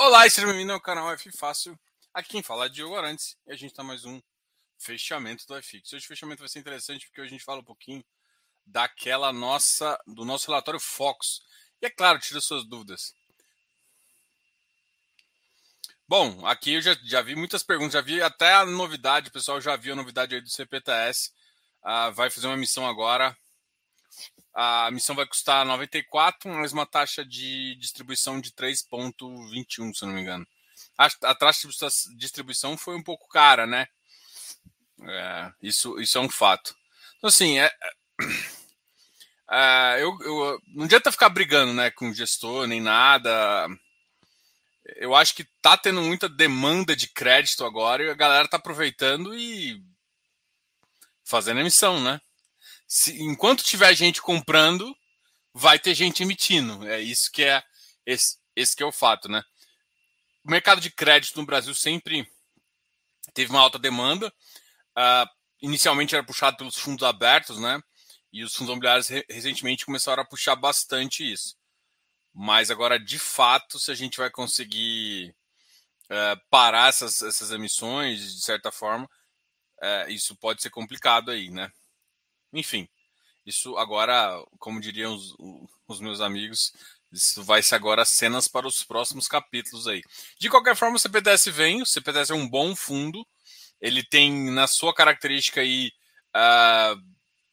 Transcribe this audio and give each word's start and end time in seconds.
Olá, 0.00 0.30
seja 0.30 0.46
bem-vindo 0.46 0.72
ao 0.72 0.80
canal 0.80 1.10
F 1.10 1.28
Fácil. 1.32 1.76
Aqui 2.14 2.28
quem 2.28 2.42
fala 2.42 2.66
é 2.66 2.68
Diogo 2.68 2.94
Arantes 2.94 3.36
e 3.44 3.52
a 3.52 3.56
gente 3.56 3.72
está 3.72 3.82
mais 3.82 4.04
um 4.04 4.22
fechamento 4.78 5.44
do 5.44 5.60
FX. 5.60 5.92
Hoje 5.92 6.04
o 6.04 6.08
fechamento 6.08 6.38
vai 6.38 6.48
ser 6.48 6.60
interessante 6.60 7.06
porque 7.06 7.20
hoje 7.20 7.30
a 7.30 7.32
gente 7.32 7.44
fala 7.44 7.58
um 7.58 7.64
pouquinho 7.64 8.04
daquela 8.64 9.32
nossa, 9.32 10.00
do 10.06 10.24
nosso 10.24 10.46
relatório 10.46 10.78
Fox. 10.78 11.40
E 11.82 11.86
é 11.86 11.90
claro, 11.90 12.20
tira 12.20 12.40
suas 12.40 12.64
dúvidas. 12.64 13.12
Bom, 16.06 16.46
aqui 16.46 16.74
eu 16.74 16.80
já, 16.80 16.96
já 17.02 17.20
vi 17.20 17.34
muitas 17.34 17.64
perguntas, 17.64 17.94
já 17.94 18.00
vi 18.00 18.22
até 18.22 18.52
a 18.54 18.64
novidade, 18.64 19.30
o 19.30 19.32
pessoal 19.32 19.60
já 19.60 19.74
viu 19.74 19.94
a 19.94 19.96
novidade 19.96 20.32
aí 20.32 20.40
do 20.40 20.48
CPTS. 20.48 21.32
Ah, 21.82 22.10
vai 22.10 22.30
fazer 22.30 22.46
uma 22.46 22.56
missão 22.56 22.86
agora 22.86 23.36
a 24.60 24.90
missão 24.90 25.14
vai 25.14 25.24
custar 25.24 25.64
94, 25.64 26.52
mais 26.52 26.72
uma 26.72 26.84
taxa 26.84 27.24
de 27.24 27.76
distribuição 27.76 28.40
de 28.40 28.50
3,21, 28.50 29.94
se 29.94 30.04
não 30.04 30.12
me 30.12 30.20
engano. 30.20 30.44
A, 30.98 31.06
a, 31.22 31.34
taxa 31.36 31.68
de 31.68 32.16
distribuição 32.16 32.76
foi 32.76 32.96
um 32.96 33.02
pouco 33.02 33.28
cara, 33.28 33.68
né? 33.68 33.86
É, 35.00 35.52
isso, 35.62 36.00
isso 36.00 36.18
é 36.18 36.20
um 36.20 36.28
fato. 36.28 36.74
Então, 37.18 37.28
assim, 37.28 37.60
é, 37.60 37.70
é, 39.48 40.02
eu, 40.02 40.18
eu, 40.22 40.60
não 40.74 40.86
adianta 40.86 41.12
ficar 41.12 41.28
brigando 41.28 41.72
né, 41.72 41.92
com 41.92 42.10
o 42.10 42.14
gestor 42.14 42.66
nem 42.66 42.80
nada. 42.80 43.68
Eu 44.96 45.14
acho 45.14 45.36
que 45.36 45.44
tá 45.62 45.76
tendo 45.76 46.02
muita 46.02 46.28
demanda 46.28 46.96
de 46.96 47.06
crédito 47.06 47.64
agora 47.64 48.02
e 48.02 48.10
a 48.10 48.14
galera 48.14 48.48
tá 48.48 48.56
aproveitando 48.56 49.36
e 49.36 49.80
fazendo 51.24 51.60
emissão, 51.60 52.02
né? 52.02 52.20
Se, 52.88 53.22
enquanto 53.22 53.62
tiver 53.62 53.94
gente 53.94 54.22
comprando, 54.22 54.96
vai 55.52 55.78
ter 55.78 55.94
gente 55.94 56.22
emitindo. 56.22 56.88
É 56.88 56.98
isso 56.98 57.30
que 57.30 57.44
é 57.44 57.62
esse, 58.06 58.38
esse 58.56 58.74
que 58.74 58.82
é 58.82 58.86
o 58.86 58.92
fato, 58.92 59.28
né? 59.28 59.42
O 60.42 60.50
mercado 60.50 60.80
de 60.80 60.90
crédito 60.90 61.36
no 61.38 61.44
Brasil 61.46 61.74
sempre 61.74 62.26
teve 63.34 63.50
uma 63.50 63.60
alta 63.60 63.78
demanda. 63.78 64.32
Uh, 64.96 65.28
inicialmente 65.60 66.14
era 66.14 66.24
puxado 66.24 66.56
pelos 66.56 66.76
fundos 66.76 67.06
abertos, 67.06 67.60
né? 67.60 67.78
E 68.32 68.42
os 68.42 68.54
fundos 68.54 68.72
imobiliários 68.72 69.08
recentemente 69.28 69.84
começaram 69.84 70.22
a 70.22 70.26
puxar 70.26 70.56
bastante 70.56 71.30
isso. 71.30 71.56
Mas 72.32 72.70
agora, 72.70 72.98
de 72.98 73.18
fato, 73.18 73.78
se 73.78 73.90
a 73.90 73.94
gente 73.94 74.16
vai 74.16 74.30
conseguir 74.30 75.34
uh, 76.10 76.40
parar 76.48 76.88
essas, 76.88 77.20
essas 77.20 77.50
emissões, 77.50 78.36
de 78.36 78.42
certa 78.42 78.72
forma, 78.72 79.04
uh, 79.82 80.10
isso 80.10 80.36
pode 80.36 80.62
ser 80.62 80.70
complicado 80.70 81.30
aí, 81.30 81.50
né? 81.50 81.70
Enfim, 82.52 82.88
isso 83.44 83.76
agora, 83.78 84.42
como 84.58 84.80
diriam 84.80 85.14
os, 85.14 85.34
os 85.86 86.00
meus 86.00 86.20
amigos, 86.20 86.72
isso 87.10 87.42
vai 87.42 87.62
ser 87.62 87.74
agora 87.74 88.04
cenas 88.04 88.46
para 88.46 88.66
os 88.66 88.82
próximos 88.82 89.26
capítulos 89.26 89.86
aí. 89.86 90.02
De 90.38 90.50
qualquer 90.50 90.76
forma, 90.76 90.96
o 90.96 90.98
CPTS 90.98 91.50
vem, 91.50 91.80
o 91.80 91.86
CPTS 91.86 92.32
é 92.32 92.34
um 92.34 92.48
bom 92.48 92.76
fundo, 92.76 93.26
ele 93.80 94.02
tem 94.02 94.50
na 94.50 94.66
sua 94.66 94.94
característica 94.94 95.60
aí 95.60 95.90
uh, 96.36 97.00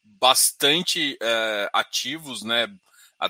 bastante 0.04 1.16
uh, 1.22 1.70
ativos, 1.72 2.42
né? 2.42 2.68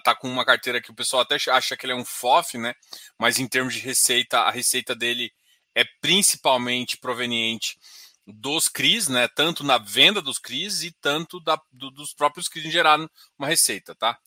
Tá 0.03 0.17
com 0.17 0.29
uma 0.29 0.45
carteira 0.45 0.83
que 0.83 0.91
o 0.91 0.95
pessoal 0.95 1.23
até 1.23 1.37
acha 1.49 1.77
que 1.77 1.87
ele 1.87 1.93
é 1.93 1.97
um 1.97 2.05
FOF, 2.05 2.59
né? 2.59 2.75
Mas 3.17 3.39
em 3.39 3.47
termos 3.47 3.75
de 3.75 3.81
receita, 3.81 4.41
a 4.41 4.51
receita 4.51 4.97
dele 4.97 5.33
é 5.77 5.85
principalmente 6.01 6.97
proveniente 6.97 7.79
dos 8.27 8.69
CRIs, 8.69 9.09
né? 9.09 9.29
Tanto 9.29 9.63
na 9.63 9.79
venda 9.79 10.21
dos 10.21 10.39
CRIs 10.39 10.83
e 10.83 10.91
tanto 11.01 11.41
da, 11.41 11.61
do, 11.71 11.91
dos 11.91 12.13
próprios 12.13 12.49
CRIs 12.49 12.67
em 12.67 12.71
gerar 12.71 12.99
uma 13.39 13.47
receita, 13.47 13.95
tá? 13.95 14.19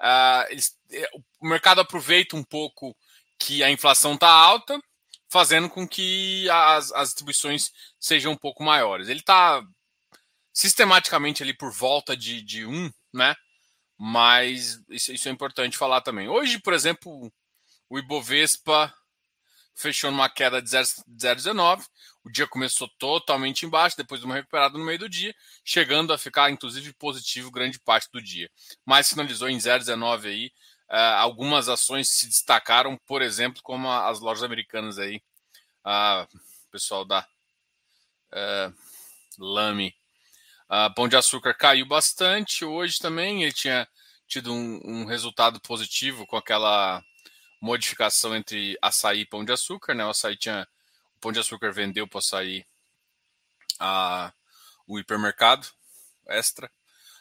Uh, 0.00 0.50
eles, 0.50 0.76
é, 0.90 1.08
o 1.40 1.48
mercado 1.48 1.80
aproveita 1.80 2.36
um 2.36 2.44
pouco 2.44 2.96
que 3.38 3.62
a 3.62 3.70
inflação 3.70 4.14
está 4.14 4.28
alta, 4.28 4.78
fazendo 5.30 5.68
com 5.68 5.86
que 5.88 6.48
as, 6.50 6.92
as 6.92 7.08
distribuições 7.08 7.70
sejam 7.98 8.32
um 8.32 8.36
pouco 8.36 8.62
maiores. 8.62 9.08
Ele 9.08 9.20
está 9.20 9.62
sistematicamente 10.52 11.42
ali 11.42 11.54
por 11.54 11.72
volta 11.72 12.16
de, 12.16 12.42
de 12.42 12.66
um, 12.66 12.90
né? 13.12 13.34
Mas 13.98 14.80
isso, 14.88 15.12
isso 15.12 15.28
é 15.28 15.32
importante 15.32 15.76
falar 15.76 16.00
também. 16.00 16.28
Hoje, 16.28 16.58
por 16.58 16.72
exemplo, 16.72 17.30
o 17.88 17.98
Ibovespa 17.98 18.92
fechou 19.74 20.10
numa 20.10 20.28
queda 20.28 20.60
de 20.60 20.68
0,19. 20.68 21.84
O 22.24 22.30
dia 22.30 22.46
começou 22.46 22.88
totalmente 22.98 23.64
embaixo, 23.64 23.96
depois 23.96 24.20
de 24.20 24.26
uma 24.26 24.34
recuperada 24.34 24.76
no 24.76 24.84
meio 24.84 24.98
do 24.98 25.08
dia, 25.08 25.34
chegando 25.64 26.12
a 26.12 26.18
ficar, 26.18 26.50
inclusive, 26.50 26.92
positivo 26.94 27.50
grande 27.50 27.78
parte 27.78 28.08
do 28.12 28.20
dia. 28.20 28.50
Mas 28.84 29.08
finalizou 29.08 29.48
em 29.48 29.56
0,19 29.56 30.26
aí. 30.26 30.52
Uh, 30.90 31.16
algumas 31.18 31.68
ações 31.68 32.10
se 32.10 32.26
destacaram, 32.26 32.98
por 33.06 33.22
exemplo, 33.22 33.62
como 33.62 33.90
as 33.90 34.20
lojas 34.20 34.42
americanas 34.42 34.98
aí. 34.98 35.22
Uh, 35.84 36.38
pessoal 36.70 37.04
da 37.04 37.26
uh, 38.32 38.74
Lame. 39.38 39.94
Uh, 40.68 40.94
Pão 40.94 41.08
de 41.08 41.16
Açúcar 41.16 41.54
caiu 41.54 41.86
bastante 41.86 42.64
hoje 42.64 42.98
também. 42.98 43.42
Ele 43.42 43.52
tinha 43.52 43.88
tido 44.26 44.52
um, 44.52 44.80
um 44.84 45.04
resultado 45.04 45.60
positivo 45.60 46.26
com 46.26 46.36
aquela 46.36 47.02
modificação 47.60 48.34
entre 48.34 48.78
açaí 48.80 49.20
e 49.20 49.26
pão 49.26 49.44
de 49.44 49.52
açúcar, 49.52 49.94
né? 49.94 50.04
O 50.06 50.10
açaí 50.10 50.36
tinha. 50.36 50.66
Pão 51.20 51.32
de 51.32 51.38
açúcar 51.38 51.72
vendeu 51.72 52.08
para 52.08 52.18
açaí 52.18 52.64
a, 53.78 54.32
o 54.86 54.98
hipermercado 54.98 55.66
extra. 56.26 56.70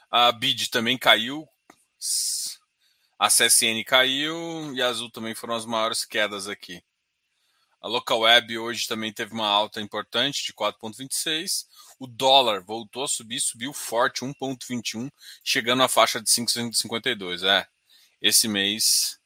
A 0.09 0.31
BID 0.31 0.69
também 0.69 0.97
caiu. 0.97 1.47
A 3.17 3.27
CSN 3.27 3.83
caiu 3.85 4.73
e 4.73 4.81
a 4.81 4.87
Azul 4.87 5.11
também 5.11 5.35
foram 5.35 5.55
as 5.55 5.65
maiores 5.65 6.05
quedas 6.05 6.47
aqui. 6.47 6.81
A 7.81 7.87
Local 7.87 8.19
Web 8.19 8.57
hoje 8.57 8.87
também 8.87 9.11
teve 9.11 9.33
uma 9.33 9.47
alta 9.47 9.79
importante 9.79 10.45
de 10.45 10.53
4,26. 10.53 11.65
O 11.97 12.07
dólar 12.07 12.63
voltou 12.63 13.03
a 13.03 13.07
subir, 13.07 13.39
subiu 13.39 13.73
forte, 13.73 14.21
1,21, 14.21 15.09
chegando 15.43 15.83
à 15.83 15.87
faixa 15.87 16.21
de 16.21 16.29
5,52. 16.29 17.43
É, 17.43 17.67
esse 18.21 18.47
mês 18.47 19.18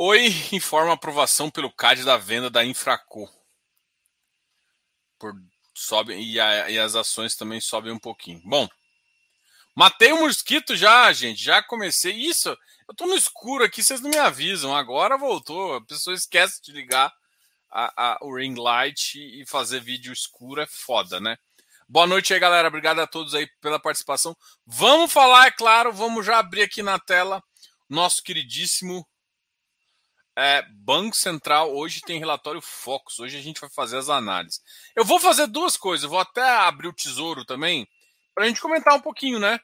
Oi 0.00 0.28
informa 0.52 0.92
aprovação 0.92 1.50
pelo 1.50 1.72
CAD 1.72 2.04
da 2.04 2.16
venda 2.16 2.48
da 2.48 2.64
Infraco. 2.64 3.28
Por, 5.18 5.34
sobe, 5.74 6.14
e, 6.14 6.38
a, 6.38 6.70
e, 6.70 6.78
as 6.78 6.94
ações 6.94 7.34
também 7.34 7.60
sobem 7.60 7.90
um 7.90 7.98
pouquinho. 7.98 8.40
Bom, 8.44 8.68
matei 9.74 10.12
o 10.12 10.20
mosquito 10.20 10.76
já, 10.76 11.12
gente. 11.12 11.42
Já 11.42 11.60
comecei. 11.64 12.12
Isso, 12.12 12.56
eu 12.86 12.94
tô 12.94 13.06
no 13.06 13.16
escuro 13.16 13.64
aqui, 13.64 13.82
vocês 13.82 14.00
não 14.00 14.08
me 14.08 14.18
avisam. 14.18 14.72
Agora 14.72 15.18
voltou. 15.18 15.74
A 15.74 15.84
pessoa 15.84 16.14
esquece 16.14 16.62
de 16.62 16.70
ligar 16.70 17.12
a, 17.68 18.12
a, 18.12 18.18
o 18.22 18.36
ring 18.36 18.54
light 18.54 19.16
e 19.16 19.44
fazer 19.48 19.80
vídeo 19.80 20.12
escuro 20.12 20.60
é 20.60 20.66
foda, 20.68 21.18
né? 21.18 21.36
Boa 21.88 22.06
noite 22.06 22.32
aí, 22.32 22.38
galera. 22.38 22.68
Obrigado 22.68 23.00
a 23.00 23.06
todos 23.08 23.34
aí 23.34 23.48
pela 23.60 23.80
participação. 23.80 24.36
Vamos 24.64 25.12
falar, 25.12 25.48
é 25.48 25.50
claro, 25.50 25.92
vamos 25.92 26.24
já 26.24 26.38
abrir 26.38 26.62
aqui 26.62 26.84
na 26.84 27.00
tela 27.00 27.42
nosso 27.88 28.22
queridíssimo 28.22 29.04
é, 30.38 30.62
Banco 30.70 31.16
Central 31.16 31.74
hoje 31.74 32.00
tem 32.00 32.20
relatório 32.20 32.60
Focus. 32.60 33.18
Hoje 33.18 33.36
a 33.36 33.42
gente 33.42 33.60
vai 33.60 33.68
fazer 33.68 33.98
as 33.98 34.08
análises. 34.08 34.62
Eu 34.94 35.04
vou 35.04 35.18
fazer 35.18 35.48
duas 35.48 35.76
coisas. 35.76 36.04
Eu 36.04 36.10
vou 36.10 36.20
até 36.20 36.48
abrir 36.48 36.86
o 36.86 36.92
tesouro 36.92 37.44
também 37.44 37.88
para 38.32 38.44
a 38.44 38.46
gente 38.46 38.60
comentar 38.60 38.94
um 38.94 39.00
pouquinho, 39.00 39.40
né? 39.40 39.58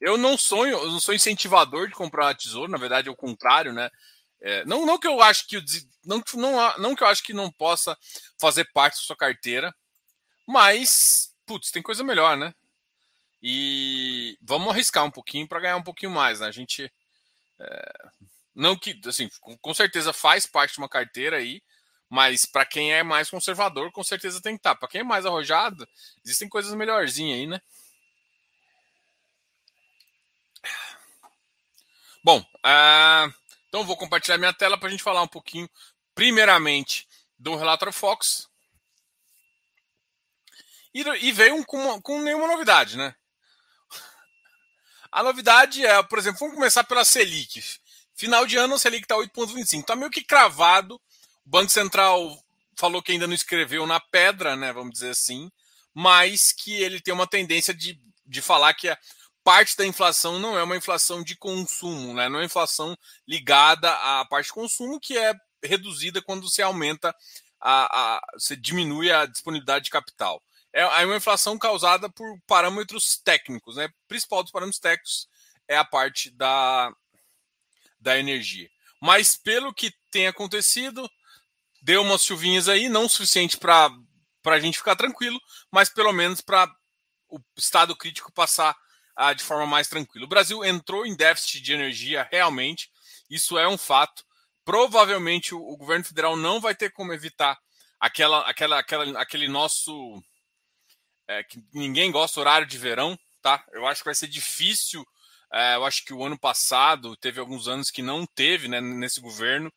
Eu 0.00 0.16
não 0.16 0.38
sonho, 0.38 0.78
eu 0.78 0.90
não 0.90 0.98
sou 0.98 1.12
incentivador 1.12 1.88
de 1.88 1.94
comprar 1.94 2.34
tesouro. 2.34 2.72
Na 2.72 2.78
verdade, 2.78 3.08
é 3.08 3.12
o 3.12 3.16
contrário, 3.16 3.70
né? 3.70 3.90
É, 4.40 4.64
não, 4.64 4.86
não 4.86 4.98
que 4.98 5.06
eu 5.06 5.20
acho 5.20 5.46
que 5.46 5.62
não, 6.02 6.22
não, 6.34 6.78
não 6.78 6.94
que 6.94 7.02
eu 7.02 7.08
acho 7.08 7.22
que 7.22 7.34
não 7.34 7.52
possa 7.52 7.94
fazer 8.40 8.64
parte 8.72 8.94
da 8.94 9.02
sua 9.02 9.16
carteira, 9.16 9.74
mas 10.46 11.34
putz, 11.44 11.70
tem 11.70 11.82
coisa 11.82 12.02
melhor, 12.02 12.34
né? 12.34 12.54
E 13.42 14.38
vamos 14.40 14.68
arriscar 14.70 15.04
um 15.04 15.10
pouquinho 15.10 15.46
para 15.46 15.60
ganhar 15.60 15.76
um 15.76 15.82
pouquinho 15.82 16.12
mais, 16.12 16.40
né? 16.40 16.46
A 16.46 16.52
gente 16.52 16.90
é, 17.60 18.08
não 18.58 18.76
que, 18.76 19.00
assim, 19.06 19.30
com 19.60 19.72
certeza 19.72 20.12
faz 20.12 20.44
parte 20.44 20.72
de 20.72 20.78
uma 20.78 20.88
carteira 20.88 21.36
aí, 21.36 21.62
mas 22.10 22.44
para 22.44 22.66
quem 22.66 22.92
é 22.92 23.04
mais 23.04 23.30
conservador, 23.30 23.92
com 23.92 24.02
certeza 24.02 24.42
tem 24.42 24.54
que 24.54 24.58
estar. 24.58 24.74
Tá. 24.74 24.80
Para 24.80 24.88
quem 24.88 25.02
é 25.02 25.04
mais 25.04 25.24
arrojado, 25.24 25.88
existem 26.24 26.48
coisas 26.48 26.74
melhorzinhas 26.74 27.38
aí, 27.38 27.46
né? 27.46 27.60
Bom, 32.24 32.40
uh, 32.40 33.32
então 33.68 33.84
vou 33.84 33.96
compartilhar 33.96 34.38
minha 34.38 34.52
tela 34.52 34.76
para 34.76 34.88
a 34.88 34.90
gente 34.90 35.04
falar 35.04 35.22
um 35.22 35.28
pouquinho, 35.28 35.70
primeiramente, 36.12 37.06
do 37.38 37.54
relatório 37.54 37.92
Fox. 37.92 38.48
E, 40.92 41.02
e 41.02 41.30
veio 41.30 41.64
com, 41.64 42.02
com 42.02 42.20
nenhuma 42.22 42.48
novidade, 42.48 42.96
né? 42.96 43.14
A 45.12 45.22
novidade 45.22 45.86
é, 45.86 46.02
por 46.02 46.18
exemplo, 46.18 46.40
vamos 46.40 46.56
começar 46.56 46.82
pela 46.82 47.04
Selic. 47.04 47.62
Final 48.18 48.46
de 48.46 48.56
ano, 48.56 48.74
a 48.74 48.78
Selic 48.80 49.04
está 49.04 49.14
8,25. 49.14 49.80
Está 49.80 49.94
meio 49.94 50.10
que 50.10 50.24
cravado. 50.24 50.96
O 51.46 51.50
Banco 51.50 51.70
Central 51.70 52.36
falou 52.76 53.00
que 53.00 53.12
ainda 53.12 53.28
não 53.28 53.34
escreveu 53.34 53.86
na 53.86 54.00
pedra, 54.00 54.56
né? 54.56 54.72
Vamos 54.72 54.94
dizer 54.94 55.10
assim, 55.10 55.48
mas 55.94 56.52
que 56.52 56.74
ele 56.74 57.00
tem 57.00 57.14
uma 57.14 57.28
tendência 57.28 57.72
de, 57.72 57.96
de 58.26 58.42
falar 58.42 58.74
que 58.74 58.88
a 58.88 58.98
parte 59.44 59.76
da 59.76 59.86
inflação 59.86 60.40
não 60.40 60.58
é 60.58 60.62
uma 60.64 60.76
inflação 60.76 61.22
de 61.22 61.36
consumo, 61.36 62.12
né? 62.12 62.28
não 62.28 62.40
é 62.40 62.44
inflação 62.44 62.96
ligada 63.26 63.90
à 63.90 64.24
parte 64.24 64.46
de 64.46 64.52
consumo, 64.52 65.00
que 65.00 65.16
é 65.16 65.32
reduzida 65.64 66.20
quando 66.20 66.48
você 66.50 66.60
aumenta, 66.60 67.14
a, 67.60 68.16
a 68.16 68.20
você 68.34 68.56
diminui 68.56 69.12
a 69.12 69.26
disponibilidade 69.26 69.86
de 69.86 69.90
capital. 69.90 70.42
É, 70.72 70.82
é 70.82 71.06
uma 71.06 71.16
inflação 71.16 71.56
causada 71.56 72.10
por 72.10 72.26
parâmetros 72.48 73.16
técnicos, 73.16 73.76
né? 73.76 73.86
O 73.86 74.08
principal 74.08 74.42
dos 74.42 74.52
parâmetros 74.52 74.80
técnicos 74.80 75.28
é 75.68 75.76
a 75.76 75.84
parte 75.84 76.30
da, 76.30 76.92
da 78.00 78.18
energia. 78.18 78.68
Mas 79.00 79.36
pelo 79.36 79.72
que 79.72 79.92
tem 80.10 80.26
acontecido, 80.26 81.08
deu 81.82 82.02
umas 82.02 82.24
chuvinhas 82.24 82.68
aí, 82.68 82.88
não 82.88 83.06
o 83.06 83.08
suficiente 83.08 83.56
para 83.56 83.90
a 84.44 84.60
gente 84.60 84.78
ficar 84.78 84.96
tranquilo, 84.96 85.40
mas 85.70 85.88
pelo 85.88 86.12
menos 86.12 86.40
para 86.40 86.70
o 87.28 87.38
estado 87.56 87.96
crítico 87.96 88.32
passar 88.32 88.76
ah, 89.14 89.32
de 89.32 89.42
forma 89.42 89.66
mais 89.66 89.88
tranquila. 89.88 90.24
O 90.24 90.28
Brasil 90.28 90.64
entrou 90.64 91.04
em 91.04 91.16
déficit 91.16 91.60
de 91.60 91.72
energia 91.72 92.26
realmente, 92.30 92.90
isso 93.28 93.58
é 93.58 93.68
um 93.68 93.78
fato. 93.78 94.24
Provavelmente 94.64 95.54
o, 95.54 95.60
o 95.60 95.76
governo 95.76 96.04
federal 96.04 96.36
não 96.36 96.60
vai 96.60 96.74
ter 96.74 96.90
como 96.90 97.12
evitar 97.12 97.58
aquela, 98.00 98.48
aquela, 98.48 98.78
aquela, 98.78 99.20
aquele 99.20 99.48
nosso 99.48 100.22
é, 101.26 101.42
que 101.42 101.62
ninguém 101.72 102.10
gosta 102.10 102.40
horário 102.40 102.66
de 102.66 102.78
verão, 102.78 103.18
tá? 103.42 103.64
Eu 103.72 103.86
acho 103.86 104.00
que 104.00 104.06
vai 104.06 104.14
ser 104.14 104.28
difícil. 104.28 105.06
É, 105.52 105.76
eu 105.76 105.84
acho 105.84 106.04
que 106.04 106.12
o 106.12 106.24
ano 106.24 106.38
passado 106.38 107.16
teve 107.16 107.40
alguns 107.40 107.68
anos 107.68 107.90
que 107.90 108.02
não 108.02 108.26
teve, 108.26 108.68
né, 108.68 108.80
nesse 108.80 109.20
governo. 109.20 109.72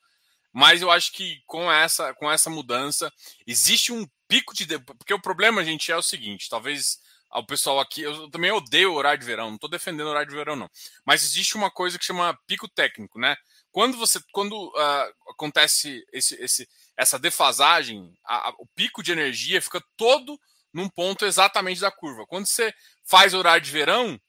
Mas 0.54 0.82
eu 0.82 0.92
acho 0.92 1.14
que 1.14 1.42
com 1.46 1.72
essa, 1.72 2.14
com 2.16 2.30
essa 2.30 2.50
mudança 2.50 3.12
existe 3.48 3.94
um 3.94 4.06
pico 4.28 4.54
de 4.54 4.68
porque 4.80 5.14
o 5.14 5.22
problema, 5.22 5.64
gente, 5.64 5.92
é 5.92 5.96
o 5.96 6.02
seguinte. 6.02 6.50
Talvez 6.50 7.00
o 7.34 7.46
pessoal 7.46 7.80
aqui, 7.80 8.02
eu 8.02 8.30
também 8.30 8.52
odeio 8.52 8.94
horário 8.94 9.20
de 9.20 9.26
verão, 9.26 9.48
não 9.48 9.56
estou 9.56 9.70
defendendo 9.70 10.10
horário 10.10 10.30
de 10.30 10.36
verão, 10.36 10.56
não. 10.56 10.70
Mas 11.06 11.24
existe 11.24 11.56
uma 11.56 11.72
coisa 11.72 11.98
que 11.98 12.04
chama 12.06 12.38
pico 12.46 12.68
técnico, 12.68 13.18
né? 13.20 13.36
Quando 13.72 13.98
você, 13.98 14.20
quando 14.34 14.68
uh, 14.68 15.32
acontece 15.32 16.04
esse, 16.12 16.36
esse, 16.44 16.68
essa 16.98 17.18
defasagem, 17.18 18.14
a, 18.26 18.50
a, 18.50 18.54
o 18.60 18.68
pico 18.76 19.02
de 19.02 19.14
energia 19.14 19.62
fica 19.62 19.82
todo 19.96 20.38
num 20.74 20.90
ponto 20.90 21.26
exatamente 21.26 21.80
da 21.80 21.92
curva. 21.92 22.26
Quando 22.28 22.48
você 22.48 22.74
faz 23.06 23.34
horário 23.34 23.64
de 23.64 23.72
verão, 23.72 24.20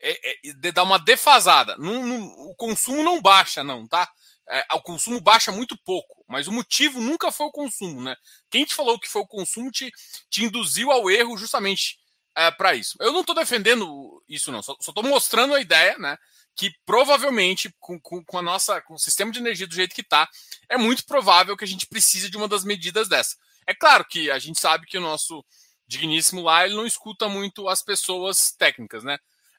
é, 0.00 0.48
é, 0.48 0.82
uma 0.82 0.98
defasada. 0.98 1.76
Não, 1.78 2.04
não, 2.04 2.26
o 2.50 2.54
consumo 2.54 3.02
não 3.02 3.20
baixa, 3.20 3.64
não, 3.64 3.86
tá? 3.86 4.08
É, 4.48 4.64
o 4.74 4.80
consumo 4.80 5.20
baixa 5.20 5.50
muito 5.50 5.76
pouco, 5.78 6.24
mas 6.28 6.46
o 6.46 6.52
motivo 6.52 7.00
nunca 7.00 7.32
foi 7.32 7.46
o 7.46 7.52
consumo, 7.52 8.00
né? 8.00 8.14
Quem 8.48 8.64
te 8.64 8.74
falou 8.74 8.98
que 8.98 9.08
foi 9.08 9.22
o 9.22 9.26
consumo 9.26 9.70
te, 9.70 9.90
te 10.30 10.44
induziu 10.44 10.92
ao 10.92 11.10
erro 11.10 11.36
justamente 11.36 11.98
é, 12.36 12.50
para 12.50 12.74
isso. 12.74 12.96
Eu 13.00 13.12
não 13.12 13.22
estou 13.22 13.34
defendendo 13.34 14.22
isso, 14.28 14.52
não, 14.52 14.62
só 14.62 14.76
estou 14.78 15.02
mostrando 15.02 15.54
a 15.54 15.60
ideia, 15.60 15.98
né? 15.98 16.16
Que 16.54 16.70
provavelmente, 16.84 17.74
com, 17.80 17.98
com, 18.00 18.24
com, 18.24 18.38
a 18.38 18.42
nossa, 18.42 18.80
com 18.82 18.94
o 18.94 18.98
sistema 18.98 19.32
de 19.32 19.40
energia 19.40 19.66
do 19.66 19.74
jeito 19.74 19.94
que 19.94 20.02
está, 20.02 20.28
é 20.68 20.78
muito 20.78 21.04
provável 21.06 21.56
que 21.56 21.64
a 21.64 21.68
gente 21.68 21.86
precise 21.86 22.30
de 22.30 22.36
uma 22.36 22.46
das 22.46 22.64
medidas 22.64 23.08
dessa. 23.08 23.36
É 23.66 23.74
claro 23.74 24.04
que 24.04 24.30
a 24.30 24.38
gente 24.38 24.60
sabe 24.60 24.86
que 24.86 24.96
o 24.96 25.00
nosso 25.00 25.44
digníssimo 25.88 26.42
lá, 26.42 26.64
ele 26.64 26.74
não 26.74 26.86
escuta 26.86 27.28
muito 27.28 27.68
as 27.68 27.82
pessoas 27.82 28.52
técnicas, 28.52 29.02
né? 29.02 29.18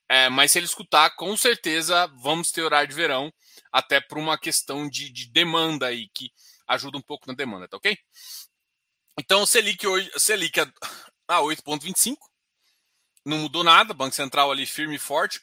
É, 0.09 0.29
mas 0.29 0.51
se 0.51 0.59
ele 0.59 0.65
escutar, 0.65 1.09
com 1.15 1.35
certeza 1.35 2.07
vamos 2.21 2.51
ter 2.51 2.61
horário 2.61 2.87
de 2.87 2.95
verão, 2.95 3.31
até 3.71 3.99
por 3.99 4.17
uma 4.17 4.37
questão 4.37 4.89
de, 4.89 5.09
de 5.09 5.29
demanda 5.31 5.87
aí, 5.87 6.07
que 6.13 6.31
ajuda 6.67 6.97
um 6.97 7.01
pouco 7.01 7.27
na 7.27 7.33
demanda, 7.33 7.67
tá 7.67 7.77
ok? 7.77 7.97
Então, 9.19 9.41
o 9.41 9.47
Selic 9.47 9.85
hoje, 9.85 10.09
Selic 10.17 10.59
a, 10.59 10.71
a 11.27 11.41
8,25, 11.41 12.15
não 13.25 13.39
mudou 13.39 13.63
nada, 13.63 13.93
Banco 13.93 14.15
Central 14.15 14.51
ali 14.51 14.65
firme 14.65 14.95
e 14.95 14.99
forte. 14.99 15.41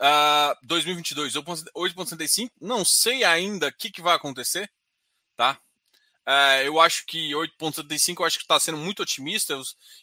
Uh, 0.00 0.54
2022, 0.62 1.34
8,65, 1.34 2.50
não 2.60 2.84
sei 2.84 3.24
ainda 3.24 3.68
o 3.68 3.72
que, 3.72 3.90
que 3.90 4.00
vai 4.00 4.14
acontecer, 4.14 4.70
tá? 5.36 5.60
Uh, 6.26 6.62
eu 6.64 6.80
acho 6.80 7.04
que 7.06 7.32
8,75 7.32 8.20
eu 8.20 8.26
acho 8.26 8.38
que 8.38 8.44
está 8.44 8.60
sendo 8.60 8.78
muito 8.78 9.02
otimista. 9.02 9.54
Eu, 9.54 9.62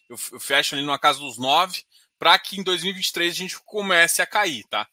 eu, 0.09 0.17
eu, 0.33 0.39
fecho 0.39 0.75
ali 0.75 0.85
na 0.85 0.99
casa 0.99 1.19
dos 1.19 1.37
9 1.37 1.83
para 2.17 2.37
que 2.39 2.59
em 2.59 2.63
2023 2.63 3.31
a 3.31 3.35
gente 3.35 3.59
comece 3.61 4.21
a 4.21 4.27
cair, 4.27 4.63
tá? 4.65 4.87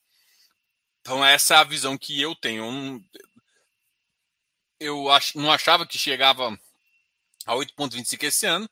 Então 1.00 1.24
essa 1.24 1.54
é 1.54 1.56
a 1.58 1.64
visão 1.64 1.98
que 1.98 2.20
eu 2.20 2.34
tenho. 2.34 3.04
Eu 4.78 5.04
não, 5.34 5.52
achava 5.52 5.86
que 5.86 5.98
chegava 5.98 6.58
a 7.46 7.54
8,25 7.54 8.24
esse 8.24 8.46
ano, 8.46 8.69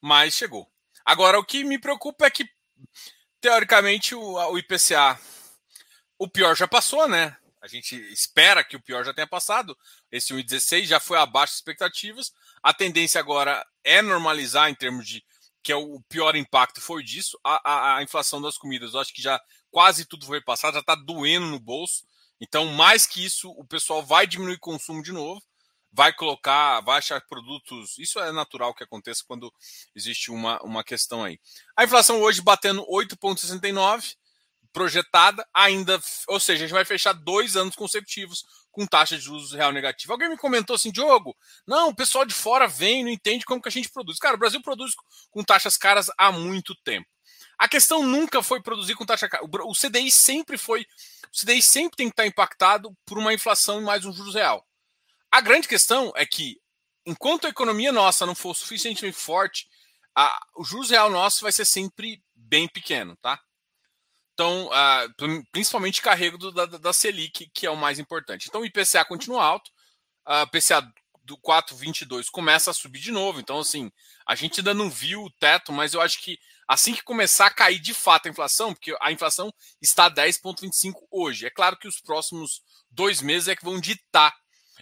mas 0.00 0.34
chegou. 0.34 0.70
Agora 1.04 1.38
o 1.38 1.44
que 1.44 1.64
me 1.64 1.78
preocupa 1.78 2.26
é 2.26 2.30
que 2.30 2.48
teoricamente 3.40 4.14
o, 4.14 4.34
o 4.34 4.58
IPCA, 4.58 5.18
o 6.18 6.28
pior 6.28 6.56
já 6.56 6.66
passou, 6.66 7.08
né? 7.08 7.36
A 7.60 7.68
gente 7.68 7.96
espera 8.12 8.62
que 8.62 8.76
o 8.76 8.80
pior 8.80 9.04
já 9.04 9.12
tenha 9.12 9.26
passado. 9.26 9.76
Esse 10.10 10.32
1,16 10.32 10.84
já 10.84 11.00
foi 11.00 11.18
abaixo 11.18 11.52
das 11.52 11.58
expectativas. 11.58 12.32
A 12.62 12.72
tendência 12.72 13.18
agora 13.18 13.66
é 13.82 14.00
normalizar 14.00 14.70
em 14.70 14.74
termos 14.74 15.06
de 15.06 15.24
que 15.66 15.72
é 15.72 15.76
o 15.76 16.00
pior 16.08 16.36
impacto 16.36 16.80
foi 16.80 17.02
disso. 17.02 17.36
A, 17.42 17.60
a, 17.64 17.96
a 17.96 18.02
inflação 18.04 18.40
das 18.40 18.56
comidas, 18.56 18.94
eu 18.94 19.00
acho 19.00 19.12
que 19.12 19.20
já 19.20 19.40
quase 19.68 20.04
tudo 20.04 20.24
foi 20.24 20.40
passado, 20.40 20.74
já 20.74 20.80
está 20.80 20.94
doendo 20.94 21.46
no 21.46 21.58
bolso. 21.58 22.04
Então, 22.40 22.66
mais 22.66 23.04
que 23.04 23.24
isso, 23.24 23.50
o 23.50 23.66
pessoal 23.66 24.00
vai 24.00 24.28
diminuir 24.28 24.54
o 24.54 24.60
consumo 24.60 25.02
de 25.02 25.10
novo 25.10 25.42
vai 25.92 26.12
colocar, 26.12 26.82
vai 26.82 26.98
achar 26.98 27.22
produtos. 27.26 27.98
Isso 27.98 28.20
é 28.20 28.30
natural 28.30 28.74
que 28.74 28.84
aconteça 28.84 29.24
quando 29.26 29.50
existe 29.94 30.30
uma, 30.30 30.62
uma 30.62 30.84
questão 30.84 31.24
aí. 31.24 31.40
A 31.74 31.84
inflação 31.84 32.20
hoje 32.20 32.42
batendo 32.42 32.86
8,69, 32.86 34.14
projetada 34.74 35.48
ainda, 35.54 35.98
ou 36.28 36.38
seja, 36.38 36.64
a 36.64 36.66
gente 36.66 36.74
vai 36.74 36.84
fechar 36.84 37.14
dois 37.14 37.56
anos 37.56 37.74
consecutivos 37.74 38.44
com 38.76 38.86
taxa 38.86 39.16
de 39.16 39.24
juros 39.24 39.52
real 39.52 39.72
negativa. 39.72 40.12
Alguém 40.12 40.28
me 40.28 40.36
comentou 40.36 40.76
assim, 40.76 40.92
Diogo, 40.92 41.34
não, 41.66 41.88
o 41.88 41.96
pessoal 41.96 42.26
de 42.26 42.34
fora 42.34 42.68
vem, 42.68 43.02
não 43.02 43.10
entende 43.10 43.46
como 43.46 43.62
que 43.62 43.68
a 43.68 43.72
gente 43.72 43.88
produz. 43.88 44.18
Cara, 44.18 44.36
o 44.36 44.38
Brasil 44.38 44.60
produz 44.60 44.92
com 45.30 45.42
taxas 45.42 45.78
caras 45.78 46.10
há 46.18 46.30
muito 46.30 46.74
tempo. 46.84 47.08
A 47.56 47.66
questão 47.66 48.02
nunca 48.02 48.42
foi 48.42 48.62
produzir 48.62 48.94
com 48.94 49.06
taxa 49.06 49.30
cara. 49.30 49.42
O 49.42 49.72
CDI 49.72 50.10
sempre 50.10 50.58
foi. 50.58 50.82
O 50.82 51.40
CDI 51.40 51.62
sempre 51.62 51.96
tem 51.96 52.08
que 52.08 52.12
estar 52.12 52.26
impactado 52.26 52.94
por 53.06 53.16
uma 53.16 53.32
inflação 53.32 53.80
e 53.80 53.84
mais 53.84 54.04
um 54.04 54.12
juros 54.12 54.34
real. 54.34 54.62
A 55.32 55.40
grande 55.40 55.66
questão 55.66 56.12
é 56.14 56.26
que, 56.26 56.60
enquanto 57.06 57.46
a 57.46 57.50
economia 57.50 57.92
nossa 57.92 58.26
não 58.26 58.34
for 58.34 58.54
suficientemente 58.54 59.16
forte, 59.16 59.66
a, 60.14 60.38
o 60.54 60.64
juros 60.64 60.90
real 60.90 61.08
nosso 61.08 61.40
vai 61.40 61.50
ser 61.50 61.64
sempre 61.64 62.22
bem 62.34 62.68
pequeno, 62.68 63.16
tá? 63.22 63.40
Então, 64.36 64.68
principalmente 65.50 66.02
carrego 66.02 66.36
do, 66.36 66.52
da, 66.52 66.66
da 66.66 66.92
Selic, 66.92 67.50
que 67.54 67.66
é 67.66 67.70
o 67.70 67.76
mais 67.76 67.98
importante. 67.98 68.48
Então, 68.48 68.60
o 68.60 68.66
IPCA 68.66 69.02
continua 69.06 69.42
alto, 69.42 69.70
a 70.26 70.42
IPCA 70.42 70.86
do 71.24 71.38
4,22 71.38 72.26
começa 72.30 72.70
a 72.70 72.74
subir 72.74 73.00
de 73.00 73.10
novo. 73.10 73.40
Então, 73.40 73.60
assim, 73.60 73.90
a 74.26 74.34
gente 74.34 74.60
ainda 74.60 74.74
não 74.74 74.90
viu 74.90 75.24
o 75.24 75.30
teto, 75.30 75.72
mas 75.72 75.94
eu 75.94 76.02
acho 76.02 76.22
que 76.22 76.38
assim 76.68 76.92
que 76.92 77.02
começar 77.02 77.46
a 77.46 77.50
cair 77.50 77.78
de 77.78 77.94
fato 77.94 78.26
a 78.26 78.30
inflação, 78.30 78.74
porque 78.74 78.94
a 79.00 79.10
inflação 79.10 79.50
está 79.80 80.10
10,25 80.10 80.92
hoje. 81.10 81.46
É 81.46 81.50
claro 81.50 81.78
que 81.78 81.88
os 81.88 81.98
próximos 81.98 82.62
dois 82.90 83.22
meses 83.22 83.48
é 83.48 83.56
que 83.56 83.64
vão 83.64 83.80
ditar 83.80 84.36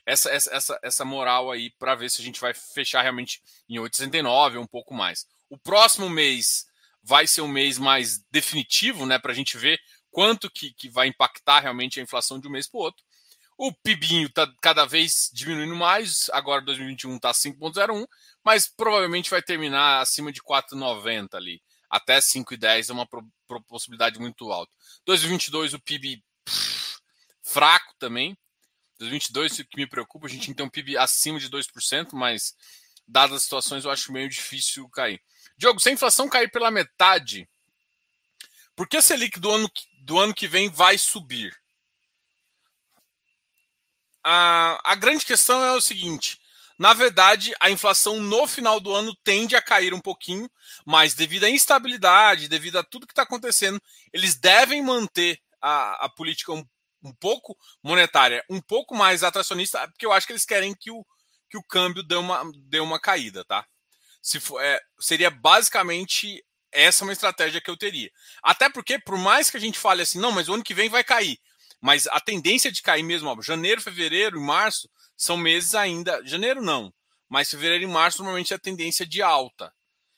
essa, 0.04 0.30
essa, 0.30 0.78
essa 0.82 1.04
moral 1.04 1.52
aí 1.52 1.70
para 1.78 1.94
ver 1.94 2.10
se 2.10 2.20
a 2.20 2.24
gente 2.24 2.40
vai 2.40 2.52
fechar 2.52 3.02
realmente 3.02 3.40
em 3.68 3.76
8,69 3.76 4.56
ou 4.56 4.62
um 4.64 4.66
pouco 4.66 4.92
mais. 4.92 5.26
O 5.48 5.56
próximo 5.56 6.10
mês 6.10 6.66
vai 7.04 7.26
ser 7.26 7.42
um 7.42 7.48
mês 7.48 7.78
mais 7.78 8.24
definitivo, 8.30 9.04
né, 9.04 9.18
para 9.18 9.30
a 9.30 9.34
gente 9.34 9.58
ver 9.58 9.78
quanto 10.10 10.50
que, 10.50 10.72
que 10.72 10.88
vai 10.88 11.06
impactar 11.08 11.60
realmente 11.60 12.00
a 12.00 12.02
inflação 12.02 12.40
de 12.40 12.48
um 12.48 12.50
mês 12.50 12.66
para 12.66 12.78
o 12.78 12.82
outro. 12.82 13.04
O 13.56 13.72
PIBinho 13.72 14.26
está 14.26 14.52
cada 14.60 14.84
vez 14.84 15.30
diminuindo 15.32 15.76
mais, 15.76 16.28
agora 16.30 16.62
2021 16.62 17.16
está 17.16 17.32
5,01, 17.32 18.06
mas 18.42 18.68
provavelmente 18.68 19.30
vai 19.30 19.42
terminar 19.42 20.00
acima 20.00 20.32
de 20.32 20.42
4,90 20.42 21.34
ali. 21.34 21.62
Até 21.88 22.18
5,10 22.18 22.90
é 22.90 22.92
uma 22.92 23.06
pro, 23.06 23.24
pro, 23.46 23.62
possibilidade 23.64 24.18
muito 24.18 24.50
alta. 24.50 24.72
2022 25.06 25.74
o 25.74 25.80
PIB 25.80 26.24
pff, 26.44 26.98
fraco 27.42 27.94
também, 27.98 28.36
2022, 28.98 29.58
o 29.58 29.64
que 29.66 29.76
me 29.76 29.86
preocupa, 29.86 30.26
a 30.26 30.30
gente 30.30 30.52
tem 30.54 30.66
um 30.66 30.70
PIB 30.70 30.96
acima 30.96 31.38
de 31.38 31.48
2%, 31.48 32.08
mas 32.12 32.54
dadas 33.06 33.36
as 33.36 33.42
situações 33.42 33.84
eu 33.84 33.90
acho 33.90 34.12
meio 34.12 34.28
difícil 34.28 34.88
cair. 34.88 35.20
Diogo, 35.56 35.80
se 35.80 35.88
a 35.88 35.92
inflação 35.92 36.28
cair 36.28 36.50
pela 36.50 36.70
metade, 36.70 37.48
por 38.74 38.88
que 38.88 38.96
a 38.96 39.02
Selic 39.02 39.38
do 39.38 39.50
ano, 39.50 39.70
do 40.00 40.18
ano 40.18 40.34
que 40.34 40.48
vem 40.48 40.68
vai 40.68 40.98
subir? 40.98 41.56
A, 44.22 44.80
a 44.84 44.94
grande 44.94 45.24
questão 45.24 45.64
é 45.64 45.72
o 45.72 45.80
seguinte: 45.80 46.40
na 46.78 46.92
verdade, 46.92 47.54
a 47.60 47.70
inflação 47.70 48.20
no 48.20 48.46
final 48.46 48.80
do 48.80 48.92
ano 48.92 49.14
tende 49.22 49.54
a 49.54 49.62
cair 49.62 49.94
um 49.94 50.00
pouquinho, 50.00 50.50
mas 50.84 51.14
devido 51.14 51.44
à 51.44 51.50
instabilidade, 51.50 52.48
devido 52.48 52.78
a 52.78 52.82
tudo 52.82 53.06
que 53.06 53.12
está 53.12 53.22
acontecendo, 53.22 53.80
eles 54.12 54.34
devem 54.34 54.82
manter 54.82 55.40
a, 55.60 56.06
a 56.06 56.08
política 56.08 56.52
um 56.52 56.66
um 57.04 57.12
pouco 57.12 57.56
monetária, 57.82 58.42
um 58.48 58.60
pouco 58.60 58.94
mais 58.94 59.22
atracionista, 59.22 59.86
porque 59.88 60.06
eu 60.06 60.12
acho 60.12 60.26
que 60.26 60.32
eles 60.32 60.46
querem 60.46 60.74
que 60.74 60.90
o, 60.90 61.04
que 61.50 61.58
o 61.58 61.62
câmbio 61.62 62.02
dê 62.02 62.14
uma, 62.14 62.50
dê 62.56 62.80
uma 62.80 62.98
caída, 62.98 63.44
tá? 63.44 63.64
Se 64.24 64.40
for, 64.40 64.58
é, 64.64 64.80
seria 64.98 65.30
basicamente 65.30 66.42
essa 66.72 67.04
uma 67.04 67.12
estratégia 67.12 67.60
que 67.60 67.70
eu 67.70 67.76
teria. 67.76 68.10
Até 68.42 68.70
porque, 68.70 68.98
por 68.98 69.18
mais 69.18 69.50
que 69.50 69.58
a 69.58 69.60
gente 69.60 69.78
fale 69.78 70.00
assim, 70.00 70.18
não, 70.18 70.32
mas 70.32 70.48
o 70.48 70.54
ano 70.54 70.64
que 70.64 70.72
vem 70.72 70.88
vai 70.88 71.04
cair. 71.04 71.38
Mas 71.78 72.06
a 72.06 72.18
tendência 72.18 72.72
de 72.72 72.80
cair 72.80 73.02
mesmo, 73.02 73.28
ó, 73.28 73.42
janeiro, 73.42 73.82
fevereiro 73.82 74.38
e 74.38 74.40
março 74.40 74.88
são 75.14 75.36
meses 75.36 75.74
ainda. 75.74 76.24
Janeiro 76.24 76.62
não, 76.62 76.90
mas 77.28 77.50
fevereiro 77.50 77.84
e 77.84 77.86
março 77.86 78.22
normalmente 78.22 78.54
é 78.54 78.56
a 78.56 78.58
tendência 78.58 79.06
de 79.06 79.20
alta. 79.20 79.70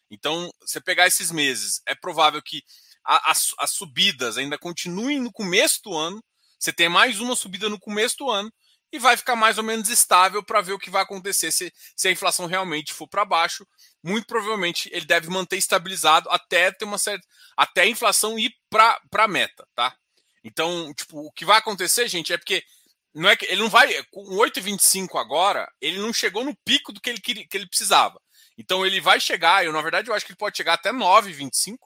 Então, 0.09 0.53
você 0.61 0.81
pegar 0.81 1.09
esses 1.09 1.33
meses, 1.33 1.83
é 1.85 1.93
provável 1.93 2.41
que 2.41 2.63
a, 3.05 3.33
as, 3.33 3.51
as 3.59 3.73
subidas 3.73 4.39
ainda 4.39 4.57
continuem 4.57 5.19
no 5.19 5.33
começo 5.33 5.81
do 5.83 5.93
ano. 5.93 6.23
Você 6.61 6.73
tem 6.73 6.89
mais 6.89 7.19
uma 7.19 7.35
subida 7.35 7.69
no 7.69 7.81
começo 7.81 8.19
do 8.19 8.31
ano 8.31 8.53
e 8.97 8.99
vai 8.99 9.17
ficar 9.17 9.37
mais 9.37 9.59
ou 9.59 9.65
menos 9.65 9.89
estável 9.89 10.43
para 10.43 10.61
ver 10.61 10.73
o 10.73 10.79
que 10.79 10.91
vai 10.91 11.03
acontecer 11.03 11.53
se, 11.53 11.73
se 11.95 12.09
a 12.09 12.11
inflação 12.11 12.47
realmente 12.47 12.93
for 12.93 13.07
para 13.07 13.25
baixo. 13.25 13.67
Muito 14.03 14.27
provavelmente 14.27 14.91
ele 14.93 15.05
deve 15.05 15.29
manter 15.29 15.57
estabilizado 15.57 16.29
até 16.31 16.73
ter 16.73 16.85
uma 16.85 16.99
certa 16.99 17.27
até 17.57 17.83
a 17.83 17.87
inflação 17.87 18.39
ir 18.39 18.55
para 18.71 19.01
a 19.13 19.29
meta, 19.29 19.67
tá? 19.75 19.95
Então, 20.43 20.93
tipo, 20.95 21.27
o 21.27 21.33
que 21.33 21.45
vai 21.45 21.59
acontecer, 21.59 22.09
gente, 22.09 22.33
é 22.33 22.39
porque 22.39 22.63
não 23.15 23.29
é 23.29 23.37
que 23.37 23.47
ele 23.47 23.63
não 23.63 23.69
vai 23.69 24.03
com 24.11 24.25
8,25 24.37 25.19
agora, 25.19 25.71
ele 25.81 25.99
não 25.99 26.13
chegou 26.13 26.45
no 26.45 26.55
pico 26.65 26.93
do 26.93 27.01
que 27.01 27.11
ele 27.11 27.21
que 27.21 27.57
ele 27.57 27.69
precisava. 27.69 28.21
Então 28.59 28.85
ele 28.87 29.01
vai 29.01 29.21
chegar, 29.21 29.65
eu 29.65 29.73
na 29.73 29.83
verdade 29.83 30.09
eu 30.09 30.15
acho 30.15 30.25
que 30.25 30.33
ele 30.33 30.39
pode 30.39 30.57
chegar 30.57 30.75
até 30.75 30.91
9,25, 30.91 31.77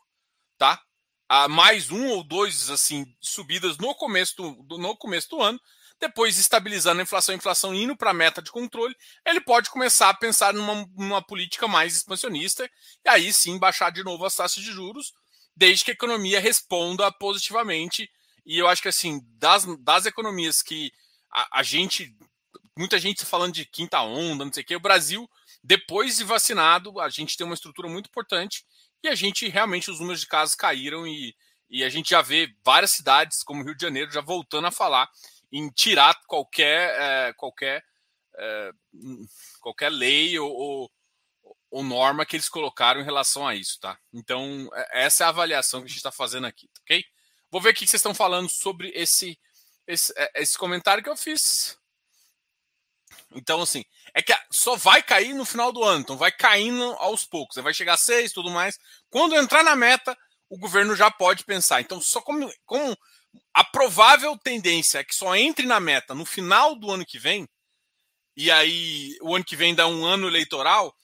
tá? 0.59 0.81
A 1.29 1.49
mais 1.49 1.91
um 1.91 2.09
ou 2.09 2.25
dois 2.25 2.71
assim 2.71 3.05
subidas 3.21 3.79
no 3.79 3.95
começo 3.95 4.35
do, 4.37 4.79
no 4.79 4.97
começo 4.97 5.29
do 5.31 5.43
ano 5.43 5.61
depois 6.01 6.39
estabilizando 6.39 7.01
a 7.01 7.03
inflação, 7.03 7.35
a 7.35 7.37
inflação 7.37 7.75
indo 7.75 7.95
para 7.95 8.11
a 8.11 8.15
meta 8.15 8.41
de 8.41 8.51
controle, 8.51 8.97
ele 9.25 9.41
pode 9.41 9.69
começar 9.69 10.09
a 10.09 10.15
pensar 10.15 10.55
numa, 10.55 10.87
numa, 10.97 11.23
política 11.23 11.69
mais 11.69 11.95
expansionista 11.95 12.69
e 13.05 13.09
aí 13.09 13.33
sim 13.33 13.59
baixar 13.59 13.91
de 13.91 14.03
novo 14.03 14.25
as 14.25 14.35
taxas 14.35 14.65
de 14.65 14.73
juros, 14.73 15.13
desde 15.55 15.85
que 15.85 15.91
a 15.91 15.95
economia 15.95 16.41
responda 16.41 17.13
positivamente. 17.13 18.11
E 18.47 18.59
eu 18.59 18.67
acho 18.67 18.81
que 18.81 18.89
assim, 18.89 19.21
das, 19.37 19.67
das 19.81 20.07
economias 20.07 20.63
que 20.63 20.91
a, 21.31 21.61
a 21.61 21.63
gente, 21.63 22.17
muita 22.77 22.99
gente 22.99 23.27
falando 23.27 23.53
de 23.53 23.67
quinta 23.67 24.01
onda, 24.01 24.45
não 24.47 24.53
sei 24.53 24.63
o 24.63 24.67
que, 24.67 24.77
o 24.77 24.81
Brasil, 24.81 25.29
depois 25.63 26.17
de 26.17 26.25
vacinado, 26.25 26.99
a 26.99 27.11
gente 27.11 27.37
tem 27.37 27.45
uma 27.45 27.55
estrutura 27.55 27.89
muito 27.89 28.09
importante 28.09 28.65
e 29.03 29.09
a 29.09 29.15
gente 29.15 29.47
realmente 29.49 29.91
os 29.91 30.01
números 30.01 30.21
de 30.21 30.27
casos 30.27 30.55
caíram 30.55 31.07
e, 31.07 31.35
e 31.69 31.85
a 31.85 31.91
gente 31.91 32.09
já 32.11 32.23
vê 32.23 32.49
várias 32.65 32.93
cidades, 32.93 33.43
como 33.43 33.63
Rio 33.63 33.77
de 33.77 33.83
Janeiro, 33.83 34.11
já 34.11 34.23
voltando 34.23 34.67
a 34.67 34.73
falar 34.73 35.07
em 35.53 35.69
tirar 35.71 36.19
qualquer 36.27 36.95
é, 36.99 37.33
qualquer 37.35 37.85
é, 38.39 38.71
qualquer 39.61 39.91
lei 39.91 40.39
ou, 40.39 40.51
ou, 40.51 40.93
ou, 41.71 41.83
norma 41.83 42.25
que 42.25 42.37
eles 42.37 42.49
colocaram 42.49 43.01
em 43.01 43.05
relação 43.05 43.47
a 43.47 43.55
isso, 43.55 43.79
tá? 43.81 43.99
Então 44.13 44.69
é, 44.73 45.05
essa 45.05 45.25
é 45.25 45.27
a 45.27 45.31
avaliação 45.31 45.81
que 45.81 45.87
a 45.87 45.89
gente 45.89 45.97
está 45.97 46.13
fazendo 46.13 46.47
aqui, 46.47 46.69
tá 46.69 46.81
ok? 46.83 47.05
Vou 47.51 47.61
ver 47.61 47.71
o 47.71 47.75
que 47.75 47.81
vocês 47.81 47.95
estão 47.95 48.15
falando 48.15 48.49
sobre 48.49 48.91
esse, 48.95 49.39
esse 49.87 50.13
esse 50.35 50.57
comentário 50.57 51.03
que 51.03 51.11
eu 51.11 51.17
fiz. 51.17 51.77
Então 53.35 53.63
assim 53.63 53.85
é 54.15 54.23
que 54.23 54.35
só 54.51 54.77
vai 54.77 55.03
cair 55.03 55.35
no 55.35 55.45
final 55.45 55.73
do 55.73 55.83
ano, 55.85 56.01
então 56.01 56.17
vai 56.17 56.33
caindo 56.33 56.85
aos 56.95 57.25
poucos, 57.25 57.63
vai 57.63 57.75
chegar 57.75 57.95
a 57.95 57.99
seis, 57.99 58.33
tudo 58.33 58.51
mais. 58.51 58.79
Quando 59.09 59.37
entrar 59.37 59.63
na 59.63 59.77
meta, 59.77 60.17
o 60.49 60.59
governo 60.59 60.97
já 60.97 61.11
pode 61.11 61.45
pensar. 61.45 61.81
Então 61.81 62.01
só 62.01 62.21
como, 62.21 62.53
como 62.65 62.97
a 63.53 63.65
provável 63.65 64.37
tendência 64.39 64.99
é 64.99 65.05
que 65.05 65.15
só 65.15 65.35
entre 65.37 65.67
na 65.67 65.81
meta 65.81 66.15
no 66.15 66.25
final 66.25 66.75
do 66.75 66.91
ano 66.91 67.05
que 67.05 67.19
vem, 67.19 67.49
e 68.37 68.51
aí 68.51 69.17
o 69.21 69.35
ano 69.35 69.45
que 69.45 69.57
vem 69.57 69.75
dá 69.75 69.87
um 69.87 70.05
ano 70.05 70.27
eleitoral. 70.27 70.97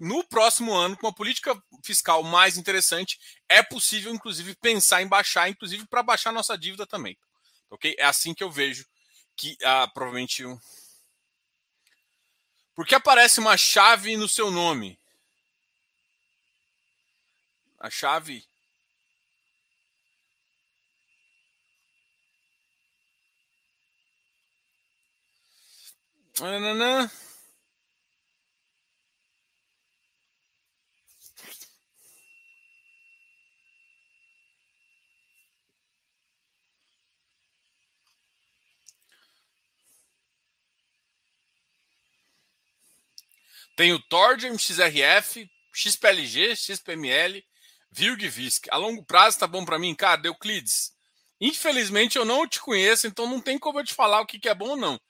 No 0.00 0.24
próximo 0.24 0.72
ano, 0.72 0.96
com 0.96 1.06
uma 1.06 1.14
política 1.14 1.56
fiscal 1.84 2.24
mais 2.24 2.56
interessante, 2.56 3.20
é 3.48 3.62
possível, 3.62 4.12
inclusive, 4.12 4.56
pensar 4.56 5.00
em 5.00 5.06
baixar, 5.06 5.48
inclusive 5.48 5.86
para 5.86 6.02
baixar 6.02 6.32
nossa 6.32 6.58
dívida 6.58 6.84
também. 6.84 7.16
Ok? 7.70 7.94
É 7.96 8.04
assim 8.04 8.34
que 8.34 8.42
eu 8.42 8.50
vejo 8.50 8.84
que 9.36 9.56
ah, 9.62 9.88
provavelmente. 9.94 10.44
Porque 12.74 12.94
aparece 12.94 13.38
uma 13.38 13.56
chave 13.56 14.16
no 14.16 14.28
seu 14.28 14.50
nome. 14.50 14.98
A 17.78 17.90
chave 17.90 18.44
Nananã. 26.40 27.10
Tem 43.74 43.92
o 43.92 43.98
Tord, 43.98 44.46
MXRF, 44.46 45.50
XPLG, 45.72 46.54
XPML, 46.56 47.42
Virg 47.90 48.28
Visc. 48.28 48.68
A 48.70 48.76
longo 48.76 49.04
prazo 49.04 49.38
tá 49.38 49.46
bom 49.46 49.64
para 49.64 49.78
mim, 49.78 49.94
cara, 49.94 50.20
Euclides. 50.24 50.92
Infelizmente 51.40 52.16
eu 52.16 52.24
não 52.24 52.46
te 52.46 52.60
conheço, 52.60 53.06
então 53.06 53.26
não 53.26 53.40
tem 53.40 53.58
como 53.58 53.80
eu 53.80 53.84
te 53.84 53.94
falar 53.94 54.20
o 54.20 54.26
que, 54.26 54.38
que 54.38 54.48
é 54.48 54.54
bom 54.54 54.70
ou 54.70 54.76
não. 54.76 55.00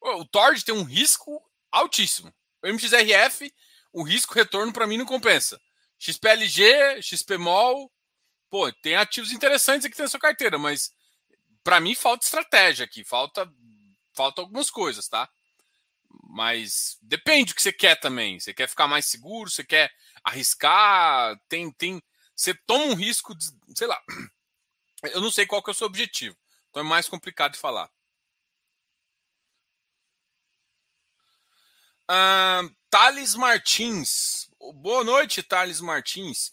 O 0.00 0.24
Tord 0.24 0.64
tem 0.64 0.74
um 0.74 0.82
risco 0.82 1.42
altíssimo. 1.70 2.32
O 2.62 2.68
MXRF, 2.68 3.52
o 3.92 4.02
risco 4.02 4.34
retorno 4.34 4.72
para 4.72 4.86
mim 4.86 4.96
não 4.96 5.06
compensa. 5.06 5.60
XPLG, 5.98 7.02
XPMOL, 7.02 7.92
pô, 8.48 8.72
tem 8.72 8.96
ativos 8.96 9.32
interessantes 9.32 9.84
aqui 9.84 9.98
na 9.98 10.08
sua 10.08 10.20
carteira, 10.20 10.58
mas 10.58 10.92
para 11.62 11.80
mim 11.80 11.94
falta 11.94 12.24
estratégia 12.24 12.84
aqui, 12.84 13.04
falta 13.04 13.50
falta 14.14 14.40
algumas 14.40 14.70
coisas, 14.70 15.08
tá? 15.08 15.28
Mas 16.28 16.98
depende 17.02 17.52
do 17.52 17.54
que 17.54 17.62
você 17.62 17.72
quer 17.72 17.96
também. 17.96 18.40
Você 18.40 18.52
quer 18.52 18.68
ficar 18.68 18.88
mais 18.88 19.06
seguro, 19.06 19.50
você 19.50 19.64
quer 19.64 19.90
arriscar, 20.24 21.38
tem 21.48 21.70
tem 21.72 22.02
você 22.34 22.54
toma 22.54 22.86
um 22.86 22.94
risco, 22.94 23.34
de, 23.34 23.46
sei 23.76 23.86
lá. 23.86 24.00
Eu 25.12 25.20
não 25.20 25.30
sei 25.30 25.46
qual 25.46 25.62
que 25.62 25.70
é 25.70 25.72
o 25.72 25.74
seu 25.74 25.86
objetivo. 25.86 26.36
Então 26.70 26.82
é 26.82 26.84
mais 26.84 27.08
complicado 27.08 27.52
de 27.52 27.58
falar. 27.58 27.90
Uh, 32.10 32.68
Thales 32.90 33.36
Martins. 33.36 34.50
Boa 34.74 35.04
noite, 35.04 35.44
Thales 35.44 35.80
Martins. 35.80 36.52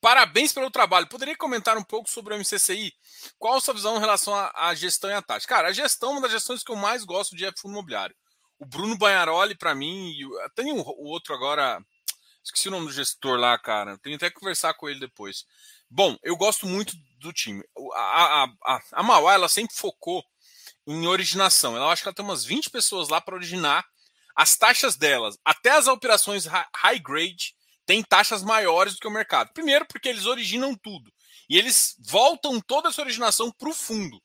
Parabéns 0.00 0.52
pelo 0.52 0.68
trabalho. 0.68 1.06
Poderia 1.06 1.36
comentar 1.36 1.78
um 1.78 1.84
pouco 1.84 2.10
sobre 2.10 2.34
o 2.34 2.38
MCCI? 2.38 2.92
Qual 3.38 3.54
a 3.54 3.60
sua 3.60 3.74
visão 3.74 3.96
em 3.96 4.00
relação 4.00 4.34
à 4.34 4.74
gestão 4.74 5.08
e 5.08 5.12
à 5.12 5.22
tática? 5.22 5.54
Cara, 5.54 5.68
a 5.68 5.72
gestão 5.72 6.10
é 6.10 6.12
uma 6.14 6.22
das 6.22 6.32
gestões 6.32 6.64
que 6.64 6.72
eu 6.72 6.76
mais 6.76 7.04
gosto 7.04 7.36
de 7.36 7.44
fundo 7.56 7.74
imobiliário. 7.74 8.16
O 8.58 8.66
Bruno 8.66 8.98
Banharoli, 8.98 9.54
para 9.54 9.76
mim, 9.76 10.12
tem 10.56 10.72
o 10.72 10.76
um, 10.76 10.84
outro 11.08 11.34
agora. 11.34 11.80
Esqueci 12.42 12.66
o 12.66 12.72
nome 12.72 12.86
do 12.86 12.92
gestor 12.92 13.38
lá, 13.38 13.56
cara. 13.58 13.96
Tenho 13.98 14.16
até 14.16 14.28
que 14.28 14.40
conversar 14.40 14.74
com 14.74 14.88
ele 14.88 14.98
depois. 14.98 15.44
Bom, 15.88 16.16
eu 16.20 16.36
gosto 16.36 16.66
muito 16.66 16.96
do 17.20 17.32
time. 17.32 17.62
A, 17.94 18.42
a, 18.42 18.44
a, 18.64 18.80
a 18.92 19.02
Mauá, 19.04 19.34
ela 19.34 19.48
sempre 19.48 19.76
focou 19.76 20.24
em 20.84 21.06
originação. 21.06 21.76
Ela 21.76 21.92
acho 21.92 22.02
que 22.02 22.08
ela 22.08 22.14
tem 22.14 22.24
umas 22.24 22.44
20 22.44 22.70
pessoas 22.70 23.08
lá 23.08 23.20
para 23.20 23.36
originar 23.36 23.86
as 24.36 24.54
taxas 24.54 24.96
delas, 24.96 25.38
até 25.42 25.70
as 25.70 25.86
operações 25.86 26.44
high 26.44 26.98
grade, 26.98 27.54
têm 27.86 28.02
taxas 28.02 28.42
maiores 28.42 28.94
do 28.94 29.00
que 29.00 29.08
o 29.08 29.10
mercado. 29.10 29.52
Primeiro, 29.54 29.86
porque 29.86 30.08
eles 30.08 30.26
originam 30.26 30.74
tudo. 30.74 31.10
E 31.48 31.56
eles 31.56 31.94
voltam 32.00 32.60
toda 32.60 32.90
essa 32.90 33.00
originação 33.00 33.50
para 33.50 33.70
o 33.70 33.74
fundo. 33.74 34.20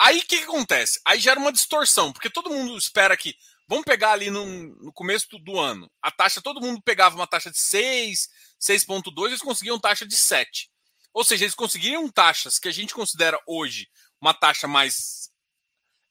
Aí 0.00 0.18
o 0.18 0.22
que, 0.22 0.38
que, 0.38 0.44
acontece? 0.44 0.98
Aí 1.04 1.20
gera 1.20 1.38
uma 1.38 1.52
distorção, 1.52 2.12
porque 2.12 2.30
todo 2.30 2.50
mundo 2.50 2.76
espera 2.76 3.16
que. 3.16 3.34
Vamos 3.68 3.84
pegar 3.84 4.12
ali 4.12 4.30
no, 4.30 4.44
no 4.82 4.92
começo 4.92 5.28
do, 5.30 5.38
do, 5.38 5.60
ano. 5.60 5.88
A 6.02 6.10
taxa, 6.10 6.42
todo 6.42 6.60
mundo 6.60 6.82
pegava 6.82 7.14
uma 7.14 7.26
taxa 7.26 7.52
de 7.52 7.60
6, 7.60 8.28
6,2, 8.60 9.26
eles 9.26 9.42
conseguiam 9.42 9.78
taxa 9.78 10.04
de 10.04 10.16
7. 10.16 10.68
Ou 11.14 11.22
seja, 11.22 11.44
eles 11.44 11.54
conseguiriam 11.54 12.08
taxas 12.08 12.58
que 12.58 12.66
a 12.66 12.72
gente 12.72 12.92
considera 12.92 13.40
hoje 13.46 13.88
uma 14.20 14.34
taxa 14.34 14.66
mais 14.66 15.30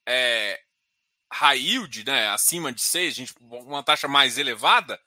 é, 0.07 0.57
high 1.31 1.59
yield, 1.59 2.05
né, 2.05 2.29
acima 2.29 2.71
de 2.71 2.81
6, 2.81 3.15
gente, 3.15 3.35
uma 3.41 3.83
taxa 3.83 4.07
mais 4.07 4.37
elevada, 4.37 4.99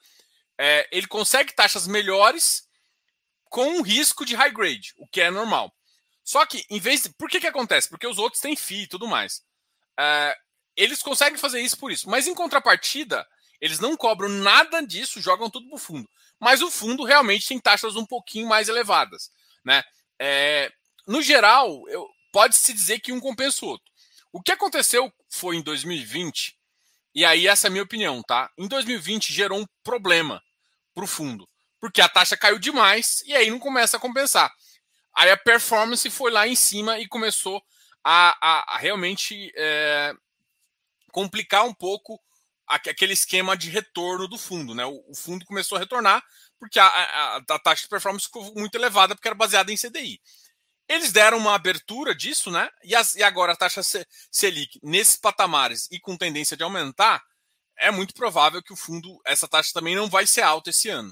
é, 0.58 0.88
ele 0.92 1.06
consegue 1.06 1.52
taxas 1.52 1.86
melhores 1.86 2.68
com 3.50 3.66
um 3.66 3.82
risco 3.82 4.24
de 4.24 4.34
high 4.34 4.52
grade, 4.52 4.94
o 4.96 5.06
que 5.06 5.20
é 5.20 5.30
normal. 5.30 5.72
Só 6.24 6.46
que, 6.46 6.64
em 6.70 6.78
vez 6.78 7.02
de. 7.02 7.10
Por 7.10 7.28
que, 7.28 7.40
que 7.40 7.46
acontece? 7.46 7.88
Porque 7.88 8.06
os 8.06 8.18
outros 8.18 8.40
têm 8.40 8.56
FII 8.56 8.82
e 8.82 8.86
tudo 8.86 9.08
mais. 9.08 9.42
É, 9.98 10.36
eles 10.76 11.02
conseguem 11.02 11.38
fazer 11.38 11.60
isso 11.60 11.76
por 11.76 11.90
isso. 11.90 12.08
Mas 12.08 12.26
em 12.26 12.34
contrapartida, 12.34 13.26
eles 13.60 13.80
não 13.80 13.96
cobram 13.96 14.28
nada 14.28 14.80
disso, 14.80 15.20
jogam 15.20 15.50
tudo 15.50 15.68
pro 15.68 15.78
fundo. 15.78 16.08
Mas 16.38 16.62
o 16.62 16.70
fundo 16.70 17.04
realmente 17.04 17.46
tem 17.46 17.58
taxas 17.58 17.96
um 17.96 18.06
pouquinho 18.06 18.48
mais 18.48 18.68
elevadas. 18.68 19.30
Né? 19.64 19.82
É, 20.18 20.72
no 21.06 21.20
geral, 21.20 21.82
pode-se 22.32 22.72
dizer 22.72 23.00
que 23.00 23.12
um 23.12 23.20
compensa 23.20 23.64
o 23.64 23.68
outro. 23.68 23.86
O 24.32 24.40
que 24.40 24.52
aconteceu 24.52 25.12
foi 25.32 25.56
em 25.56 25.62
2020, 25.62 26.54
e 27.14 27.24
aí 27.24 27.46
essa 27.46 27.66
é 27.66 27.68
a 27.68 27.70
minha 27.70 27.82
opinião, 27.82 28.22
tá? 28.22 28.50
Em 28.56 28.68
2020 28.68 29.32
gerou 29.32 29.58
um 29.58 29.66
problema 29.82 30.42
para 30.94 31.04
o 31.04 31.06
fundo. 31.06 31.48
porque 31.80 32.00
a 32.00 32.08
taxa 32.08 32.36
caiu 32.36 32.60
demais 32.60 33.22
e 33.26 33.34
aí 33.34 33.50
não 33.50 33.58
começa 33.58 33.96
a 33.96 34.00
compensar. 34.00 34.52
Aí 35.16 35.30
a 35.30 35.36
performance 35.36 36.08
foi 36.10 36.30
lá 36.30 36.46
em 36.46 36.54
cima 36.54 37.00
e 37.00 37.08
começou 37.08 37.60
a, 38.04 38.36
a, 38.40 38.74
a 38.74 38.78
realmente 38.78 39.52
é, 39.56 40.14
complicar 41.10 41.64
um 41.64 41.74
pouco 41.74 42.20
aquele 42.68 43.12
esquema 43.14 43.56
de 43.56 43.68
retorno 43.68 44.28
do 44.28 44.38
fundo. 44.38 44.76
Né? 44.76 44.84
O, 44.86 45.12
fundo 45.14 45.44
começou 45.44 45.76
a 45.76 45.80
retornar 45.80 46.22
porque 46.58 46.78
a, 46.78 46.86
a, 46.86 47.36
a, 47.36 47.58
taxa 47.58 47.82
de 47.82 47.88
performance 47.88 48.26
ficou 48.26 48.54
muito 48.54 48.76
elevada 48.76 49.16
porque 49.16 49.26
era 49.26 49.34
baseada 49.34 49.72
em 49.72 49.76
CDI. 49.76 50.20
Eles 50.92 51.10
deram 51.10 51.38
uma 51.38 51.54
abertura 51.54 52.14
disso, 52.14 52.50
né? 52.50 52.68
E, 52.84 52.94
as, 52.94 53.16
e 53.16 53.22
agora 53.22 53.54
a 53.54 53.56
taxa 53.56 53.80
Selic 54.30 54.78
nesses 54.82 55.16
patamares 55.16 55.88
e 55.90 55.98
com 55.98 56.18
tendência 56.18 56.54
de 56.54 56.62
aumentar, 56.62 57.24
é 57.78 57.90
muito 57.90 58.12
provável 58.12 58.62
que 58.62 58.74
o 58.74 58.76
fundo, 58.76 59.18
essa 59.24 59.48
taxa 59.48 59.70
também 59.72 59.96
não 59.96 60.10
vai 60.10 60.26
ser 60.26 60.42
alta 60.42 60.68
esse 60.68 60.90
ano. 60.90 61.10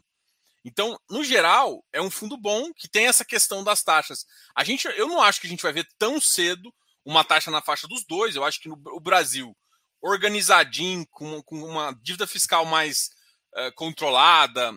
Então, 0.62 1.00
no 1.08 1.24
geral, 1.24 1.82
é 1.94 2.02
um 2.02 2.10
fundo 2.10 2.36
bom 2.36 2.70
que 2.74 2.90
tem 2.90 3.06
essa 3.06 3.24
questão 3.24 3.64
das 3.64 3.82
taxas. 3.82 4.26
A 4.54 4.62
gente, 4.62 4.86
eu 4.86 5.08
não 5.08 5.22
acho 5.22 5.40
que 5.40 5.46
a 5.46 5.50
gente 5.50 5.62
vai 5.62 5.72
ver 5.72 5.88
tão 5.98 6.20
cedo 6.20 6.70
uma 7.02 7.24
taxa 7.24 7.50
na 7.50 7.62
faixa 7.62 7.88
dos 7.88 8.04
dois. 8.04 8.36
Eu 8.36 8.44
acho 8.44 8.60
que 8.60 8.68
no 8.68 8.78
o 8.92 9.00
Brasil, 9.00 9.56
organizadinho, 10.02 11.06
com, 11.10 11.42
com 11.42 11.56
uma 11.64 11.98
dívida 12.02 12.26
fiscal 12.26 12.66
mais 12.66 13.08
uh, 13.56 13.72
controlada. 13.74 14.76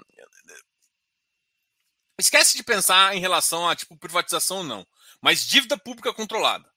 Esquece 2.18 2.56
de 2.56 2.64
pensar 2.64 3.14
em 3.16 3.20
relação 3.20 3.68
a 3.68 3.76
tipo 3.76 3.98
privatização 3.98 4.58
ou 4.60 4.64
não, 4.64 4.88
mas 5.24 5.48
dívida 5.48 5.78
pública 5.78 6.14
controlada. 6.14 6.70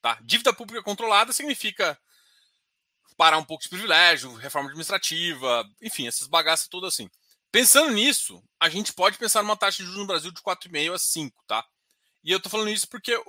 Tá? 0.00 0.16
Dívida 0.22 0.52
pública 0.52 0.80
controlada 0.80 1.32
significa 1.32 1.98
parar 3.16 3.36
um 3.36 3.44
pouco 3.44 3.64
de 3.64 3.68
privilégio, 3.68 4.32
reforma 4.34 4.68
administrativa, 4.68 5.68
enfim, 5.82 6.06
essas 6.06 6.28
bagaças 6.28 6.68
todas 6.68 6.94
assim. 6.94 7.10
Pensando 7.50 7.90
nisso, 7.90 8.40
a 8.60 8.68
gente 8.68 8.92
pode 8.92 9.18
pensar 9.18 9.42
numa 9.42 9.56
taxa 9.56 9.78
de 9.78 9.86
juros 9.86 9.98
no 9.98 10.06
Brasil 10.06 10.30
de 10.30 10.40
4,5 10.40 10.94
a 10.94 10.98
5, 10.98 11.44
tá? 11.48 11.66
E 12.22 12.30
eu 12.30 12.38
tô 12.38 12.48
falando 12.48 12.70
isso 12.70 12.88
porque 12.88 13.12
é, 13.12 13.20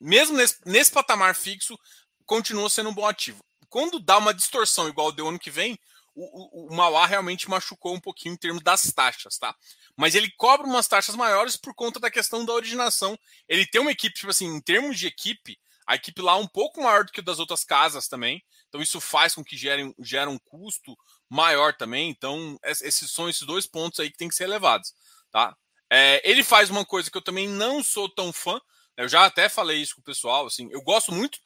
mesmo 0.00 0.36
nesse, 0.36 0.58
nesse 0.66 0.90
patamar 0.90 1.36
fixo, 1.36 1.78
continua 2.26 2.68
sendo 2.68 2.90
um 2.90 2.94
bom 2.94 3.06
ativo. 3.06 3.38
Quando 3.68 4.00
dá 4.00 4.18
uma 4.18 4.34
distorção 4.34 4.88
igual 4.88 5.12
deu 5.12 5.28
ano 5.28 5.38
que 5.38 5.52
vem, 5.52 5.78
o, 6.14 6.66
o, 6.66 6.68
o 6.68 6.74
Mauá 6.74 7.06
realmente 7.06 7.48
machucou 7.48 7.94
um 7.94 8.00
pouquinho 8.00 8.34
em 8.34 8.38
termos 8.38 8.62
das 8.62 8.82
taxas, 8.92 9.38
tá? 9.38 9.54
Mas 9.96 10.14
ele 10.14 10.30
cobra 10.36 10.66
umas 10.66 10.88
taxas 10.88 11.14
maiores 11.14 11.56
por 11.56 11.74
conta 11.74 12.00
da 12.00 12.10
questão 12.10 12.44
da 12.44 12.52
originação. 12.52 13.18
Ele 13.48 13.66
tem 13.66 13.80
uma 13.80 13.92
equipe, 13.92 14.14
tipo 14.14 14.30
assim, 14.30 14.46
em 14.46 14.60
termos 14.60 14.98
de 14.98 15.06
equipe, 15.06 15.58
a 15.86 15.96
equipe 15.96 16.22
lá 16.22 16.32
é 16.32 16.36
um 16.36 16.46
pouco 16.46 16.82
maior 16.82 17.04
do 17.04 17.12
que 17.12 17.20
das 17.20 17.38
outras 17.38 17.64
casas 17.64 18.08
também. 18.08 18.42
Então 18.68 18.80
isso 18.80 19.00
faz 19.00 19.34
com 19.34 19.44
que 19.44 19.56
gere, 19.56 19.94
gere 20.00 20.30
um 20.30 20.38
custo 20.38 20.96
maior 21.28 21.74
também. 21.76 22.10
Então 22.10 22.58
esses 22.64 23.10
são 23.10 23.28
esses 23.28 23.42
dois 23.42 23.66
pontos 23.66 24.00
aí 24.00 24.10
que 24.10 24.16
tem 24.16 24.28
que 24.28 24.34
ser 24.34 24.46
levados, 24.46 24.94
tá? 25.30 25.56
É, 25.90 26.22
ele 26.28 26.42
faz 26.42 26.70
uma 26.70 26.84
coisa 26.84 27.10
que 27.10 27.16
eu 27.18 27.22
também 27.22 27.48
não 27.48 27.82
sou 27.82 28.08
tão 28.08 28.32
fã. 28.32 28.60
Eu 28.96 29.08
já 29.08 29.26
até 29.26 29.48
falei 29.48 29.78
isso 29.82 29.96
com 29.96 30.00
o 30.00 30.04
pessoal. 30.04 30.46
Assim, 30.46 30.68
eu 30.72 30.80
gosto 30.82 31.12
muito. 31.12 31.38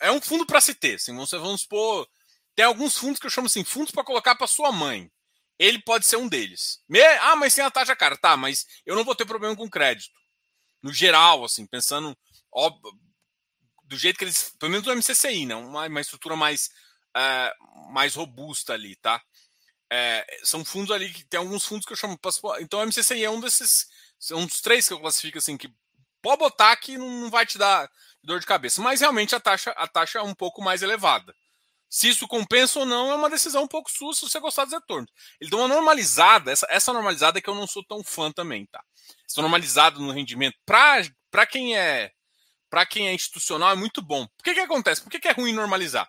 É 0.00 0.10
um 0.10 0.20
fundo 0.20 0.44
para 0.46 0.60
se 0.60 0.74
ter. 0.74 0.94
Assim, 0.94 1.14
você 1.14 1.38
vamos 1.38 1.60
supor, 1.60 2.08
tem 2.56 2.64
alguns 2.64 2.96
fundos 2.98 3.20
que 3.20 3.26
eu 3.26 3.30
chamo 3.30 3.46
assim, 3.46 3.64
fundos 3.64 3.92
para 3.92 4.04
colocar 4.04 4.34
para 4.34 4.46
sua 4.46 4.72
mãe. 4.72 5.10
Ele 5.62 5.80
pode 5.80 6.04
ser 6.06 6.16
um 6.16 6.26
deles. 6.26 6.82
Me... 6.88 7.00
Ah, 7.20 7.36
mas 7.36 7.54
tem 7.54 7.64
a 7.64 7.70
taxa 7.70 7.94
cara, 7.94 8.16
tá? 8.16 8.36
Mas 8.36 8.66
eu 8.84 8.96
não 8.96 9.04
vou 9.04 9.14
ter 9.14 9.24
problema 9.24 9.54
com 9.54 9.70
crédito. 9.70 10.10
No 10.82 10.92
geral, 10.92 11.44
assim, 11.44 11.64
pensando 11.64 12.18
do 13.84 13.96
jeito 13.96 14.18
que 14.18 14.24
eles. 14.24 14.52
Pelo 14.58 14.72
menos 14.72 14.84
do 14.84 14.92
MCCI, 14.92 15.46
né? 15.46 15.54
Uma, 15.54 15.86
uma 15.86 16.00
estrutura 16.00 16.34
mais, 16.34 16.68
uh, 17.16 17.92
mais 17.92 18.16
robusta 18.16 18.72
ali, 18.72 18.96
tá? 18.96 19.22
É, 19.88 20.26
são 20.42 20.64
fundos 20.64 20.90
ali 20.90 21.12
que 21.12 21.24
tem 21.26 21.38
alguns 21.38 21.64
fundos 21.64 21.86
que 21.86 21.92
eu 21.92 21.96
chamo. 21.96 22.18
Então 22.58 22.80
o 22.80 22.86
MCCI 22.86 23.22
é 23.22 23.30
um 23.30 23.38
desses. 23.38 23.86
É 24.32 24.34
um 24.34 24.46
dos 24.46 24.60
três 24.60 24.88
que 24.88 24.94
eu 24.94 24.98
classifico 25.00 25.38
assim, 25.38 25.56
que 25.56 25.72
pode 26.20 26.40
botar 26.40 26.74
que 26.74 26.98
não 26.98 27.30
vai 27.30 27.46
te 27.46 27.56
dar 27.56 27.88
dor 28.20 28.40
de 28.40 28.46
cabeça. 28.46 28.82
Mas 28.82 29.00
realmente 29.00 29.32
a 29.36 29.38
taxa, 29.38 29.70
a 29.76 29.86
taxa 29.86 30.18
é 30.18 30.22
um 30.22 30.34
pouco 30.34 30.60
mais 30.60 30.82
elevada. 30.82 31.32
Se 31.92 32.08
isso 32.08 32.26
compensa 32.26 32.78
ou 32.78 32.86
não 32.86 33.12
é 33.12 33.14
uma 33.14 33.28
decisão 33.28 33.64
um 33.64 33.68
pouco 33.68 33.90
sua 33.90 34.14
se 34.14 34.22
você 34.22 34.40
gostar 34.40 34.64
dos 34.64 34.72
retornos. 34.72 35.12
Ele 35.38 35.50
dá 35.50 35.58
uma 35.58 35.68
normalizada, 35.68 36.50
essa, 36.50 36.66
essa 36.70 36.90
normalizada 36.90 37.38
é 37.38 37.42
que 37.42 37.50
eu 37.50 37.54
não 37.54 37.66
sou 37.66 37.84
tão 37.84 38.02
fã 38.02 38.32
também, 38.32 38.64
tá? 38.64 38.82
Essa 39.28 39.42
normalizada 39.42 39.98
no 39.98 40.10
rendimento, 40.10 40.56
para 40.64 41.46
quem 41.46 41.76
é 41.76 42.10
para 42.70 42.86
quem 42.86 43.08
é 43.08 43.12
institucional, 43.12 43.70
é 43.70 43.74
muito 43.74 44.00
bom. 44.00 44.26
Por 44.26 44.42
que, 44.42 44.54
que 44.54 44.60
acontece? 44.60 45.02
Por 45.02 45.10
que, 45.10 45.20
que 45.20 45.28
é 45.28 45.32
ruim 45.32 45.52
normalizar? 45.52 46.08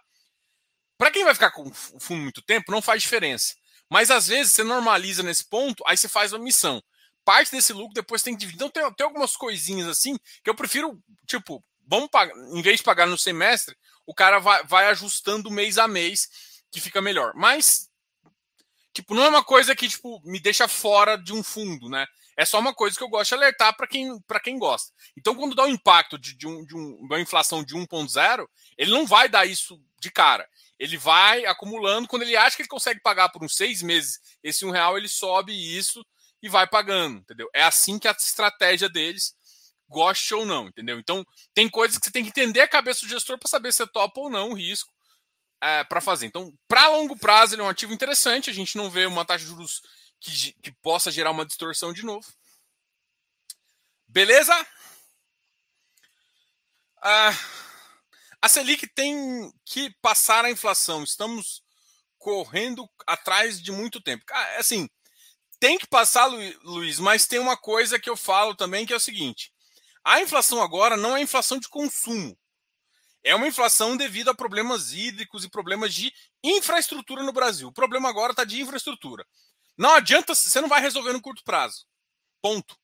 Para 0.97 1.11
quem 1.11 1.25
vai 1.25 1.33
ficar 1.33 1.51
com 1.51 1.67
o 1.67 1.99
fundo 1.99 2.21
muito 2.21 2.41
tempo, 2.41 2.71
não 2.71 2.81
faz 2.81 3.01
diferença. 3.01 3.53
Mas 3.89 4.09
às 4.09 4.27
vezes 4.27 4.53
você 4.53 4.63
normaliza 4.63 5.21
nesse 5.21 5.43
ponto, 5.49 5.83
aí 5.85 5.97
você 5.97 6.07
faz 6.07 6.31
uma 6.31 6.41
missão. 6.41 6.81
Parte 7.25 7.51
desse 7.51 7.73
lucro 7.73 7.93
depois 7.93 8.23
tem 8.23 8.33
que 8.33 8.39
dividir. 8.39 8.55
Então 8.55 8.69
tem, 8.69 8.89
tem 8.93 9.05
algumas 9.05 9.35
coisinhas 9.35 9.89
assim 9.89 10.15
que 10.41 10.49
eu 10.49 10.55
prefiro, 10.55 10.97
tipo, 11.27 11.61
vamos 11.85 12.07
pagar, 12.09 12.33
em 12.53 12.61
vez 12.61 12.77
de 12.77 12.83
pagar 12.83 13.05
no 13.05 13.17
semestre, 13.17 13.75
o 14.05 14.13
cara 14.13 14.39
vai, 14.39 14.63
vai 14.65 14.87
ajustando 14.87 15.51
mês 15.51 15.77
a 15.77 15.87
mês, 15.87 16.29
que 16.71 16.81
fica 16.81 17.01
melhor. 17.01 17.33
Mas, 17.35 17.89
tipo, 18.93 19.13
não 19.13 19.23
é 19.23 19.29
uma 19.29 19.43
coisa 19.43 19.75
que, 19.75 19.87
tipo, 19.87 20.21
me 20.23 20.39
deixa 20.39 20.67
fora 20.67 21.15
de 21.15 21.33
um 21.33 21.43
fundo, 21.43 21.89
né? 21.89 22.05
É 22.35 22.45
só 22.45 22.59
uma 22.59 22.73
coisa 22.73 22.97
que 22.97 23.03
eu 23.03 23.09
gosto 23.09 23.29
de 23.29 23.35
alertar 23.35 23.75
para 23.75 23.87
quem, 23.87 24.19
quem 24.43 24.57
gosta. 24.57 24.91
Então, 25.15 25.35
quando 25.35 25.55
dá 25.55 25.63
um 25.63 25.69
impacto 25.69 26.17
de, 26.17 26.35
de, 26.35 26.47
um, 26.47 26.65
de 26.65 26.75
um, 26.75 26.97
uma 27.01 27.19
inflação 27.19 27.63
de 27.63 27.75
1,0, 27.75 28.47
ele 28.77 28.91
não 28.91 29.05
vai 29.05 29.29
dar 29.29 29.45
isso 29.45 29.79
de 29.99 30.11
cara. 30.11 30.47
Ele 30.79 30.97
vai 30.97 31.45
acumulando. 31.45 32.07
Quando 32.07 32.23
ele 32.23 32.35
acha 32.35 32.55
que 32.55 32.63
ele 32.63 32.69
consegue 32.69 32.99
pagar 33.01 33.29
por 33.29 33.43
uns 33.43 33.55
seis 33.55 33.81
meses 33.83 34.19
esse 34.41 34.65
um 34.65 34.71
real, 34.71 34.97
ele 34.97 35.07
sobe 35.07 35.53
isso 35.53 36.03
e 36.41 36.49
vai 36.49 36.67
pagando, 36.67 37.19
entendeu? 37.19 37.49
É 37.53 37.63
assim 37.63 37.97
que 37.97 38.07
a 38.07 38.11
estratégia 38.11 38.89
deles, 38.89 39.33
goste 39.93 40.33
ou 40.33 40.45
não, 40.45 40.67
entendeu? 40.67 40.99
Então, 40.99 41.23
tem 41.53 41.69
coisas 41.69 41.97
que 41.97 42.05
você 42.05 42.11
tem 42.11 42.23
que 42.23 42.29
entender 42.29 42.61
a 42.61 42.67
cabeça 42.67 43.01
do 43.05 43.09
gestor 43.09 43.37
para 43.37 43.47
saber 43.47 43.71
se 43.71 43.83
é 43.83 43.85
topa 43.85 44.19
ou 44.19 44.29
não 44.29 44.49
o 44.49 44.55
risco 44.55 44.91
é, 45.61 45.83
para 45.83 46.01
fazer. 46.01 46.25
Então, 46.25 46.51
para 46.67 46.89
longo 46.89 47.17
prazo, 47.17 47.55
ele 47.55 47.61
é 47.61 47.65
um 47.65 47.69
ativo 47.69 47.93
interessante. 47.93 48.49
A 48.49 48.53
gente 48.53 48.75
não 48.75 48.89
vê 48.89 49.05
uma 49.05 49.23
taxa 49.23 49.45
de 49.45 49.51
juros 49.51 49.81
que, 50.19 50.53
que 50.53 50.71
possa 50.81 51.11
gerar 51.11 51.31
uma 51.31 51.45
distorção 51.45 51.93
de 51.93 52.03
novo. 52.03 52.25
Beleza? 54.07 54.53
Ah, 57.01 57.31
a 58.41 58.49
Selic 58.49 58.87
tem 58.87 59.53
que 59.65 59.89
passar 60.01 60.43
a 60.43 60.51
inflação. 60.51 61.03
Estamos 61.03 61.63
correndo 62.17 62.89
atrás 63.05 63.61
de 63.61 63.71
muito 63.71 64.01
tempo. 64.01 64.23
Ah, 64.31 64.57
assim, 64.57 64.89
tem 65.59 65.77
que 65.77 65.87
passar, 65.87 66.25
Luiz, 66.25 66.99
mas 66.99 67.25
tem 67.25 67.39
uma 67.39 67.55
coisa 67.55 67.97
que 67.97 68.09
eu 68.09 68.17
falo 68.17 68.53
também 68.53 68.85
que 68.85 68.91
é 68.91 68.97
o 68.97 68.99
seguinte: 68.99 69.52
a 70.03 70.21
inflação 70.21 70.61
agora 70.61 70.97
não 70.97 71.15
é 71.15 71.21
inflação 71.21 71.59
de 71.59 71.69
consumo. 71.69 72.37
É 73.23 73.33
uma 73.33 73.47
inflação 73.47 73.95
devido 73.95 74.29
a 74.29 74.35
problemas 74.35 74.91
hídricos 74.91 75.45
e 75.45 75.49
problemas 75.49 75.93
de 75.93 76.13
infraestrutura 76.43 77.23
no 77.23 77.31
Brasil. 77.31 77.69
O 77.69 77.73
problema 77.73 78.09
agora 78.09 78.33
está 78.33 78.43
de 78.43 78.61
infraestrutura. 78.61 79.25
Não 79.77 79.93
adianta, 79.93 80.35
você 80.35 80.59
não 80.59 80.67
vai 80.67 80.81
resolver 80.81 81.13
no 81.13 81.21
curto 81.21 81.41
prazo. 81.43 81.85
Ponto. 82.41 82.77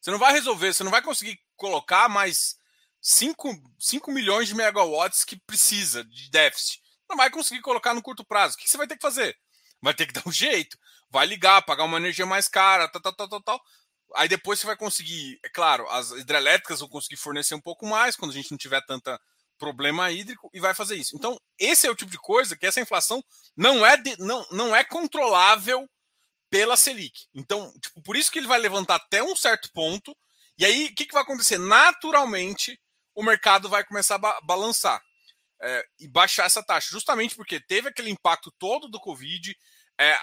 Você 0.00 0.10
não 0.12 0.18
vai 0.18 0.32
resolver, 0.32 0.72
você 0.72 0.84
não 0.84 0.90
vai 0.90 1.02
conseguir 1.02 1.40
colocar 1.56 2.08
mais 2.08 2.56
5, 3.00 3.60
5 3.78 4.12
milhões 4.12 4.46
de 4.46 4.54
megawatts 4.54 5.24
que 5.24 5.36
precisa 5.36 6.04
de 6.04 6.30
déficit. 6.30 6.80
Não 7.08 7.16
vai 7.16 7.28
conseguir 7.28 7.60
colocar 7.60 7.92
no 7.92 8.02
curto 8.02 8.24
prazo. 8.24 8.54
O 8.54 8.58
que 8.58 8.70
você 8.70 8.76
vai 8.76 8.86
ter 8.86 8.96
que 8.96 9.02
fazer? 9.02 9.36
Vai 9.82 9.94
ter 9.94 10.06
que 10.06 10.12
dar 10.12 10.22
um 10.26 10.32
jeito. 10.32 10.78
Vai 11.10 11.26
ligar, 11.26 11.62
pagar 11.62 11.84
uma 11.84 11.98
energia 11.98 12.26
mais 12.26 12.48
cara, 12.48 12.88
tal, 12.88 13.00
tal, 13.00 13.12
tal, 13.14 13.28
tal, 13.28 13.42
tal. 13.42 13.62
Aí 14.14 14.28
depois 14.28 14.60
você 14.60 14.66
vai 14.66 14.76
conseguir, 14.76 15.38
é 15.44 15.48
claro, 15.48 15.88
as 15.88 16.10
hidrelétricas 16.10 16.80
vão 16.80 16.88
conseguir 16.88 17.16
fornecer 17.16 17.54
um 17.54 17.60
pouco 17.60 17.86
mais 17.86 18.16
quando 18.16 18.30
a 18.30 18.34
gente 18.34 18.50
não 18.50 18.58
tiver 18.58 18.80
tanta 18.86 19.20
problema 19.58 20.10
hídrico 20.10 20.50
e 20.52 20.60
vai 20.60 20.74
fazer 20.74 20.96
isso. 20.96 21.16
Então, 21.16 21.38
esse 21.58 21.86
é 21.86 21.90
o 21.90 21.94
tipo 21.94 22.10
de 22.10 22.18
coisa 22.18 22.56
que 22.56 22.66
essa 22.66 22.80
inflação 22.80 23.22
não 23.56 23.84
é, 23.84 23.96
de, 23.96 24.16
não, 24.18 24.46
não 24.50 24.76
é 24.76 24.84
controlável 24.84 25.88
pela 26.50 26.76
Selic. 26.76 27.26
Então, 27.34 27.72
tipo, 27.80 28.02
por 28.02 28.16
isso 28.16 28.30
que 28.30 28.38
ele 28.38 28.46
vai 28.46 28.58
levantar 28.58 28.96
até 28.96 29.22
um 29.22 29.34
certo 29.34 29.70
ponto. 29.72 30.16
E 30.58 30.64
aí, 30.64 30.86
o 30.86 30.94
que, 30.94 31.06
que 31.06 31.12
vai 31.12 31.22
acontecer? 31.22 31.58
Naturalmente, 31.58 32.78
o 33.14 33.22
mercado 33.22 33.68
vai 33.68 33.84
começar 33.84 34.16
a 34.16 34.18
ba 34.18 34.40
balançar 34.42 35.02
é, 35.60 35.84
e 35.98 36.08
baixar 36.08 36.44
essa 36.44 36.62
taxa, 36.62 36.88
justamente 36.90 37.34
porque 37.34 37.60
teve 37.60 37.88
aquele 37.88 38.10
impacto 38.10 38.52
todo 38.58 38.88
do 38.88 39.00
Covid. 39.00 39.56
É, 39.98 40.18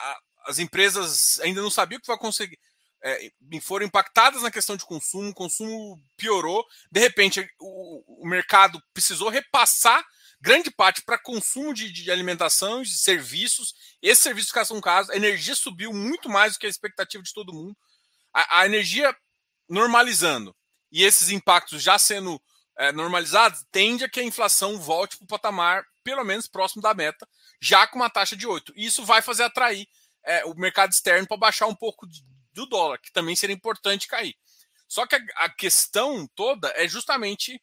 as 0.45 0.59
empresas 0.59 1.39
ainda 1.39 1.61
não 1.61 1.71
sabiam 1.71 1.97
o 1.97 2.01
que 2.01 2.07
vai 2.07 2.17
conseguir. 2.17 2.59
É, 3.03 3.31
foram 3.61 3.85
impactadas 3.85 4.43
na 4.43 4.51
questão 4.51 4.77
de 4.77 4.85
consumo, 4.85 5.29
o 5.29 5.33
consumo 5.33 6.01
piorou. 6.15 6.65
De 6.91 6.99
repente, 6.99 7.45
o, 7.59 8.23
o 8.23 8.27
mercado 8.27 8.81
precisou 8.93 9.29
repassar 9.29 10.03
grande 10.39 10.71
parte 10.71 11.01
para 11.01 11.17
consumo 11.17 11.73
de, 11.73 11.91
de 11.91 12.09
alimentação 12.11 12.81
de 12.81 12.97
serviços. 12.97 13.73
Esses 14.01 14.23
serviços 14.23 14.49
ficaram 14.49 14.67
são 14.67 14.81
casos, 14.81 15.09
a 15.09 15.15
energia 15.15 15.55
subiu 15.55 15.93
muito 15.93 16.29
mais 16.29 16.53
do 16.53 16.59
que 16.59 16.65
a 16.65 16.69
expectativa 16.69 17.23
de 17.23 17.33
todo 17.33 17.53
mundo. 17.53 17.75
A, 18.33 18.61
a 18.61 18.65
energia 18.65 19.15
normalizando 19.69 20.55
e 20.91 21.03
esses 21.03 21.29
impactos 21.29 21.81
já 21.81 21.97
sendo 21.97 22.41
é, 22.77 22.91
normalizados, 22.91 23.65
tende 23.71 24.03
a 24.03 24.09
que 24.09 24.19
a 24.19 24.23
inflação 24.23 24.79
volte 24.79 25.17
para 25.17 25.25
o 25.25 25.27
patamar 25.27 25.83
pelo 26.03 26.23
menos 26.23 26.47
próximo 26.47 26.81
da 26.81 26.93
meta, 26.93 27.27
já 27.61 27.87
com 27.87 27.97
uma 27.97 28.09
taxa 28.09 28.35
de 28.35 28.45
8. 28.45 28.73
E 28.75 28.85
isso 28.85 29.05
vai 29.05 29.21
fazer 29.21 29.43
atrair 29.43 29.87
é, 30.25 30.45
o 30.45 30.53
mercado 30.55 30.91
externo 30.91 31.27
para 31.27 31.37
baixar 31.37 31.67
um 31.67 31.75
pouco 31.75 32.05
do 32.53 32.65
dólar, 32.65 32.99
que 32.99 33.11
também 33.11 33.35
seria 33.35 33.55
importante 33.55 34.07
cair. 34.07 34.35
Só 34.87 35.07
que 35.07 35.15
a, 35.15 35.19
a 35.37 35.49
questão 35.49 36.27
toda 36.35 36.71
é 36.75 36.87
justamente 36.87 37.61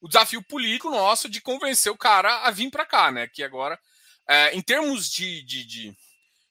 o 0.00 0.08
desafio 0.08 0.42
político 0.42 0.90
nosso 0.90 1.28
de 1.28 1.40
convencer 1.40 1.92
o 1.92 1.98
cara 1.98 2.46
a 2.46 2.50
vir 2.50 2.70
para 2.70 2.86
cá, 2.86 3.10
né? 3.10 3.28
Que 3.28 3.42
agora, 3.42 3.78
é, 4.26 4.54
em 4.54 4.62
termos 4.62 5.10
de, 5.10 5.42
de, 5.42 5.64
de, 5.64 5.96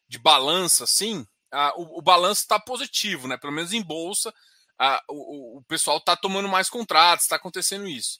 de 0.07 0.19
balança, 0.19 0.83
assim, 0.83 1.25
a, 1.51 1.73
o, 1.75 1.99
o 1.99 2.01
balanço 2.01 2.41
está 2.41 2.59
positivo, 2.59 3.27
né? 3.27 3.37
Pelo 3.37 3.53
menos 3.53 3.73
em 3.73 3.81
bolsa, 3.81 4.33
a, 4.77 5.03
o, 5.09 5.57
o 5.57 5.63
pessoal 5.63 5.97
está 5.97 6.15
tomando 6.15 6.47
mais 6.47 6.69
contratos, 6.69 7.25
está 7.25 7.35
acontecendo 7.35 7.87
isso. 7.87 8.19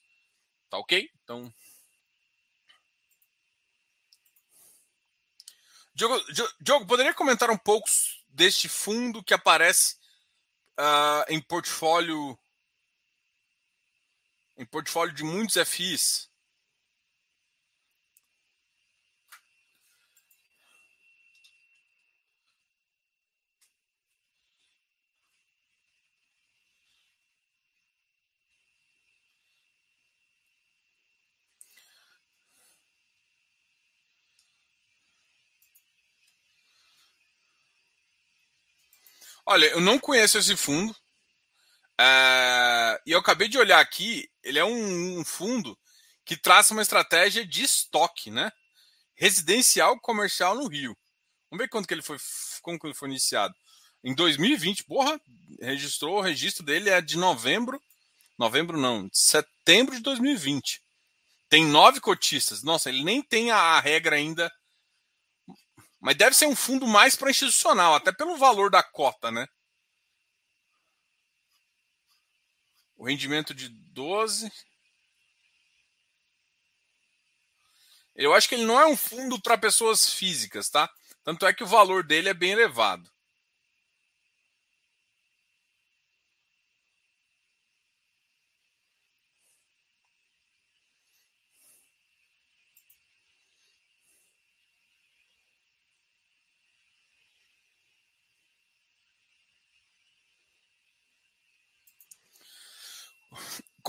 Tá 0.70 0.78
ok? 0.78 1.10
Então. 1.24 1.54
Diogo, 5.94 6.18
Diogo, 6.60 6.86
poderia 6.88 7.14
comentar 7.14 7.50
um 7.52 7.58
pouco 7.58 7.88
deste 8.30 8.70
fundo 8.70 9.24
que 9.24 9.34
aparece 9.34 9.96
uh, 10.80 11.26
em 11.28 11.42
portfólio 11.42 12.38
em 14.58 14.66
portfólio 14.66 15.14
de 15.16 15.24
muitos 15.24 15.56
FIs? 15.68 16.29
Olha, 39.52 39.66
eu 39.66 39.82
não 39.82 39.98
conheço 39.98 40.38
esse 40.38 40.56
fundo. 40.56 40.96
É... 42.00 43.02
E 43.04 43.12
eu 43.12 43.18
acabei 43.18 43.48
de 43.48 43.58
olhar 43.58 43.80
aqui, 43.80 44.30
ele 44.44 44.60
é 44.60 44.64
um, 44.64 45.20
um, 45.20 45.26
fundo 45.26 45.76
que 46.24 46.38
traça 46.38 46.72
uma 46.72 46.84
estratégia 46.84 47.44
de 47.44 47.64
estoque, 47.64 48.30
né? 48.30 48.52
Residencial 49.16 50.00
comercial 50.02 50.54
no 50.54 50.68
Rio. 50.68 50.96
Vamos 51.50 51.64
ver 51.64 51.68
quando 51.68 51.88
que 51.88 51.96
ele 51.96 52.04
foi, 52.04 52.18
como 52.62 52.78
que 52.78 52.86
ele 52.86 52.94
foi 52.94 53.10
iniciado. 53.10 53.56
Em 54.04 54.14
2020, 54.14 54.84
porra, 54.84 55.20
registrou, 55.60 56.20
o 56.20 56.22
registro 56.22 56.64
dele 56.64 56.92
é 56.92 57.02
de 57.02 57.18
novembro, 57.18 57.82
novembro 58.38 58.78
não, 58.78 59.10
setembro 59.12 59.96
de 59.96 60.04
2020. 60.04 60.80
Tem 61.50 61.66
nove 61.66 62.00
cotistas. 62.00 62.62
Nossa, 62.62 62.90
ele 62.90 63.04
nem 63.04 63.24
tem 63.24 63.50
a, 63.50 63.58
a 63.58 63.80
regra 63.80 64.16
ainda 64.16 64.52
mas 66.00 66.16
deve 66.16 66.36
ser 66.36 66.48
um 66.48 66.56
fundo 66.56 66.88
mais 66.88 67.16
para 67.16 67.30
institucional, 67.30 67.94
até 67.96 68.12
pelo 68.12 68.38
valor 68.38 68.70
da 68.72 68.82
cota, 68.82 69.32
né? 69.32 69.48
O 72.96 73.06
rendimento 73.06 73.54
de 73.54 73.70
12. 73.70 74.52
Eu 78.16 78.34
acho 78.34 78.50
que 78.50 78.56
ele 78.56 78.66
não 78.66 78.80
é 78.80 78.86
um 78.86 78.98
fundo 78.98 79.42
para 79.42 79.58
pessoas 79.58 80.12
físicas, 80.12 80.70
tá? 80.70 80.90
Tanto 81.24 81.46
é 81.46 81.54
que 81.54 81.64
o 81.64 81.68
valor 81.68 82.04
dele 82.04 82.30
é 82.30 82.34
bem 82.34 82.52
elevado. 82.52 83.10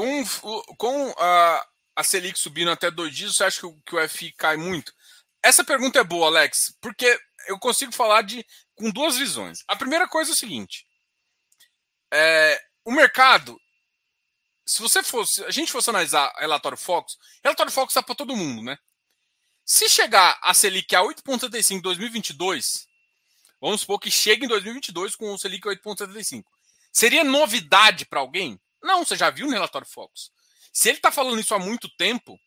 Com, 0.00 0.24
com 0.78 1.14
a, 1.18 1.68
a 1.94 2.02
Selic 2.02 2.38
subindo 2.38 2.70
até 2.70 2.90
dois 2.90 3.14
dias, 3.14 3.36
você 3.36 3.44
acha 3.44 3.60
que 3.60 3.66
o, 3.66 3.82
que 3.82 3.94
o 3.94 4.08
FI 4.08 4.32
cai 4.32 4.56
muito? 4.56 4.94
Essa 5.42 5.62
pergunta 5.62 5.98
é 5.98 6.04
boa, 6.04 6.28
Alex, 6.28 6.74
porque 6.80 7.20
eu 7.46 7.58
consigo 7.58 7.92
falar 7.92 8.22
de 8.22 8.42
com 8.74 8.90
duas 8.90 9.18
visões. 9.18 9.62
A 9.68 9.76
primeira 9.76 10.08
coisa 10.08 10.30
é 10.30 10.32
o 10.32 10.36
seguinte: 10.36 10.86
é, 12.10 12.58
o 12.82 12.90
mercado, 12.90 13.60
se 14.64 14.80
você 14.80 15.02
fosse, 15.02 15.44
a 15.44 15.50
gente 15.50 15.70
fosse 15.70 15.90
analisar 15.90 16.32
relatório 16.38 16.78
Fox, 16.78 17.18
relatório 17.44 17.70
Fox 17.70 17.90
está 17.90 18.02
para 18.02 18.14
todo 18.14 18.34
mundo, 18.34 18.62
né? 18.62 18.78
Se 19.66 19.86
chegar 19.86 20.38
a 20.42 20.54
Selic 20.54 20.96
a 20.96 21.02
8,35 21.02 21.72
em 21.72 21.80
2022, 21.82 22.88
vamos 23.60 23.82
supor 23.82 24.00
que 24.00 24.10
chegue 24.10 24.46
em 24.46 24.48
2022 24.48 25.14
com 25.14 25.30
o 25.30 25.38
Selic 25.38 25.68
8,35, 25.68 26.44
seria 26.90 27.22
novidade 27.22 28.06
para 28.06 28.20
alguém? 28.20 28.58
Não, 28.82 29.04
você 29.04 29.16
já 29.16 29.30
viu 29.30 29.46
no 29.46 29.52
relatório 29.52 29.86
Focus. 29.86 30.30
Se 30.72 30.88
ele 30.88 30.98
está 30.98 31.10
falando 31.10 31.40
isso 31.40 31.54
há 31.54 31.58
muito 31.58 31.88
tempo, 31.96 32.38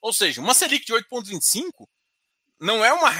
ou 0.00 0.12
seja, 0.12 0.40
uma 0.40 0.54
Selic 0.54 0.84
de 0.84 0.92
8,25 0.92 1.88
não 2.60 2.84
é 2.84 2.92
uma. 2.92 3.10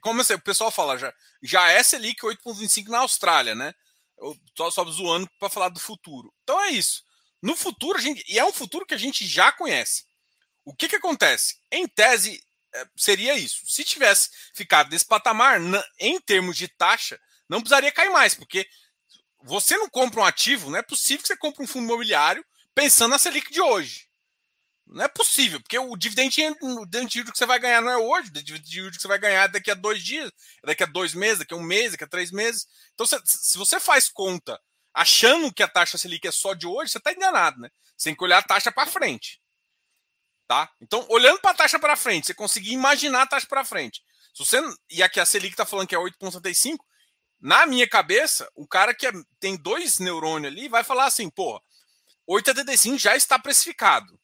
Como 0.00 0.20
o 0.20 0.40
pessoal 0.40 0.70
fala, 0.70 0.98
já, 0.98 1.14
já 1.42 1.70
é 1.70 1.82
Selic 1.82 2.20
8,25 2.20 2.88
na 2.88 2.98
Austrália, 2.98 3.54
né? 3.54 3.74
Eu 4.18 4.36
tô 4.54 4.70
só 4.70 4.84
zoando 4.84 5.28
para 5.38 5.50
falar 5.50 5.68
do 5.68 5.80
futuro. 5.80 6.32
Então 6.42 6.60
é 6.62 6.70
isso. 6.70 7.04
No 7.42 7.54
futuro, 7.54 7.98
a 7.98 8.00
gente, 8.00 8.24
e 8.28 8.38
é 8.38 8.44
um 8.44 8.52
futuro 8.52 8.86
que 8.86 8.94
a 8.94 8.98
gente 8.98 9.26
já 9.26 9.52
conhece. 9.52 10.04
O 10.64 10.74
que, 10.74 10.88
que 10.88 10.96
acontece? 10.96 11.60
Em 11.70 11.86
tese, 11.86 12.42
é, 12.74 12.86
seria 12.96 13.34
isso. 13.34 13.66
Se 13.66 13.84
tivesse 13.84 14.30
ficado 14.54 14.90
nesse 14.90 15.04
patamar, 15.04 15.60
em 15.98 16.20
termos 16.20 16.56
de 16.56 16.66
taxa, 16.66 17.20
não 17.48 17.60
precisaria 17.60 17.92
cair 17.92 18.10
mais, 18.10 18.34
porque 18.34 18.66
você 19.46 19.76
não 19.76 19.88
compra 19.88 20.20
um 20.20 20.24
ativo, 20.24 20.70
não 20.70 20.78
é 20.78 20.82
possível 20.82 21.22
que 21.22 21.28
você 21.28 21.36
compre 21.36 21.62
um 21.62 21.68
fundo 21.68 21.84
imobiliário 21.84 22.44
pensando 22.74 23.12
na 23.12 23.18
Selic 23.18 23.52
de 23.52 23.60
hoje. 23.60 24.08
Não 24.84 25.04
é 25.04 25.08
possível, 25.08 25.60
porque 25.60 25.78
o 25.78 25.96
dividend, 25.96 26.56
o 26.60 26.86
dividend 26.86 27.24
que 27.32 27.38
você 27.38 27.46
vai 27.46 27.58
ganhar 27.58 27.80
não 27.80 27.90
é 27.90 27.96
hoje, 27.96 28.28
o 28.28 28.32
dividend 28.32 28.90
que 28.96 29.02
você 29.02 29.08
vai 29.08 29.18
ganhar 29.18 29.46
daqui 29.46 29.70
a 29.70 29.74
dois 29.74 30.02
dias, 30.02 30.30
daqui 30.64 30.82
a 30.82 30.86
dois 30.86 31.14
meses, 31.14 31.38
daqui 31.38 31.54
a 31.54 31.56
um 31.56 31.62
mês, 31.62 31.92
daqui 31.92 32.04
a 32.04 32.08
três 32.08 32.30
meses. 32.32 32.66
Então, 32.94 33.06
se 33.06 33.56
você 33.56 33.78
faz 33.78 34.08
conta 34.08 34.60
achando 34.92 35.52
que 35.52 35.62
a 35.62 35.68
taxa 35.68 35.96
Selic 35.96 36.26
é 36.26 36.32
só 36.32 36.52
de 36.52 36.66
hoje, 36.66 36.90
você 36.90 36.98
está 36.98 37.12
enganado, 37.12 37.60
né? 37.60 37.68
Você 37.96 38.10
tem 38.10 38.16
que 38.16 38.24
olhar 38.24 38.38
a 38.38 38.42
taxa 38.42 38.72
para 38.72 38.86
frente. 38.86 39.40
Tá? 40.48 40.70
Então, 40.80 41.04
olhando 41.08 41.40
para 41.40 41.50
a 41.50 41.54
taxa 41.54 41.78
para 41.78 41.96
frente, 41.96 42.26
você 42.26 42.34
conseguir 42.34 42.72
imaginar 42.72 43.22
a 43.22 43.26
taxa 43.26 43.46
para 43.46 43.64
frente. 43.64 44.02
Se 44.32 44.44
você, 44.44 44.60
e 44.90 45.02
aqui 45.02 45.18
a 45.18 45.26
Selic 45.26 45.54
está 45.54 45.66
falando 45.66 45.88
que 45.88 45.94
é 45.94 45.98
8,75, 45.98 46.78
na 47.40 47.66
minha 47.66 47.88
cabeça, 47.88 48.50
o 48.54 48.66
cara 48.66 48.94
que 48.94 49.06
é, 49.06 49.12
tem 49.38 49.56
dois 49.56 49.98
neurônios 49.98 50.52
ali 50.52 50.68
vai 50.68 50.82
falar 50.82 51.06
assim, 51.06 51.28
pô, 51.28 51.62
8,75 52.28 52.98
já 52.98 53.16
está 53.16 53.38
precificado. 53.38 54.18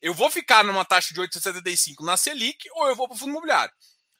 Eu 0.00 0.14
vou 0.14 0.30
ficar 0.30 0.64
numa 0.64 0.84
taxa 0.84 1.12
de 1.14 1.20
8,75 1.20 2.04
na 2.04 2.16
Selic 2.16 2.68
ou 2.72 2.88
eu 2.88 2.96
vou 2.96 3.06
para 3.06 3.14
o 3.14 3.18
fundo 3.18 3.30
imobiliário. 3.30 3.72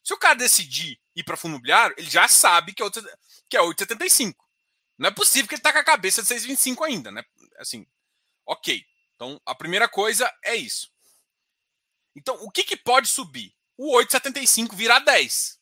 Se 0.02 0.14
o 0.14 0.18
cara 0.18 0.34
decidir 0.34 1.00
ir 1.14 1.24
para 1.24 1.36
fundo 1.36 1.52
imobiliário, 1.52 1.94
ele 1.98 2.08
já 2.08 2.28
sabe 2.28 2.72
que 2.72 2.82
é 2.82 3.60
8,75. 3.60 4.34
Não 4.98 5.08
é 5.08 5.10
possível 5.10 5.48
que 5.48 5.54
ele 5.54 5.60
está 5.60 5.72
com 5.72 5.78
a 5.78 5.84
cabeça 5.84 6.22
de 6.22 6.28
6,25 6.28 6.84
ainda, 6.84 7.10
né? 7.10 7.24
Assim, 7.58 7.86
ok. 8.46 8.84
Então, 9.14 9.40
a 9.44 9.54
primeira 9.54 9.88
coisa 9.88 10.32
é 10.44 10.54
isso. 10.54 10.90
Então, 12.14 12.36
o 12.42 12.50
que, 12.50 12.64
que 12.64 12.76
pode 12.76 13.08
subir? 13.08 13.54
O 13.76 13.96
8,75 13.98 14.74
virar 14.74 14.98
10 15.00 15.59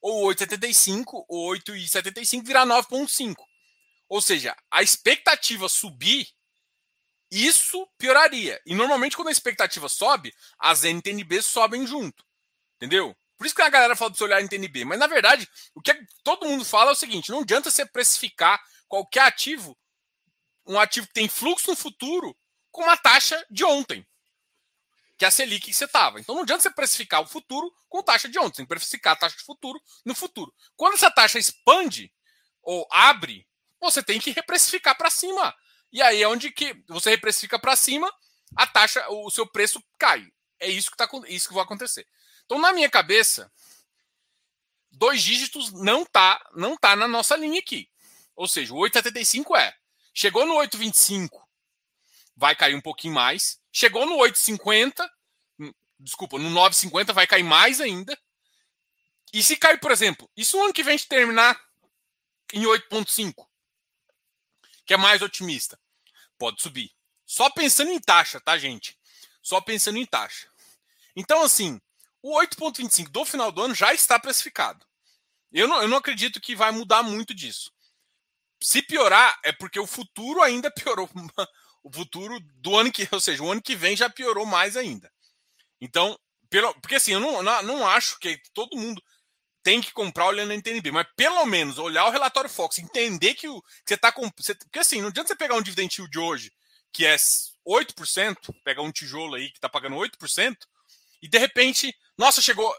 ou 0.00 0.28
8,75 0.32 1.24
ou 1.28 1.52
8,75 1.52 2.46
virar 2.46 2.66
9,5. 2.66 3.36
Ou 4.08 4.20
seja, 4.20 4.56
a 4.70 4.82
expectativa 4.82 5.68
subir, 5.68 6.28
isso 7.30 7.86
pioraria. 7.96 8.60
E 8.66 8.74
normalmente 8.74 9.16
quando 9.16 9.28
a 9.28 9.32
expectativa 9.32 9.88
sobe, 9.88 10.34
as 10.58 10.82
NTNBs 10.84 11.46
sobem 11.46 11.86
junto. 11.86 12.24
Entendeu? 12.76 13.16
Por 13.36 13.46
isso 13.46 13.54
que 13.54 13.62
a 13.62 13.70
galera 13.70 13.96
fala 13.96 14.10
para 14.10 14.18
você 14.18 14.24
olhar 14.24 14.42
NTNB. 14.42 14.84
Mas 14.84 14.98
na 14.98 15.06
verdade, 15.06 15.48
o 15.74 15.80
que 15.80 15.94
todo 16.24 16.46
mundo 16.46 16.64
fala 16.64 16.90
é 16.90 16.92
o 16.92 16.96
seguinte: 16.96 17.30
não 17.30 17.40
adianta 17.40 17.70
você 17.70 17.86
precificar 17.86 18.60
qualquer 18.88 19.22
ativo, 19.22 19.78
um 20.66 20.78
ativo 20.78 21.06
que 21.06 21.12
tem 21.12 21.28
fluxo 21.28 21.70
no 21.70 21.76
futuro, 21.76 22.36
com 22.70 22.82
uma 22.82 22.96
taxa 22.96 23.44
de 23.50 23.64
ontem 23.64 24.04
que 25.20 25.24
é 25.26 25.28
a 25.28 25.30
Selic 25.30 25.66
que 25.66 25.74
você 25.74 25.84
estava. 25.84 26.18
Então 26.18 26.34
não 26.34 26.44
adianta 26.44 26.62
você 26.62 26.70
precificar 26.70 27.20
o 27.20 27.26
futuro 27.26 27.70
com 27.90 28.02
taxa 28.02 28.26
de 28.26 28.38
ontem, 28.38 28.56
tem 28.56 28.64
que 28.64 28.70
precificar 28.70 29.12
a 29.12 29.16
taxa 29.16 29.36
de 29.36 29.42
futuro 29.42 29.78
no 30.02 30.14
futuro. 30.14 30.50
Quando 30.74 30.94
essa 30.94 31.10
taxa 31.10 31.38
expande 31.38 32.10
ou 32.62 32.88
abre, 32.90 33.46
você 33.78 34.02
tem 34.02 34.18
que 34.18 34.30
reprecificar 34.30 34.96
para 34.96 35.10
cima. 35.10 35.54
E 35.92 36.00
aí 36.00 36.22
é 36.22 36.26
onde 36.26 36.50
que 36.50 36.74
você 36.88 37.10
reprecifica 37.10 37.58
para 37.58 37.76
cima, 37.76 38.10
a 38.56 38.66
taxa, 38.66 39.06
o 39.10 39.30
seu 39.30 39.46
preço 39.46 39.84
cai. 39.98 40.26
É 40.58 40.70
isso 40.70 40.90
que, 40.90 40.96
tá, 40.96 41.06
isso 41.28 41.48
que 41.48 41.54
vai 41.54 41.64
acontecer. 41.64 42.06
Então, 42.46 42.58
na 42.58 42.72
minha 42.72 42.88
cabeça, 42.88 43.52
dois 44.90 45.22
dígitos 45.22 45.70
não 45.70 46.02
tá, 46.06 46.42
não 46.54 46.78
tá 46.78 46.96
na 46.96 47.06
nossa 47.06 47.36
linha 47.36 47.60
aqui. 47.60 47.90
Ou 48.34 48.48
seja, 48.48 48.72
o 48.72 48.78
8,75 48.78 49.54
é. 49.58 49.74
Chegou 50.14 50.46
no 50.46 50.54
8,25, 50.54 51.28
vai 52.34 52.56
cair 52.56 52.74
um 52.74 52.80
pouquinho 52.80 53.12
mais. 53.12 53.59
Chegou 53.72 54.06
no 54.06 54.16
8,50, 54.16 55.08
desculpa, 55.98 56.38
no 56.38 56.50
9,50 56.50 57.12
vai 57.12 57.26
cair 57.26 57.44
mais 57.44 57.80
ainda. 57.80 58.18
E 59.32 59.42
se 59.42 59.56
cair, 59.56 59.78
por 59.78 59.92
exemplo, 59.92 60.28
e 60.36 60.44
se 60.44 60.56
o 60.56 60.62
ano 60.62 60.72
que 60.72 60.82
vem 60.82 60.98
terminar 60.98 61.60
em 62.52 62.62
8,5, 62.62 63.46
que 64.84 64.94
é 64.94 64.96
mais 64.96 65.22
otimista, 65.22 65.78
pode 66.36 66.60
subir. 66.60 66.90
Só 67.24 67.48
pensando 67.48 67.92
em 67.92 68.00
taxa, 68.00 68.40
tá, 68.40 68.58
gente? 68.58 68.98
Só 69.40 69.60
pensando 69.60 69.98
em 69.98 70.06
taxa. 70.06 70.48
Então, 71.14 71.42
assim, 71.42 71.80
o 72.22 72.36
8,25 72.40 73.08
do 73.08 73.24
final 73.24 73.52
do 73.52 73.62
ano 73.62 73.74
já 73.74 73.94
está 73.94 74.18
precificado. 74.18 74.84
Eu 75.52 75.68
não, 75.68 75.82
eu 75.82 75.88
não 75.88 75.98
acredito 75.98 76.40
que 76.40 76.56
vai 76.56 76.72
mudar 76.72 77.02
muito 77.02 77.34
disso. 77.34 77.72
Se 78.62 78.82
piorar, 78.82 79.38
é 79.44 79.52
porque 79.52 79.78
o 79.78 79.86
futuro 79.86 80.42
ainda 80.42 80.70
piorou. 80.74 81.08
O 81.82 81.92
futuro 81.92 82.38
do 82.56 82.76
ano 82.76 82.92
que, 82.92 83.08
ou 83.12 83.20
seja, 83.20 83.42
o 83.42 83.50
ano 83.50 83.62
que 83.62 83.76
vem 83.76 83.96
já 83.96 84.08
piorou 84.08 84.46
mais 84.46 84.76
ainda. 84.76 85.10
Então, 85.80 86.18
pelo, 86.48 86.74
porque 86.80 86.96
assim, 86.96 87.12
eu 87.12 87.20
não, 87.20 87.42
não, 87.42 87.62
não 87.62 87.86
acho 87.86 88.18
que 88.18 88.38
todo 88.52 88.76
mundo 88.76 89.02
tem 89.62 89.80
que 89.80 89.92
comprar 89.92 90.26
olhando 90.26 90.48
na 90.48 90.54
NTNB, 90.54 90.90
mas 90.90 91.06
pelo 91.16 91.44
menos 91.46 91.78
olhar 91.78 92.06
o 92.06 92.10
relatório 92.10 92.48
Fox, 92.48 92.78
entender 92.78 93.34
que, 93.34 93.48
o, 93.48 93.60
que 93.62 93.68
você 93.86 93.94
está 93.94 94.10
com. 94.10 94.28
Você, 94.36 94.54
porque 94.54 94.78
assim, 94.78 95.00
não 95.00 95.08
adianta 95.08 95.28
você 95.28 95.36
pegar 95.36 95.54
um 95.54 95.62
dividend 95.62 95.94
yield 95.98 96.10
de 96.10 96.18
hoje, 96.18 96.52
que 96.92 97.06
é 97.06 97.14
8%, 97.14 98.36
pegar 98.64 98.82
um 98.82 98.90
tijolo 98.90 99.34
aí 99.34 99.50
que 99.50 99.58
está 99.58 99.68
pagando 99.68 99.96
8%, 99.96 100.56
e 101.22 101.28
de 101.28 101.38
repente, 101.38 101.94
nossa, 102.16 102.40
chegou. 102.40 102.72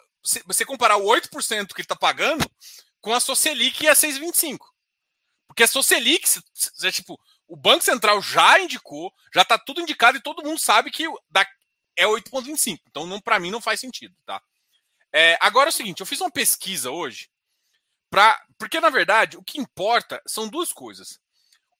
Você 0.45 0.63
comparar 0.65 0.97
o 0.97 1.05
8% 1.05 1.29
que 1.29 1.81
ele 1.81 1.81
está 1.81 1.95
pagando 1.95 2.45
com 2.99 3.11
a 3.11 3.19
Socielic 3.19 3.83
e 3.83 3.87
a 3.87 3.93
6,25%. 3.93 4.59
Porque 5.47 5.63
a 5.63 5.67
Socielic, 5.67 6.23
é 6.83 6.91
tipo, 6.91 7.19
o 7.51 7.55
Banco 7.57 7.83
Central 7.83 8.21
já 8.21 8.61
indicou, 8.61 9.13
já 9.35 9.41
está 9.41 9.59
tudo 9.59 9.81
indicado 9.81 10.17
e 10.17 10.21
todo 10.21 10.41
mundo 10.41 10.57
sabe 10.57 10.89
que 10.89 11.03
é 11.97 12.05
8,25. 12.05 12.79
Então, 12.87 13.19
para 13.19 13.41
mim, 13.41 13.51
não 13.51 13.59
faz 13.59 13.77
sentido, 13.77 14.15
tá? 14.25 14.41
É, 15.11 15.37
agora 15.41 15.67
é 15.67 15.73
o 15.73 15.73
seguinte, 15.73 15.99
eu 15.99 16.05
fiz 16.05 16.21
uma 16.21 16.31
pesquisa 16.31 16.91
hoje, 16.91 17.29
pra, 18.09 18.41
porque 18.57 18.79
na 18.79 18.89
verdade 18.89 19.35
o 19.35 19.43
que 19.43 19.59
importa 19.59 20.21
são 20.25 20.47
duas 20.47 20.71
coisas. 20.71 21.19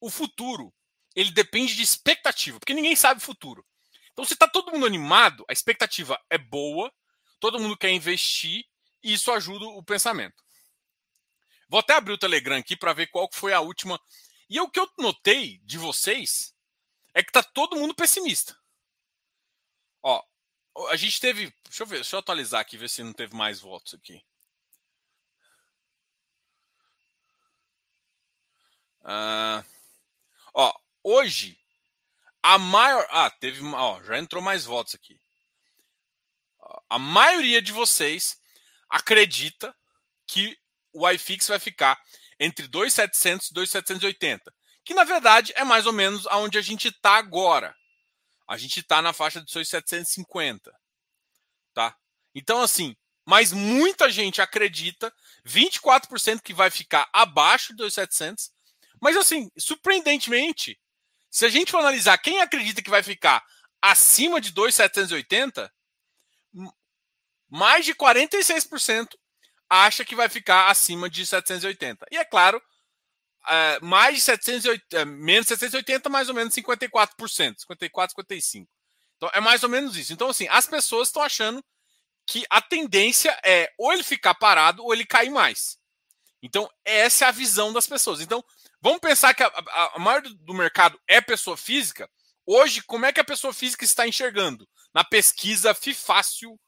O 0.02 0.10
futuro, 0.10 0.74
ele 1.16 1.32
depende 1.32 1.74
de 1.74 1.84
expectativa, 1.84 2.60
porque 2.60 2.74
ninguém 2.74 2.94
sabe 2.94 3.22
o 3.22 3.24
futuro. 3.24 3.66
Então, 4.12 4.26
se 4.26 4.34
está 4.34 4.50
todo 4.50 4.74
mundo 4.74 4.86
animado, 4.86 5.46
a 5.50 5.54
expectativa 5.54 6.20
é 6.30 6.38
boa, 6.38 6.92
todo 7.40 7.58
mundo 7.58 7.78
quer 7.78 7.92
investir 7.92 8.66
e 9.02 9.14
isso 9.14 9.32
ajuda 9.32 9.64
o 9.68 9.82
pensamento. 9.82 10.44
Vou 11.70 11.80
até 11.80 11.94
abrir 11.94 12.12
o 12.12 12.18
Telegram 12.18 12.58
aqui 12.58 12.76
para 12.76 12.92
ver 12.92 13.08
qual 13.08 13.30
foi 13.32 13.54
a 13.54 13.62
última. 13.62 13.98
E 14.52 14.60
o 14.60 14.70
que 14.70 14.82
eu 14.82 14.92
notei 14.98 15.60
de 15.60 15.78
vocês 15.78 16.54
é 17.14 17.24
que 17.24 17.32
tá 17.32 17.42
todo 17.42 17.78
mundo 17.78 17.96
pessimista. 17.96 18.60
Ó, 20.04 20.22
a 20.90 20.98
gente 20.98 21.22
teve. 21.22 21.56
Deixa 21.64 21.84
eu 21.84 21.88
ver, 21.88 21.96
deixa 21.96 22.18
eu 22.18 22.20
atualizar 22.20 22.60
aqui, 22.60 22.76
ver 22.76 22.90
se 22.90 23.02
não 23.02 23.14
teve 23.14 23.34
mais 23.34 23.62
votos 23.62 23.94
aqui. 23.94 24.22
Uh, 29.04 29.64
ó, 30.54 30.78
hoje, 31.02 31.58
a 32.44 32.58
maior. 32.58 33.08
Ah, 33.10 33.30
teve. 33.30 33.64
Ó, 33.64 34.04
já 34.04 34.18
entrou 34.18 34.44
mais 34.44 34.66
votos 34.66 34.94
aqui. 34.94 35.18
A 36.90 37.00
maioria 37.00 37.62
de 37.62 37.72
vocês 37.72 38.38
acredita 38.90 39.74
que 40.28 40.60
o 40.92 41.10
iFix 41.10 41.48
vai 41.48 41.58
ficar 41.58 41.98
entre 42.42 42.68
2.700 42.68 43.52
e 43.52 43.54
2.780, 43.54 44.40
que 44.84 44.96
na 44.96 45.04
verdade 45.04 45.54
é 45.56 45.64
mais 45.64 45.86
ou 45.86 45.94
menos 45.94 46.26
aonde 46.26 46.58
a 46.58 46.62
gente 46.62 46.88
está 46.88 47.18
agora. 47.18 47.76
A 48.48 48.58
gente 48.58 48.80
está 48.80 49.00
na 49.00 49.14
faixa 49.14 49.40
de 49.40 49.46
2.750, 49.46 50.60
tá? 51.72 51.96
Então 52.34 52.60
assim, 52.60 52.96
mas 53.24 53.54
muita 53.54 54.10
gente 54.10 54.42
acredita, 54.42 55.14
24% 55.46 56.42
que 56.42 56.52
vai 56.52 56.72
ficar 56.72 57.08
abaixo 57.14 57.76
de 57.76 57.84
2.700, 57.84 58.50
mas 59.00 59.16
assim, 59.16 59.50
surpreendentemente, 59.56 60.80
se 61.30 61.46
a 61.46 61.50
gente 61.50 61.72
for 61.72 61.78
analisar 61.78 62.18
quem 62.18 62.42
acredita 62.42 62.82
que 62.82 62.90
vai 62.90 63.04
ficar 63.04 63.46
acima 63.80 64.42
de 64.42 64.52
2.780, 64.52 65.70
mais 67.48 67.86
de 67.86 67.94
46% 67.94 69.08
acha 69.72 70.04
que 70.04 70.16
vai 70.16 70.28
ficar 70.28 70.70
acima 70.70 71.10
de 71.10 71.26
780. 71.26 72.06
E 72.12 72.18
é 72.18 72.26
claro, 72.26 72.62
é, 73.48 73.80
mais 73.80 74.16
de 74.16 74.22
780, 74.22 74.98
é, 74.98 75.06
menos 75.06 75.48
780, 75.48 76.10
mais 76.10 76.28
ou 76.28 76.36
menos 76.36 76.54
54%, 76.54 77.62
54, 77.62 78.16
55%. 78.22 78.68
Então 79.16 79.30
é 79.34 79.40
mais 79.40 79.64
ou 79.64 79.70
menos 79.70 79.96
isso. 79.96 80.12
Então, 80.12 80.30
assim, 80.30 80.48
as 80.50 80.68
pessoas 80.68 81.08
estão 81.08 81.22
achando 81.24 81.64
que 82.28 82.44
a 82.50 82.62
tendência 82.62 83.40
é 83.46 83.72
ou 83.78 83.94
ele 83.94 84.04
ficar 84.04 84.34
parado 84.36 84.84
ou 84.84 84.94
ele 84.94 85.06
cair 85.06 85.30
mais. 85.30 85.78
Então, 86.44 86.70
essa 86.84 87.26
é 87.26 87.28
a 87.28 87.32
visão 87.32 87.72
das 87.72 87.88
pessoas. 87.88 88.20
Então, 88.20 88.44
vamos 88.82 89.00
pensar 89.00 89.34
que 89.34 89.44
a, 89.44 89.48
a, 89.48 89.96
a 89.96 90.00
maioria 90.00 90.34
do 90.34 90.54
mercado 90.54 91.00
é 91.08 91.22
pessoa 91.22 91.56
física. 91.56 92.10
Hoje, 92.46 92.82
como 92.82 93.06
é 93.06 93.14
que 93.14 93.20
a 93.20 93.24
pessoa 93.24 93.54
física 93.54 93.86
está 93.86 94.08
enxergando? 94.08 94.68
Na 94.94 95.04
pesquisa 95.04 95.74
FIFácil 95.74 96.60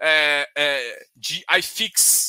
é, 0.00 0.48
é, 0.56 1.06
de 1.14 1.44
iFix. 1.58 2.27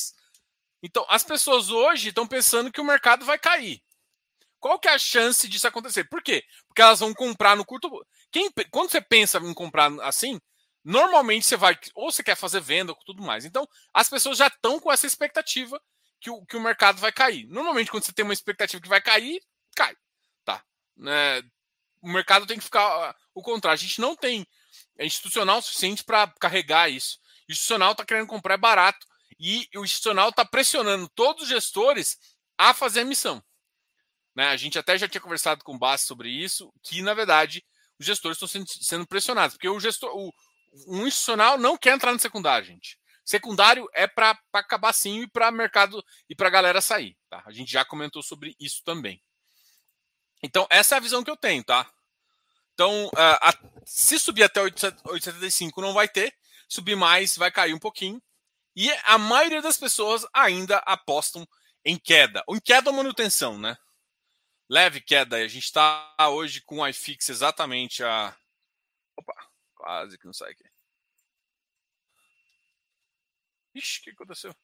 Então, 0.82 1.04
as 1.08 1.22
pessoas 1.22 1.70
hoje 1.70 2.08
estão 2.08 2.26
pensando 2.26 2.72
que 2.72 2.80
o 2.80 2.84
mercado 2.84 3.24
vai 3.24 3.38
cair. 3.38 3.82
Qual 4.58 4.78
que 4.78 4.88
é 4.88 4.92
a 4.92 4.98
chance 4.98 5.48
disso 5.48 5.66
acontecer? 5.66 6.04
Por 6.04 6.22
quê? 6.22 6.44
Porque 6.68 6.82
elas 6.82 7.00
vão 7.00 7.14
comprar 7.14 7.56
no 7.56 7.64
curto. 7.64 7.90
Quem, 8.30 8.50
quando 8.70 8.90
você 8.90 9.00
pensa 9.00 9.38
em 9.38 9.54
comprar 9.54 9.90
assim, 10.02 10.38
normalmente 10.84 11.46
você 11.46 11.56
vai. 11.56 11.78
Ou 11.94 12.12
você 12.12 12.22
quer 12.22 12.36
fazer 12.36 12.60
venda 12.60 12.92
ou 12.92 12.98
tudo 13.04 13.22
mais. 13.22 13.44
Então, 13.44 13.66
as 13.92 14.08
pessoas 14.08 14.36
já 14.38 14.48
estão 14.48 14.78
com 14.78 14.92
essa 14.92 15.06
expectativa 15.06 15.80
que 16.20 16.30
o, 16.30 16.44
que 16.44 16.56
o 16.56 16.60
mercado 16.60 17.00
vai 17.00 17.10
cair. 17.10 17.46
Normalmente, 17.46 17.90
quando 17.90 18.04
você 18.04 18.12
tem 18.12 18.24
uma 18.24 18.34
expectativa 18.34 18.82
que 18.82 18.88
vai 18.88 19.00
cair, 19.00 19.40
cai. 19.74 19.96
Tá? 20.44 20.62
É, 21.06 21.42
o 22.02 22.10
mercado 22.10 22.46
tem 22.46 22.58
que 22.58 22.64
ficar 22.64 23.16
o 23.34 23.42
contrário. 23.42 23.78
A 23.78 23.82
gente 23.82 24.00
não 24.00 24.14
tem 24.14 24.46
é 24.98 25.06
institucional 25.06 25.62
suficiente 25.62 26.04
para 26.04 26.26
carregar 26.38 26.90
isso. 26.90 27.18
O 27.48 27.52
institucional 27.52 27.92
está 27.92 28.04
querendo 28.04 28.26
comprar 28.26 28.58
barato 28.58 29.06
e 29.40 29.66
o 29.74 29.82
institucional 29.82 30.28
está 30.28 30.44
pressionando 30.44 31.08
todos 31.08 31.44
os 31.44 31.48
gestores 31.48 32.18
a 32.58 32.74
fazer 32.74 33.00
a 33.00 33.04
missão. 33.04 33.42
Né? 34.36 34.48
A 34.48 34.56
gente 34.56 34.78
até 34.78 34.98
já 34.98 35.08
tinha 35.08 35.20
conversado 35.20 35.64
com 35.64 35.74
o 35.74 35.78
Bass 35.78 36.02
sobre 36.02 36.28
isso, 36.28 36.70
que 36.82 37.00
na 37.00 37.14
verdade 37.14 37.64
os 37.98 38.04
gestores 38.04 38.36
estão 38.36 38.46
sendo, 38.46 38.68
sendo 38.68 39.06
pressionados, 39.06 39.56
porque 39.56 39.68
o 39.68 39.80
gestor, 39.80 40.10
o, 40.14 40.30
um 40.86 41.06
institucional 41.06 41.56
não 41.56 41.76
quer 41.76 41.94
entrar 41.94 42.12
no 42.12 42.18
secundário, 42.18 42.66
gente. 42.66 42.98
Secundário 43.24 43.88
é 43.94 44.06
para 44.06 44.38
acabar 44.52 44.92
sim 44.92 45.22
e 45.22 45.26
para 45.26 45.50
mercado 45.50 46.04
e 46.28 46.34
para 46.34 46.48
a 46.48 46.50
galera 46.50 46.80
sair. 46.80 47.16
Tá? 47.28 47.42
A 47.46 47.52
gente 47.52 47.72
já 47.72 47.84
comentou 47.84 48.22
sobre 48.22 48.54
isso 48.60 48.82
também. 48.84 49.22
Então, 50.42 50.66
essa 50.70 50.94
é 50.94 50.98
a 50.98 51.00
visão 51.00 51.22
que 51.22 51.30
eu 51.30 51.36
tenho, 51.36 51.62
tá? 51.62 51.90
Então, 52.74 53.06
uh, 53.08 53.38
a, 53.42 53.54
se 53.84 54.18
subir 54.18 54.42
até 54.42 54.62
8,75 54.62 55.82
não 55.82 55.92
vai 55.92 56.08
ter, 56.08 56.34
subir 56.68 56.96
mais 56.96 57.36
vai 57.36 57.50
cair 57.50 57.74
um 57.74 57.78
pouquinho. 57.78 58.20
E 58.76 58.90
a 59.04 59.18
maioria 59.18 59.60
das 59.62 59.76
pessoas 59.78 60.24
ainda 60.32 60.78
apostam 60.78 61.46
em 61.84 61.98
queda. 61.98 62.42
Ou 62.46 62.56
em 62.56 62.60
queda 62.60 62.90
ou 62.90 62.96
manutenção, 62.96 63.58
né? 63.58 63.76
Leve 64.68 65.00
queda. 65.00 65.36
A 65.36 65.48
gente 65.48 65.64
está 65.64 66.14
hoje 66.30 66.60
com 66.62 66.78
o 66.78 66.88
iFix 66.88 67.28
exatamente 67.28 68.04
a. 68.04 68.36
Opa, 69.16 69.34
quase 69.74 70.18
que 70.18 70.26
não 70.26 70.32
sai 70.32 70.52
aqui. 70.52 70.64
Ixi, 73.74 74.00
o 74.00 74.02
que 74.04 74.10
aconteceu? 74.10 74.54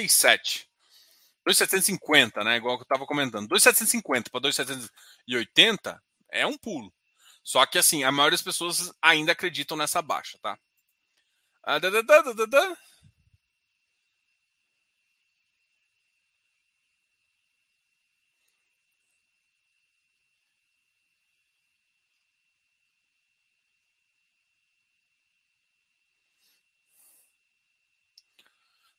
E 0.00 0.08
sete. 0.08 0.71
2,750, 1.44 2.44
né? 2.44 2.56
Igual 2.56 2.76
que 2.76 2.82
eu 2.82 2.84
estava 2.84 3.06
comentando. 3.06 3.48
2,750 3.48 4.30
para 4.30 4.40
2,780 4.40 6.02
é 6.30 6.46
um 6.46 6.56
pulo. 6.56 6.92
Só 7.42 7.66
que, 7.66 7.78
assim, 7.78 8.04
a 8.04 8.12
maioria 8.12 8.36
das 8.36 8.42
pessoas 8.42 8.92
ainda 9.02 9.32
acreditam 9.32 9.76
nessa 9.76 10.00
baixa, 10.00 10.38
tá? 10.40 10.56
Ah, 11.64 11.78
da, 11.78 11.90
da, 11.90 12.00
da, 12.02 12.76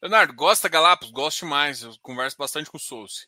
Leonardo, 0.03 0.33
gosta 0.33 0.67
Galápagos? 0.67 1.13
Gosto 1.13 1.45
mais. 1.45 1.81
Eu 1.81 1.97
converso 2.01 2.35
bastante 2.37 2.69
com 2.69 2.75
o 2.75 2.79
Souce. 2.79 3.25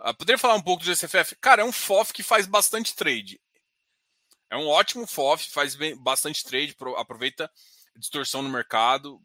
Uh, 0.00 0.12
poderia 0.12 0.36
falar 0.36 0.56
um 0.56 0.60
pouco 0.60 0.82
do 0.82 0.92
GCFF? 0.92 1.36
Cara, 1.36 1.62
é 1.62 1.64
um 1.64 1.70
FOF 1.70 2.12
que 2.12 2.24
faz 2.24 2.44
bastante 2.44 2.92
trade. 2.96 3.40
É 4.50 4.56
um 4.56 4.66
ótimo 4.66 5.06
FOF, 5.06 5.48
faz 5.48 5.76
bem, 5.76 5.96
bastante 5.96 6.42
trade, 6.42 6.76
aproveita 6.96 7.48
distorção 7.96 8.42
no 8.42 8.48
mercado. 8.48 9.22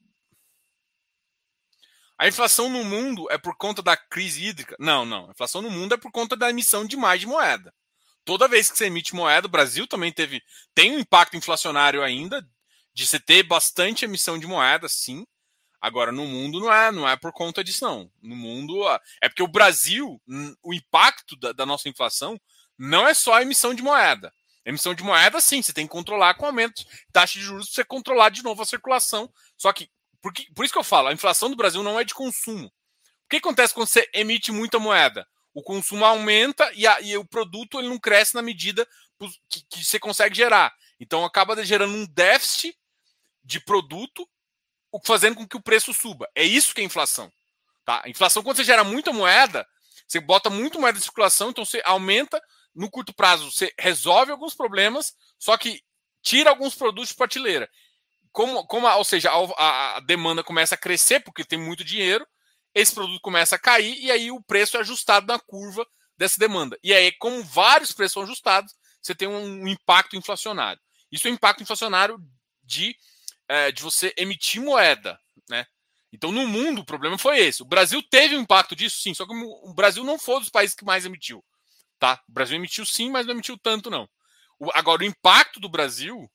A 2.15 2.27
inflação 2.27 2.69
no 2.69 2.83
mundo 2.83 3.27
é 3.31 3.39
por 3.39 3.57
conta 3.57 3.81
da 3.81 3.97
crise 3.97 4.45
hídrica? 4.45 4.75
Não, 4.79 5.03
não. 5.03 5.29
A 5.29 5.31
inflação 5.31 5.63
no 5.63 5.71
mundo 5.71 5.95
é 5.95 5.97
por 5.97 6.11
conta 6.11 6.35
da 6.35 6.51
emissão 6.51 6.85
de 6.85 6.95
mais 6.95 7.19
de 7.19 7.25
moeda. 7.25 7.73
Toda 8.23 8.47
vez 8.47 8.69
que 8.69 8.77
você 8.77 8.85
emite 8.85 9.15
moeda, 9.15 9.47
o 9.47 9.49
Brasil 9.49 9.87
também 9.87 10.11
teve 10.11 10.43
tem 10.75 10.91
um 10.91 10.99
impacto 10.99 11.35
inflacionário 11.35 12.03
ainda 12.03 12.47
de 12.93 13.07
você 13.07 13.19
ter 13.19 13.41
bastante 13.41 14.05
emissão 14.05 14.37
de 14.37 14.45
moeda, 14.45 14.87
sim. 14.87 15.25
Agora 15.79 16.11
no 16.11 16.25
mundo 16.25 16.59
não 16.59 16.73
é, 16.73 16.91
não 16.91 17.07
é 17.07 17.15
por 17.15 17.31
conta 17.31 17.63
disso 17.63 17.85
não. 17.85 18.11
No 18.21 18.35
mundo 18.35 18.83
é 19.21 19.29
porque 19.29 19.43
o 19.43 19.47
Brasil, 19.47 20.21
o 20.63 20.73
impacto 20.73 21.35
da, 21.35 21.51
da 21.51 21.65
nossa 21.65 21.87
inflação 21.87 22.39
não 22.77 23.07
é 23.07 23.13
só 23.13 23.33
a 23.33 23.41
emissão 23.41 23.73
de 23.73 23.83
moeda. 23.83 24.33
emissão 24.65 24.93
de 24.93 25.03
moeda, 25.03 25.39
sim, 25.39 25.61
você 25.61 25.73
tem 25.73 25.85
que 25.85 25.91
controlar 25.91 26.33
com 26.35 26.45
aumento 26.45 26.83
de 26.83 26.87
taxa 27.11 27.37
de 27.39 27.45
juros 27.45 27.67
para 27.67 27.75
você 27.75 27.85
controlar 27.85 28.29
de 28.29 28.43
novo 28.43 28.61
a 28.61 28.65
circulação. 28.65 29.31
Só 29.55 29.71
que 29.71 29.89
por, 30.21 30.33
que, 30.33 30.51
por 30.53 30.65
isso 30.65 30.73
que 30.73 30.79
eu 30.79 30.83
falo, 30.83 31.07
a 31.07 31.13
inflação 31.13 31.49
do 31.49 31.55
Brasil 31.55 31.83
não 31.83 31.99
é 31.99 32.03
de 32.03 32.13
consumo. 32.13 32.67
O 32.67 33.29
que 33.29 33.37
acontece 33.37 33.73
quando 33.73 33.87
você 33.87 34.09
emite 34.13 34.51
muita 34.51 34.79
moeda? 34.79 35.27
O 35.53 35.61
consumo 35.61 36.05
aumenta 36.05 36.71
e, 36.73 36.85
a, 36.87 37.01
e 37.01 37.17
o 37.17 37.25
produto 37.25 37.79
ele 37.79 37.89
não 37.89 37.99
cresce 37.99 38.35
na 38.35 38.41
medida 38.41 38.87
que, 39.49 39.61
que 39.69 39.83
você 39.83 39.99
consegue 39.99 40.35
gerar. 40.35 40.73
Então 40.99 41.25
acaba 41.25 41.63
gerando 41.63 41.95
um 41.95 42.05
déficit 42.05 42.77
de 43.43 43.59
produto, 43.59 44.27
fazendo 45.05 45.35
com 45.35 45.47
que 45.47 45.57
o 45.57 45.61
preço 45.61 45.93
suba. 45.93 46.27
É 46.35 46.43
isso 46.43 46.73
que 46.73 46.81
é 46.81 46.83
inflação. 46.83 47.31
Tá? 47.85 48.03
Inflação, 48.05 48.43
quando 48.43 48.57
você 48.57 48.63
gera 48.63 48.83
muita 48.83 49.13
moeda, 49.13 49.65
você 50.07 50.19
bota 50.19 50.49
muito 50.49 50.79
moeda 50.79 50.97
em 50.97 51.01
circulação, 51.01 51.49
então 51.49 51.65
você 51.65 51.81
aumenta, 51.85 52.41
no 52.75 52.89
curto 52.89 53.13
prazo, 53.13 53.51
você 53.51 53.73
resolve 53.79 54.31
alguns 54.31 54.53
problemas, 54.53 55.13
só 55.39 55.57
que 55.57 55.81
tira 56.21 56.49
alguns 56.49 56.75
produtos 56.75 57.09
de 57.09 57.15
prateleira 57.15 57.69
como, 58.37 58.67
como 58.67 58.87
ou 58.87 59.03
seja, 59.03 59.31
a, 59.31 59.97
a, 59.97 59.99
demanda 60.01 60.43
começa 60.43 60.75
a 60.75 60.77
crescer 60.77 61.21
porque 61.21 61.43
tem 61.43 61.57
muito 61.57 61.83
dinheiro, 61.83 62.23
esse 62.71 62.93
produto 62.93 63.19
começa 63.19 63.55
a 63.55 63.59
cair 63.59 63.99
e 63.99 64.11
aí 64.11 64.29
o 64.29 64.39
preço 64.43 64.77
é 64.77 64.79
ajustado 64.79 65.25
na 65.25 65.39
curva 65.39 65.83
dessa 66.15 66.37
demanda. 66.37 66.77
E 66.83 66.93
aí, 66.93 67.11
como 67.13 67.43
vários 67.43 67.93
preços 67.93 68.13
são 68.13 68.21
ajustados, 68.21 68.71
você 69.01 69.15
tem 69.15 69.27
um 69.27 69.67
impacto 69.67 70.15
inflacionário. 70.15 70.79
Isso 71.11 71.27
é 71.27 71.31
um 71.31 71.33
impacto 71.33 71.63
inflacionário 71.63 72.19
de, 72.63 72.95
é, 73.47 73.71
de 73.71 73.81
você 73.81 74.13
emitir 74.17 74.61
moeda, 74.61 75.19
né? 75.49 75.65
Então, 76.11 76.31
no 76.31 76.47
mundo, 76.47 76.81
o 76.81 76.85
problema 76.85 77.17
foi 77.17 77.39
esse. 77.39 77.61
O 77.61 77.65
Brasil 77.65 78.01
teve 78.01 78.35
um 78.35 78.41
impacto 78.41 78.75
disso, 78.75 79.01
sim, 79.01 79.13
só 79.13 79.25
que 79.25 79.33
o 79.33 79.73
Brasil 79.73 80.03
não 80.03 80.17
foi 80.17 80.37
um 80.37 80.39
dos 80.39 80.49
países 80.49 80.75
que 80.75 80.85
mais 80.85 81.05
emitiu. 81.05 81.43
Tá? 81.99 82.21
O 82.27 82.31
Brasil 82.31 82.55
emitiu 82.55 82.85
sim, 82.85 83.09
mas 83.09 83.25
não 83.25 83.33
emitiu 83.33 83.57
tanto, 83.57 83.89
não. 83.89 84.09
O, 84.57 84.71
agora, 84.73 85.03
o 85.03 85.05
impacto 85.05 85.59
do 85.59 85.69
Brasil 85.69 86.29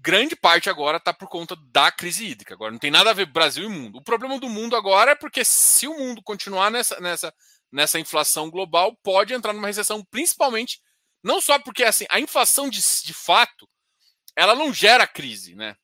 grande 0.00 0.36
parte 0.36 0.70
agora 0.70 0.96
está 0.96 1.12
por 1.12 1.28
conta 1.28 1.56
da 1.56 1.90
crise 1.90 2.24
hídrica. 2.26 2.54
Agora 2.54 2.72
não 2.72 2.78
tem 2.78 2.90
nada 2.90 3.10
a 3.10 3.14
ver 3.14 3.26
Brasil 3.26 3.64
e 3.64 3.68
mundo. 3.68 3.98
O 3.98 4.02
problema 4.02 4.38
do 4.38 4.48
mundo 4.48 4.76
agora 4.76 5.12
é 5.12 5.14
porque 5.14 5.44
se 5.44 5.86
o 5.86 5.98
mundo 5.98 6.22
continuar 6.22 6.70
nessa, 6.70 7.00
nessa, 7.00 7.34
nessa 7.70 7.98
inflação 7.98 8.50
global, 8.50 8.96
pode 9.02 9.34
entrar 9.34 9.52
numa 9.52 9.66
recessão, 9.66 10.04
principalmente 10.04 10.80
não 11.22 11.40
só 11.40 11.58
porque 11.58 11.84
assim 11.84 12.06
a 12.08 12.20
inflação 12.20 12.70
de, 12.70 12.80
de 12.80 13.12
fato 13.12 13.68
ela 14.38 14.54
não 14.54 14.72
gera 14.72 15.04
crise, 15.04 15.56
né? 15.56 15.76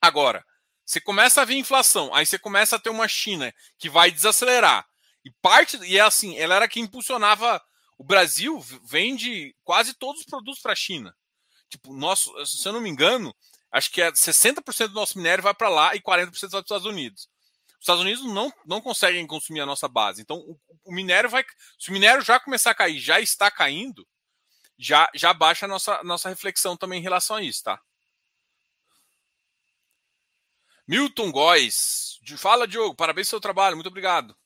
Agora, 0.00 0.44
você 0.84 1.00
começa 1.00 1.42
a 1.42 1.44
ver 1.44 1.54
inflação, 1.54 2.14
aí 2.14 2.24
você 2.24 2.38
começa 2.38 2.76
a 2.76 2.78
ter 2.78 2.90
uma 2.90 3.08
China 3.08 3.52
que 3.76 3.88
vai 3.88 4.10
desacelerar. 4.10 4.86
E 5.24 5.30
parte 5.42 5.76
e 5.84 5.98
é 5.98 6.00
assim, 6.00 6.38
ela 6.38 6.54
era 6.54 6.68
que 6.68 6.80
impulsionava 6.80 7.60
o 7.98 8.04
Brasil 8.04 8.60
vende 8.84 9.54
quase 9.64 9.94
todos 9.94 10.20
os 10.20 10.26
produtos 10.26 10.60
para 10.60 10.72
a 10.72 10.76
China. 10.76 11.14
Tipo, 11.68 11.92
nosso, 11.92 12.32
se 12.46 12.66
eu 12.66 12.72
não 12.72 12.80
me 12.80 12.88
engano, 12.88 13.34
acho 13.72 13.90
que 13.90 14.00
é 14.00 14.12
60% 14.12 14.88
do 14.88 14.94
nosso 14.94 15.18
minério 15.18 15.42
vai 15.42 15.54
para 15.54 15.68
lá 15.68 15.94
e 15.94 16.00
40% 16.00 16.02
vai 16.04 16.26
para 16.30 16.32
os 16.32 16.42
Estados 16.62 16.86
Unidos. 16.86 17.28
Os 17.74 17.80
Estados 17.80 18.02
Unidos 18.02 18.24
não, 18.24 18.52
não 18.64 18.80
conseguem 18.80 19.26
consumir 19.26 19.60
a 19.60 19.66
nossa 19.66 19.88
base. 19.88 20.22
Então, 20.22 20.36
o, 20.36 20.58
o, 20.84 20.92
minério 20.92 21.28
vai. 21.28 21.44
Se 21.78 21.90
o 21.90 21.92
minério 21.92 22.22
já 22.22 22.38
começar 22.38 22.70
a 22.70 22.74
cair, 22.74 23.00
já 23.00 23.18
está 23.18 23.50
caindo, 23.50 24.06
já, 24.82 25.08
já 25.14 25.32
baixa 25.32 25.66
a 25.66 25.68
nossa, 25.68 26.02
nossa 26.02 26.28
reflexão 26.28 26.76
também 26.76 26.98
em 26.98 27.02
relação 27.02 27.36
a 27.36 27.42
isso, 27.42 27.62
tá? 27.62 27.80
Milton 30.86 31.30
Góes. 31.30 32.18
Fala, 32.36 32.66
Diogo. 32.66 32.96
Parabéns 32.96 33.28
pelo 33.28 33.30
seu 33.30 33.40
trabalho. 33.40 33.76
Muito 33.76 33.88
obrigado. 33.88 34.36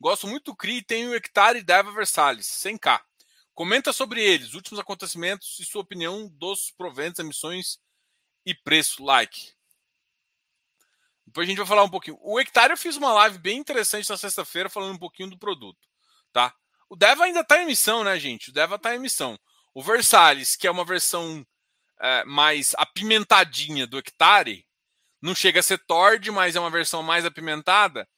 Gosto 0.00 0.26
muito 0.26 0.52
do 0.52 0.56
CRI 0.56 0.78
e 0.78 0.82
tenho 0.82 1.10
o 1.10 1.14
hectare 1.14 1.62
Deva 1.62 1.92
Versalhes, 1.92 2.46
100K. 2.46 3.00
Comenta 3.54 3.92
sobre 3.92 4.22
eles, 4.22 4.54
últimos 4.54 4.80
acontecimentos 4.80 5.58
e 5.60 5.64
sua 5.64 5.82
opinião 5.82 6.28
dos 6.28 6.72
proventos, 6.72 7.20
emissões 7.20 7.78
e 8.44 8.54
preço. 8.54 9.04
Like. 9.04 9.52
Depois 11.26 11.46
a 11.46 11.48
gente 11.48 11.58
vai 11.58 11.66
falar 11.66 11.84
um 11.84 11.90
pouquinho. 11.90 12.18
O 12.20 12.40
Hectare 12.40 12.72
eu 12.72 12.76
fiz 12.76 12.96
uma 12.96 13.12
live 13.12 13.38
bem 13.38 13.58
interessante 13.58 14.08
na 14.08 14.16
sexta-feira 14.16 14.68
falando 14.68 14.94
um 14.94 14.98
pouquinho 14.98 15.30
do 15.30 15.38
produto, 15.38 15.88
tá? 16.32 16.54
O 16.94 16.96
Deva 16.96 17.24
ainda 17.24 17.40
está 17.40 17.58
em 17.58 17.62
emissão, 17.62 18.04
né, 18.04 18.16
gente? 18.20 18.50
O 18.50 18.52
Deva 18.52 18.76
está 18.76 18.92
em 18.92 18.98
emissão. 18.98 19.36
O 19.74 19.82
Versalhes, 19.82 20.54
que 20.54 20.64
é 20.64 20.70
uma 20.70 20.84
versão 20.84 21.44
é, 22.00 22.24
mais 22.24 22.72
apimentadinha 22.78 23.84
do 23.84 23.98
Hectare, 23.98 24.64
não 25.20 25.34
chega 25.34 25.58
a 25.58 25.62
ser 25.62 25.84
Tord, 25.88 26.30
mas 26.30 26.54
é 26.54 26.60
uma 26.60 26.70
versão 26.70 27.02
mais 27.02 27.24
apimentada, 27.24 28.08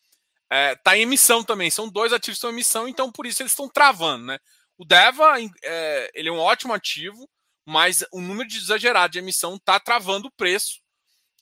está 0.42 0.54
é, 0.54 0.76
tá 0.76 0.94
em 0.94 1.04
emissão 1.04 1.42
também. 1.42 1.70
São 1.70 1.88
dois 1.88 2.12
ativos 2.12 2.36
que 2.36 2.40
estão 2.40 2.50
em 2.50 2.52
emissão, 2.52 2.86
então 2.86 3.10
por 3.10 3.24
isso 3.24 3.40
eles 3.40 3.52
estão 3.52 3.66
travando, 3.66 4.26
né? 4.26 4.38
O 4.76 4.84
Deva 4.84 5.40
é, 5.64 6.10
ele 6.12 6.28
é 6.28 6.32
um 6.32 6.38
ótimo 6.38 6.74
ativo, 6.74 7.26
mas 7.64 8.04
o 8.12 8.20
número 8.20 8.46
de 8.46 8.58
exagerado 8.58 9.12
de 9.12 9.20
emissão 9.20 9.56
está 9.56 9.80
travando 9.80 10.28
o 10.28 10.32
preço. 10.32 10.82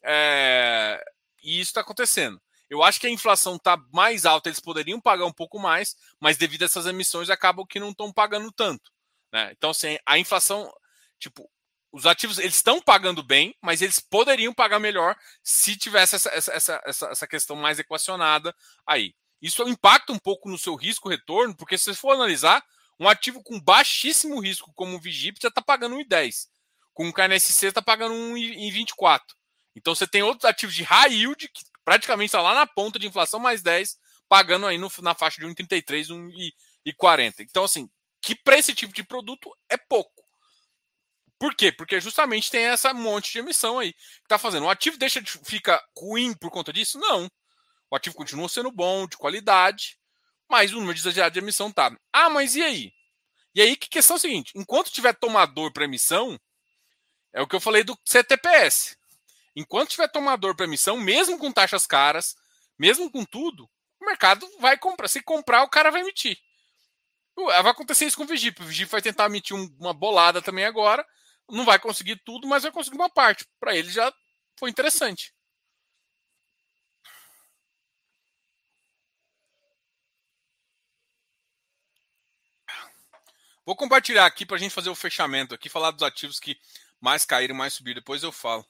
É, 0.04 1.02
e 1.42 1.58
isso 1.58 1.70
está 1.70 1.80
acontecendo. 1.80 2.40
Eu 2.68 2.82
acho 2.82 3.00
que 3.00 3.06
a 3.06 3.10
inflação 3.10 3.56
está 3.56 3.76
mais 3.92 4.24
alta, 4.24 4.48
eles 4.48 4.60
poderiam 4.60 5.00
pagar 5.00 5.26
um 5.26 5.32
pouco 5.32 5.58
mais, 5.58 5.96
mas 6.18 6.36
devido 6.36 6.62
a 6.62 6.64
essas 6.66 6.86
emissões 6.86 7.30
acabam 7.30 7.66
que 7.66 7.78
não 7.78 7.90
estão 7.90 8.12
pagando 8.12 8.50
tanto. 8.50 8.90
Né? 9.32 9.52
Então, 9.56 9.70
assim, 9.70 9.98
a 10.06 10.18
inflação, 10.18 10.72
tipo, 11.18 11.50
os 11.92 12.06
ativos 12.06 12.38
eles 12.38 12.56
estão 12.56 12.80
pagando 12.80 13.22
bem, 13.22 13.54
mas 13.62 13.80
eles 13.80 14.00
poderiam 14.00 14.52
pagar 14.52 14.80
melhor 14.80 15.16
se 15.42 15.76
tivesse 15.76 16.16
essa, 16.16 16.30
essa, 16.30 16.82
essa, 16.84 17.06
essa 17.06 17.26
questão 17.26 17.54
mais 17.54 17.78
equacionada 17.78 18.54
aí. 18.86 19.14
Isso 19.40 19.62
impacta 19.68 20.12
um 20.12 20.18
pouco 20.18 20.48
no 20.48 20.58
seu 20.58 20.74
risco-retorno, 20.74 21.54
porque 21.54 21.76
se 21.76 21.84
você 21.84 21.94
for 21.94 22.12
analisar, 22.12 22.64
um 22.98 23.08
ativo 23.08 23.42
com 23.42 23.60
baixíssimo 23.60 24.40
risco, 24.40 24.72
como 24.74 24.96
o 24.96 25.00
Vigip, 25.00 25.38
já 25.40 25.48
está 25.48 25.60
pagando 25.60 25.96
1,10. 25.96 26.48
Com 26.92 27.08
o 27.08 27.12
KNSC 27.12 27.66
está 27.66 27.82
pagando 27.82 28.14
1,24. 28.14 29.20
Então 29.76 29.94
você 29.94 30.06
tem 30.06 30.22
outros 30.22 30.44
ativos 30.44 30.74
de 30.74 30.82
high 30.82 31.12
yield, 31.12 31.48
que 31.48 31.64
praticamente 31.84 32.28
está 32.28 32.40
lá 32.40 32.54
na 32.54 32.66
ponta 32.66 32.98
de 32.98 33.06
inflação, 33.06 33.38
mais 33.38 33.62
10, 33.62 33.96
pagando 34.28 34.66
aí 34.66 34.78
no, 34.78 34.90
na 35.02 35.14
faixa 35.14 35.40
de 35.40 35.46
1,33, 35.46 36.08
1,40. 36.86 37.40
Então, 37.40 37.64
assim, 37.64 37.88
que 38.22 38.34
para 38.34 38.58
esse 38.58 38.74
tipo 38.74 38.92
de 38.94 39.04
produto 39.04 39.50
é 39.68 39.76
pouco. 39.76 40.24
Por 41.38 41.54
quê? 41.54 41.70
Porque 41.70 42.00
justamente 42.00 42.50
tem 42.50 42.64
essa 42.64 42.94
monte 42.94 43.32
de 43.32 43.38
emissão 43.40 43.78
aí 43.78 43.92
que 43.92 44.22
está 44.22 44.38
fazendo. 44.38 44.64
O 44.64 44.70
ativo 44.70 44.96
deixa 44.96 45.20
de 45.20 45.30
fica 45.44 45.82
ruim 45.96 46.32
por 46.34 46.50
conta 46.50 46.72
disso? 46.72 46.98
Não. 46.98 47.28
O 47.90 47.96
ativo 47.96 48.14
continua 48.14 48.48
sendo 48.48 48.72
bom, 48.72 49.06
de 49.06 49.16
qualidade, 49.16 49.98
mas 50.48 50.72
o 50.72 50.76
número 50.76 50.94
de 50.94 51.00
exagerado 51.00 51.32
de 51.32 51.40
emissão 51.40 51.70
tá. 51.70 51.94
Ah, 52.12 52.30
mas 52.30 52.54
e 52.56 52.62
aí? 52.62 52.92
E 53.54 53.60
aí, 53.60 53.76
que 53.76 53.88
questão 53.88 54.16
é 54.16 54.18
a 54.18 54.20
seguinte: 54.20 54.52
enquanto 54.56 54.90
tiver 54.90 55.12
tomador 55.14 55.72
para 55.72 55.84
emissão, 55.84 56.38
é 57.32 57.42
o 57.42 57.46
que 57.46 57.54
eu 57.54 57.60
falei 57.60 57.84
do 57.84 57.98
CTPS. 58.04 58.96
Enquanto 59.56 59.90
tiver 59.90 60.08
tomador 60.08 60.56
para 60.56 60.66
emissão, 60.66 60.96
mesmo 60.96 61.38
com 61.38 61.52
taxas 61.52 61.86
caras, 61.86 62.34
mesmo 62.78 63.10
com 63.10 63.24
tudo, 63.24 63.70
o 64.00 64.04
mercado 64.04 64.48
vai 64.58 64.76
comprar. 64.76 65.08
Se 65.08 65.22
comprar, 65.22 65.62
o 65.62 65.68
cara 65.68 65.90
vai 65.90 66.00
emitir. 66.00 66.38
Vai 67.36 67.68
acontecer 67.68 68.04
isso 68.06 68.16
com 68.16 68.24
o 68.24 68.26
Vigip. 68.26 68.60
O 68.62 68.66
Vigip 68.66 68.90
vai 68.90 69.02
tentar 69.02 69.26
emitir 69.26 69.56
uma 69.56 69.92
bolada 69.92 70.42
também 70.42 70.64
agora. 70.64 71.06
Não 71.50 71.64
vai 71.64 71.78
conseguir 71.78 72.16
tudo, 72.24 72.46
mas 72.46 72.62
vai 72.62 72.72
conseguir 72.72 72.96
uma 72.96 73.10
parte. 73.10 73.46
Para 73.60 73.76
ele 73.76 73.90
já 73.90 74.12
foi 74.58 74.70
interessante. 74.70 75.32
Vou 83.66 83.74
compartilhar 83.74 84.26
aqui 84.26 84.44
para 84.44 84.56
a 84.56 84.58
gente 84.58 84.74
fazer 84.74 84.90
o 84.90 84.94
fechamento 84.94 85.54
aqui, 85.54 85.68
falar 85.68 85.90
dos 85.90 86.02
ativos 86.02 86.38
que 86.38 86.58
mais 87.00 87.24
caíram, 87.24 87.54
mais 87.54 87.72
subiram. 87.72 88.00
Depois 88.00 88.22
eu 88.22 88.30
falo. 88.30 88.66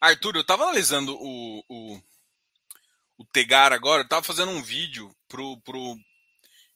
Arthur, 0.00 0.36
eu 0.36 0.42
estava 0.42 0.64
analisando 0.64 1.16
o, 1.20 1.64
o, 1.68 2.02
o 3.18 3.24
Tegar 3.26 3.72
agora, 3.72 4.02
eu 4.02 4.04
estava 4.04 4.22
fazendo 4.22 4.50
um 4.52 4.62
vídeo 4.62 5.14
pro, 5.26 5.60
pro. 5.62 5.96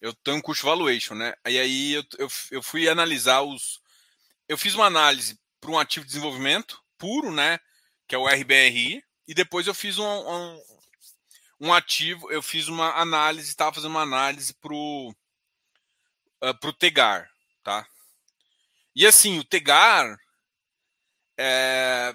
Eu 0.01 0.13
tenho 0.13 0.39
um 0.39 0.43
curso 0.43 0.65
valuation, 0.65 1.15
né? 1.15 1.35
E 1.47 1.59
aí 1.59 1.93
eu, 1.93 2.05
eu, 2.19 2.29
eu 2.51 2.63
fui 2.63 2.89
analisar 2.89 3.43
os, 3.43 3.81
eu 4.49 4.59
fiz 4.59 4.75
uma 4.75 4.87
análise 4.87 5.39
para 5.61 5.71
um 5.71 5.79
ativo 5.79 6.05
de 6.05 6.11
desenvolvimento 6.11 6.83
puro, 6.99 7.31
né? 7.31 7.59
Que 8.09 8.15
é 8.15 8.19
o 8.19 8.27
RBRI, 8.27 9.03
e 9.27 9.35
depois 9.35 9.67
eu 9.67 9.75
fiz 9.75 9.99
um, 9.99 10.05
um, 10.05 10.63
um 11.61 11.73
ativo, 11.73 12.31
eu 12.31 12.43
fiz 12.43 12.69
uma 12.69 12.93
análise, 13.01 13.49
estava 13.49 13.73
fazendo 13.73 13.93
uma 13.93 14.03
análise 14.03 14.53
para 14.55 14.75
o 14.75 15.15
uh, 16.43 16.59
pro 16.61 16.73
Tegar, 16.73 17.31
tá? 17.63 17.87
E 18.95 19.07
assim, 19.07 19.39
o 19.39 19.45
Tegar, 19.45 20.19
é, 21.39 22.15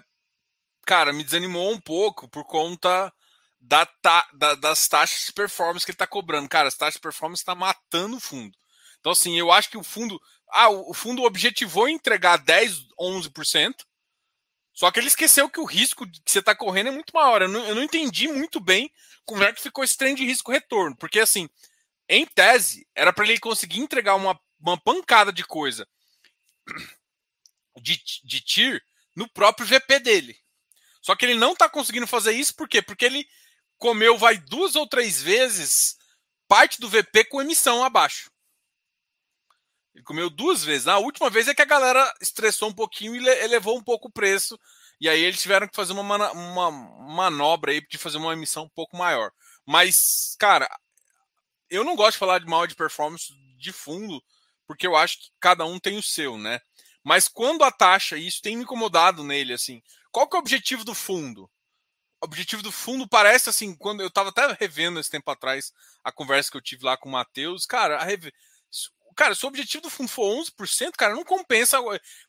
cara, 0.87 1.11
me 1.11 1.21
desanimou 1.21 1.69
um 1.69 1.79
pouco 1.79 2.29
por 2.29 2.45
conta 2.45 3.13
da, 3.59 3.85
ta, 3.85 4.25
da, 4.33 4.55
das 4.55 4.87
taxas 4.87 5.25
de 5.25 5.33
performance 5.33 5.85
que 5.85 5.91
ele 5.91 5.95
está 5.95 6.07
cobrando. 6.07 6.47
Cara, 6.47 6.69
as 6.69 6.77
taxas 6.77 6.93
de 6.93 7.01
performance 7.01 7.41
está 7.41 7.53
matando 7.53 8.15
o 8.15 8.21
fundo. 8.21 8.57
Então, 9.01 9.11
assim, 9.11 9.37
eu 9.37 9.51
acho 9.51 9.69
que 9.69 9.77
o 9.77 9.83
fundo. 9.83 10.17
Ah, 10.49 10.69
o 10.69 10.93
fundo 10.93 11.23
objetivou 11.23 11.89
entregar 11.89 12.37
10, 12.37 12.87
11%, 12.97 13.73
só 14.73 14.89
que 14.89 14.99
ele 14.99 15.07
esqueceu 15.07 15.49
que 15.49 15.59
o 15.59 15.65
risco 15.65 16.09
que 16.09 16.31
você 16.31 16.39
está 16.39 16.55
correndo 16.55 16.87
é 16.87 16.91
muito 16.91 17.13
maior. 17.13 17.41
Eu 17.41 17.49
não, 17.49 17.65
eu 17.65 17.75
não, 17.75 17.83
entendi 17.83 18.29
muito 18.29 18.61
bem 18.61 18.89
como 19.25 19.43
é 19.43 19.51
que 19.51 19.61
ficou 19.61 19.83
esse 19.83 19.97
trem 19.97 20.15
de 20.15 20.23
risco-retorno. 20.23 20.95
Porque, 20.95 21.19
assim, 21.19 21.49
em 22.07 22.25
tese, 22.25 22.87
era 22.95 23.11
para 23.11 23.25
ele 23.25 23.39
conseguir 23.39 23.81
entregar 23.81 24.15
uma, 24.15 24.39
uma 24.57 24.79
pancada 24.79 25.33
de 25.33 25.43
coisa 25.43 25.85
de, 27.81 28.01
de 28.23 28.39
TIR 28.39 28.81
no 29.13 29.27
próprio 29.27 29.67
VP 29.67 29.99
dele. 29.99 30.46
Só 31.07 31.15
que 31.15 31.23
ele 31.23 31.35
não 31.35 31.53
está 31.53 31.69
conseguindo 31.69 32.05
fazer 32.05 32.33
isso, 32.33 32.53
por 32.53 32.67
quê? 32.67 32.81
Porque 32.81 33.05
ele 33.05 33.25
comeu, 33.77 34.17
vai 34.17 34.37
duas 34.37 34.75
ou 34.75 34.85
três 34.85 35.21
vezes 35.21 35.95
parte 36.49 36.81
do 36.81 36.89
VP 36.89 37.23
com 37.29 37.41
emissão 37.41 37.81
abaixo. 37.81 38.29
Ele 39.95 40.03
comeu 40.03 40.29
duas 40.29 40.65
vezes. 40.65 40.85
A 40.85 40.97
última 40.97 41.29
vez 41.29 41.47
é 41.47 41.55
que 41.55 41.61
a 41.61 41.65
galera 41.65 42.13
estressou 42.19 42.67
um 42.67 42.73
pouquinho 42.73 43.15
e 43.15 43.25
elevou 43.25 43.77
um 43.77 43.81
pouco 43.81 44.09
o 44.09 44.11
preço. 44.11 44.59
E 44.99 45.07
aí 45.07 45.21
eles 45.21 45.41
tiveram 45.41 45.65
que 45.65 45.77
fazer 45.77 45.93
uma, 45.93 46.31
uma 46.33 46.71
manobra 46.71 47.71
aí 47.71 47.79
de 47.87 47.97
fazer 47.97 48.17
uma 48.17 48.33
emissão 48.33 48.65
um 48.65 48.69
pouco 48.75 48.97
maior. 48.97 49.31
Mas, 49.65 50.35
cara, 50.37 50.69
eu 51.69 51.85
não 51.85 51.95
gosto 51.95 52.15
de 52.15 52.19
falar 52.19 52.39
de 52.39 52.47
mal 52.47 52.67
de 52.67 52.75
performance 52.75 53.33
de 53.57 53.71
fundo, 53.71 54.21
porque 54.67 54.85
eu 54.85 54.93
acho 54.93 55.21
que 55.21 55.29
cada 55.39 55.63
um 55.63 55.79
tem 55.79 55.97
o 55.97 56.03
seu, 56.03 56.37
né? 56.37 56.59
Mas 57.01 57.29
quando 57.29 57.63
a 57.63 57.71
taxa, 57.71 58.17
isso 58.17 58.41
tem 58.41 58.57
me 58.57 58.63
incomodado 58.63 59.23
nele, 59.23 59.53
assim, 59.53 59.81
qual 60.17 60.27
que 60.27 60.35
é 60.35 60.39
o 60.39 60.41
objetivo 60.41 60.83
do 60.83 60.95
fundo? 60.95 61.43
O 62.19 62.25
objetivo 62.25 62.63
do 62.63 62.71
fundo 62.71 63.07
parece 63.07 63.49
assim, 63.49 63.75
quando 63.75 64.01
eu 64.01 64.07
estava 64.07 64.29
até 64.29 64.47
revendo 64.59 64.99
esse 64.99 65.11
tempo 65.11 65.29
atrás 65.29 65.71
a 66.03 66.11
conversa 66.11 66.49
que 66.49 66.57
eu 66.57 66.61
tive 66.61 66.83
lá 66.83 66.97
com 66.97 67.07
o 67.07 67.11
Matheus, 67.11 67.67
cara, 67.67 67.97
a 67.97 68.03
reve... 68.03 68.33
cara, 69.15 69.35
se 69.35 69.45
o 69.45 69.47
objetivo 69.47 69.83
do 69.83 69.91
fundo 69.91 70.09
for 70.09 70.23
11%, 70.43 70.93
cara, 70.97 71.13
não 71.13 71.23
compensa. 71.23 71.77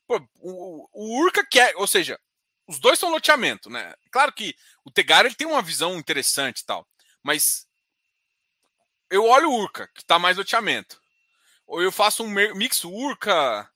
Pô, 0.05 0.21
o, 0.35 0.87
o 0.93 1.19
Urca 1.23 1.43
quer, 1.43 1.75
ou 1.77 1.87
seja, 1.87 2.19
os 2.67 2.77
dois 2.77 2.99
são 2.99 3.09
loteamento, 3.09 3.71
né? 3.71 3.95
Claro 4.11 4.31
que 4.33 4.55
o 4.85 4.91
Tegar 4.91 5.25
ele 5.25 5.33
tem 5.33 5.47
uma 5.47 5.61
visão 5.61 5.97
interessante 5.97 6.59
e 6.59 6.65
tal, 6.65 6.87
mas 7.23 7.65
eu 9.09 9.25
olho 9.25 9.49
o 9.49 9.55
Urca, 9.61 9.87
que 9.95 10.01
está 10.01 10.19
mais 10.19 10.37
loteamento. 10.37 11.01
Ou 11.65 11.81
eu 11.81 11.91
faço 11.91 12.23
um 12.23 12.29
mix 12.29 12.83
Urca, 12.83 13.67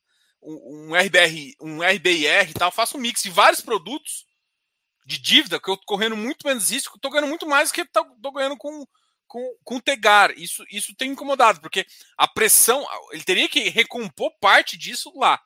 um, 0.45 0.95
RBR, 0.95 1.55
um 1.61 1.81
RBIR 1.81 2.49
e 2.49 2.53
tal, 2.53 2.71
faço 2.71 2.97
um 2.97 2.99
mix 2.99 3.23
de 3.23 3.29
vários 3.29 3.61
produtos 3.61 4.25
de 5.05 5.17
dívida, 5.17 5.59
que 5.59 5.69
eu 5.69 5.77
tô 5.77 5.85
correndo 5.85 6.15
muito 6.15 6.47
menos 6.47 6.69
risco, 6.71 6.99
tô 6.99 7.09
ganhando 7.09 7.27
muito 7.27 7.47
mais 7.47 7.69
do 7.69 7.73
que 7.73 7.85
tô, 7.85 8.05
tô 8.21 8.31
ganhando 8.31 8.57
com, 8.57 8.85
com, 9.27 9.57
com 9.63 9.79
Tegar. 9.79 10.31
Isso, 10.37 10.63
isso 10.71 10.95
tem 10.95 11.11
incomodado, 11.11 11.59
porque 11.59 11.85
a 12.17 12.27
pressão, 12.27 12.85
ele 13.11 13.23
teria 13.23 13.49
que 13.49 13.69
recompor 13.69 14.31
parte 14.39 14.77
disso 14.77 15.11
lá. 15.15 15.37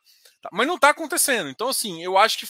Tá? 0.42 0.50
Mas 0.52 0.68
não 0.68 0.76
está 0.76 0.90
acontecendo. 0.90 1.50
Então, 1.50 1.70
assim, 1.70 2.04
eu 2.04 2.18
acho 2.18 2.40
que, 2.40 2.48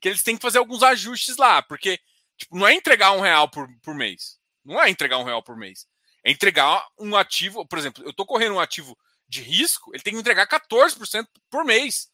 que 0.00 0.08
eles 0.08 0.22
têm 0.22 0.36
que 0.36 0.42
fazer 0.42 0.58
alguns 0.58 0.82
ajustes 0.82 1.36
lá, 1.36 1.62
porque 1.62 1.98
tipo, 2.36 2.56
não 2.56 2.66
é 2.66 2.74
entregar 2.74 3.12
um 3.12 3.20
real 3.20 3.48
por, 3.48 3.68
por 3.82 3.94
mês. 3.94 4.38
Não 4.64 4.80
é 4.80 4.88
entregar 4.88 5.18
um 5.18 5.24
real 5.24 5.42
por 5.42 5.56
mês. 5.56 5.86
É 6.24 6.30
entregar 6.30 6.86
um 6.98 7.16
ativo, 7.16 7.66
por 7.66 7.78
exemplo, 7.78 8.04
eu 8.04 8.10
estou 8.10 8.24
correndo 8.24 8.54
um 8.54 8.60
ativo 8.60 8.96
de 9.32 9.40
risco, 9.40 9.90
ele 9.94 10.02
tem 10.02 10.12
que 10.12 10.20
entregar 10.20 10.46
14% 10.46 11.26
por 11.50 11.64
mês. 11.64 12.08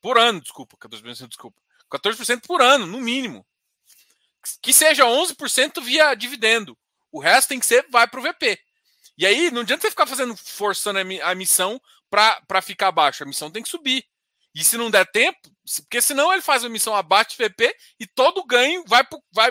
Por 0.00 0.16
ano, 0.16 0.40
desculpa. 0.40 0.76
14%, 0.76 1.28
desculpa. 1.28 1.60
14% 1.92 2.46
por 2.46 2.62
ano, 2.62 2.86
no 2.86 3.00
mínimo. 3.00 3.44
Que 4.62 4.72
seja 4.72 5.04
11% 5.04 5.82
via 5.82 6.14
dividendo. 6.14 6.78
O 7.10 7.20
resto 7.20 7.48
tem 7.48 7.58
que 7.58 7.66
ser, 7.66 7.84
vai 7.90 8.06
para 8.06 8.20
o 8.20 8.22
VP. 8.22 8.58
E 9.18 9.26
aí, 9.26 9.50
não 9.50 9.62
adianta 9.62 9.82
você 9.82 9.90
ficar 9.90 10.06
fazendo, 10.06 10.36
forçando 10.36 11.00
a 11.00 11.34
missão 11.34 11.80
para 12.08 12.62
ficar 12.62 12.88
abaixo. 12.88 13.22
A 13.22 13.26
missão 13.26 13.50
tem 13.50 13.62
que 13.62 13.68
subir. 13.68 14.04
E 14.54 14.62
se 14.62 14.76
não 14.76 14.90
der 14.90 15.06
tempo, 15.10 15.40
porque 15.82 16.00
senão 16.00 16.32
ele 16.32 16.42
faz 16.42 16.64
a 16.64 16.68
missão 16.68 16.94
abaixo 16.94 17.36
do 17.36 17.44
VP 17.44 17.74
e 17.98 18.06
todo 18.06 18.38
o 18.38 18.46
ganho 18.46 18.84
vai, 18.86 19.02
pro, 19.02 19.22
vai 19.32 19.50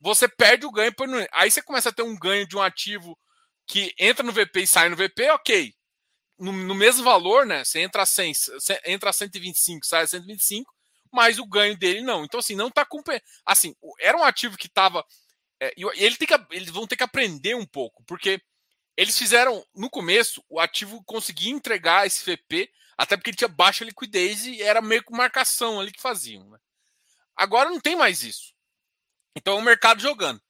você 0.00 0.28
perde 0.28 0.64
o 0.64 0.70
ganho. 0.70 0.92
Aí 1.32 1.50
você 1.50 1.62
começa 1.62 1.88
a 1.88 1.92
ter 1.92 2.02
um 2.02 2.16
ganho 2.16 2.46
de 2.46 2.56
um 2.56 2.62
ativo 2.62 3.18
que 3.66 3.94
entra 3.98 4.22
no 4.22 4.32
VP 4.32 4.60
e 4.60 4.66
sai 4.66 4.88
no 4.88 4.96
VP, 4.96 5.30
ok 5.30 5.74
no, 6.40 6.52
no, 6.52 6.74
mesmo 6.74 7.04
valor, 7.04 7.44
né? 7.46 7.62
Você 7.62 7.80
entra 7.80 8.02
a 8.02 8.06
100, 8.06 8.32
entra 8.86 9.10
a 9.10 9.12
125, 9.12 9.86
sai 9.86 10.04
a 10.04 10.06
125, 10.06 10.74
mas 11.12 11.38
o 11.38 11.46
ganho 11.46 11.76
dele 11.76 12.00
não. 12.00 12.24
Então, 12.24 12.40
assim, 12.40 12.56
não 12.56 12.70
tá 12.70 12.84
com. 12.84 13.02
Assim, 13.44 13.76
era 14.00 14.16
um 14.16 14.24
ativo 14.24 14.56
que 14.56 14.68
tava. 14.68 15.04
É, 15.60 15.74
ele 15.94 16.16
tem 16.16 16.26
que, 16.26 16.34
eles 16.50 16.70
vão 16.70 16.86
ter 16.86 16.96
que 16.96 17.02
aprender 17.02 17.54
um 17.54 17.66
pouco, 17.66 18.02
porque 18.04 18.40
eles 18.96 19.16
fizeram, 19.16 19.64
no 19.74 19.90
começo, 19.90 20.42
o 20.48 20.58
ativo 20.58 21.02
conseguia 21.04 21.52
entregar 21.52 22.06
esse 22.06 22.24
VP, 22.24 22.70
até 22.96 23.16
porque 23.16 23.30
ele 23.30 23.36
tinha 23.36 23.48
baixa 23.48 23.84
liquidez 23.84 24.46
e 24.46 24.62
era 24.62 24.80
meio 24.80 25.04
com 25.04 25.16
marcação 25.16 25.78
ali 25.78 25.92
que 25.92 26.00
faziam. 26.00 26.48
Né? 26.48 26.58
Agora 27.36 27.70
não 27.70 27.80
tem 27.80 27.94
mais 27.94 28.22
isso. 28.22 28.54
Então 29.36 29.58
é 29.58 29.60
o 29.60 29.64
mercado 29.64 30.00
jogando. 30.00 30.40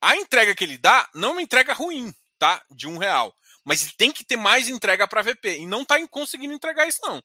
A 0.00 0.16
entrega 0.16 0.54
que 0.54 0.64
ele 0.64 0.78
dá 0.78 1.08
não 1.14 1.30
é 1.30 1.32
uma 1.32 1.42
entrega 1.42 1.72
ruim, 1.72 2.12
tá? 2.38 2.62
De 2.70 2.86
um 2.86 2.98
real 2.98 3.34
mas 3.66 3.92
tem 3.94 4.12
que 4.12 4.24
ter 4.24 4.36
mais 4.36 4.68
entrega 4.68 5.08
para 5.08 5.22
VP 5.22 5.58
e 5.58 5.66
não 5.66 5.82
está 5.82 5.96
conseguindo 6.08 6.54
entregar 6.54 6.86
isso 6.86 7.00
não. 7.02 7.20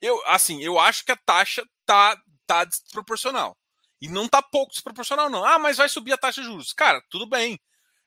Eu, 0.00 0.22
assim, 0.28 0.62
eu 0.62 0.78
acho 0.78 1.04
que 1.04 1.12
a 1.12 1.16
taxa 1.16 1.66
tá 1.84 2.16
tá 2.46 2.64
desproporcional. 2.64 3.56
E 4.00 4.08
não 4.08 4.28
tá 4.28 4.40
pouco 4.40 4.72
desproporcional 4.72 5.28
não. 5.28 5.44
Ah, 5.44 5.58
mas 5.58 5.76
vai 5.76 5.88
subir 5.88 6.12
a 6.12 6.16
taxa 6.16 6.40
de 6.40 6.46
juros. 6.46 6.72
Cara, 6.72 7.02
tudo 7.10 7.26
bem. 7.26 7.60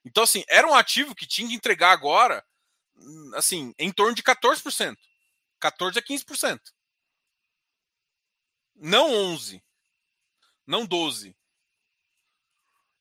Então 0.04 0.24
assim, 0.24 0.42
era 0.48 0.66
um 0.66 0.74
ativo 0.74 1.14
que 1.14 1.26
tinha 1.26 1.46
que 1.46 1.54
entregar 1.54 1.92
agora 1.92 2.42
assim, 3.34 3.74
em 3.78 3.92
torno 3.92 4.14
de 4.14 4.22
14%. 4.22 4.96
14 5.60 5.98
a 5.98 6.02
15%. 6.02 6.60
Não 8.74 9.12
11. 9.12 9.62
Não 10.66 10.86
12. 10.86 11.36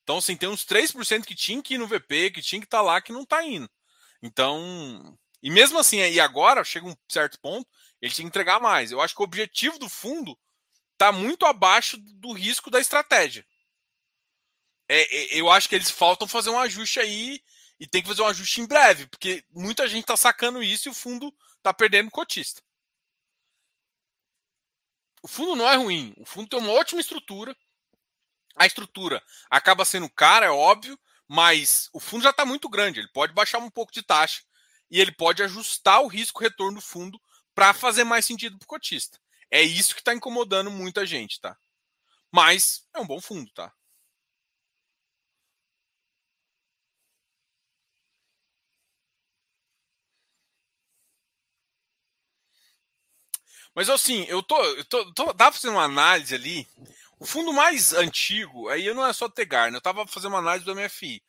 Então, 0.03 0.17
assim, 0.17 0.35
tem 0.35 0.49
uns 0.49 0.65
3% 0.65 1.25
que 1.25 1.33
tinha 1.33 1.61
que 1.61 1.75
ir 1.75 1.77
no 1.77 1.87
VP, 1.87 2.31
que 2.31 2.41
tinha 2.41 2.59
que 2.59 2.67
estar 2.67 2.79
tá 2.79 2.83
lá, 2.83 3.01
que 3.01 3.13
não 3.13 3.23
está 3.23 3.43
indo. 3.43 3.69
Então, 4.23 5.19
e 5.41 5.51
mesmo 5.51 5.77
assim, 5.77 5.97
e 5.97 6.17
agora 6.17 6.63
chega 6.63 6.87
um 6.87 6.95
certo 7.09 7.37
ponto, 7.41 7.69
ele 8.01 8.13
tem 8.13 8.23
que 8.23 8.29
entregar 8.29 8.57
mais. 8.61 8.89
Eu 8.89 9.01
acho 9.01 9.13
que 9.13 9.21
o 9.21 9.25
objetivo 9.25 9.77
do 9.77 9.89
fundo 9.89 10.39
está 10.93 11.11
muito 11.11 11.45
abaixo 11.45 11.97
do 11.97 12.31
risco 12.31 12.71
da 12.71 12.79
estratégia. 12.79 13.45
É, 14.87 15.01
é, 15.01 15.41
eu 15.41 15.51
acho 15.51 15.67
que 15.67 15.75
eles 15.75 15.91
faltam 15.91 16.25
fazer 16.25 16.49
um 16.49 16.59
ajuste 16.59 17.01
aí 17.01 17.43
e 17.77 17.85
tem 17.85 18.01
que 18.01 18.07
fazer 18.07 18.21
um 18.21 18.27
ajuste 18.27 18.61
em 18.61 18.65
breve, 18.65 19.07
porque 19.07 19.43
muita 19.51 19.89
gente 19.89 20.03
está 20.03 20.15
sacando 20.15 20.63
isso 20.63 20.87
e 20.87 20.91
o 20.91 20.93
fundo 20.93 21.33
está 21.57 21.73
perdendo 21.73 22.09
cotista. 22.09 22.61
O 25.21 25.27
fundo 25.27 25.53
não 25.53 25.67
é 25.67 25.75
ruim, 25.75 26.13
o 26.17 26.25
fundo 26.25 26.47
tem 26.47 26.59
uma 26.59 26.71
ótima 26.71 27.01
estrutura. 27.01 27.53
A 28.55 28.65
estrutura 28.65 29.21
acaba 29.49 29.83
sendo 29.83 30.09
cara, 30.09 30.45
é 30.45 30.49
óbvio, 30.49 30.97
mas 31.27 31.89
o 31.93 31.99
fundo 31.99 32.23
já 32.23 32.29
está 32.31 32.45
muito 32.45 32.69
grande, 32.69 32.99
ele 32.99 33.09
pode 33.09 33.33
baixar 33.33 33.59
um 33.59 33.69
pouco 33.69 33.91
de 33.91 34.03
taxa 34.03 34.41
e 34.89 34.99
ele 34.99 35.11
pode 35.11 35.41
ajustar 35.43 36.01
o 36.01 36.07
risco-retorno 36.07 36.79
do 36.79 36.85
fundo 36.85 37.19
para 37.55 37.73
fazer 37.73 38.03
mais 38.03 38.25
sentido 38.25 38.57
para 38.57 38.65
o 38.65 38.67
cotista. 38.67 39.19
É 39.49 39.61
isso 39.61 39.93
que 39.95 40.01
está 40.01 40.13
incomodando 40.13 40.71
muita 40.71 41.05
gente, 41.05 41.39
tá? 41.39 41.57
Mas 42.31 42.85
é 42.93 42.99
um 42.99 43.07
bom 43.07 43.21
fundo, 43.21 43.51
tá? 43.53 43.73
Mas 53.75 53.89
assim, 53.89 54.23
eu 54.27 54.43
tô, 54.43 54.61
eu 54.63 54.85
tô, 54.85 55.13
tô 55.13 55.33
tava 55.33 55.51
fazendo 55.51 55.73
uma 55.73 55.83
análise 55.83 56.33
ali 56.35 56.67
o 57.23 57.25
fundo 57.25 57.53
mais 57.53 57.93
antigo, 57.93 58.67
aí 58.67 58.93
não 58.93 59.05
é 59.05 59.13
só 59.13 59.29
Tegar, 59.29 59.71
né? 59.71 59.77
Eu 59.77 59.79
estava 59.79 60.05
fazendo 60.05 60.33
uma 60.33 60.39
análise 60.39 60.65
do 60.65 60.75
MFI. 60.75 61.23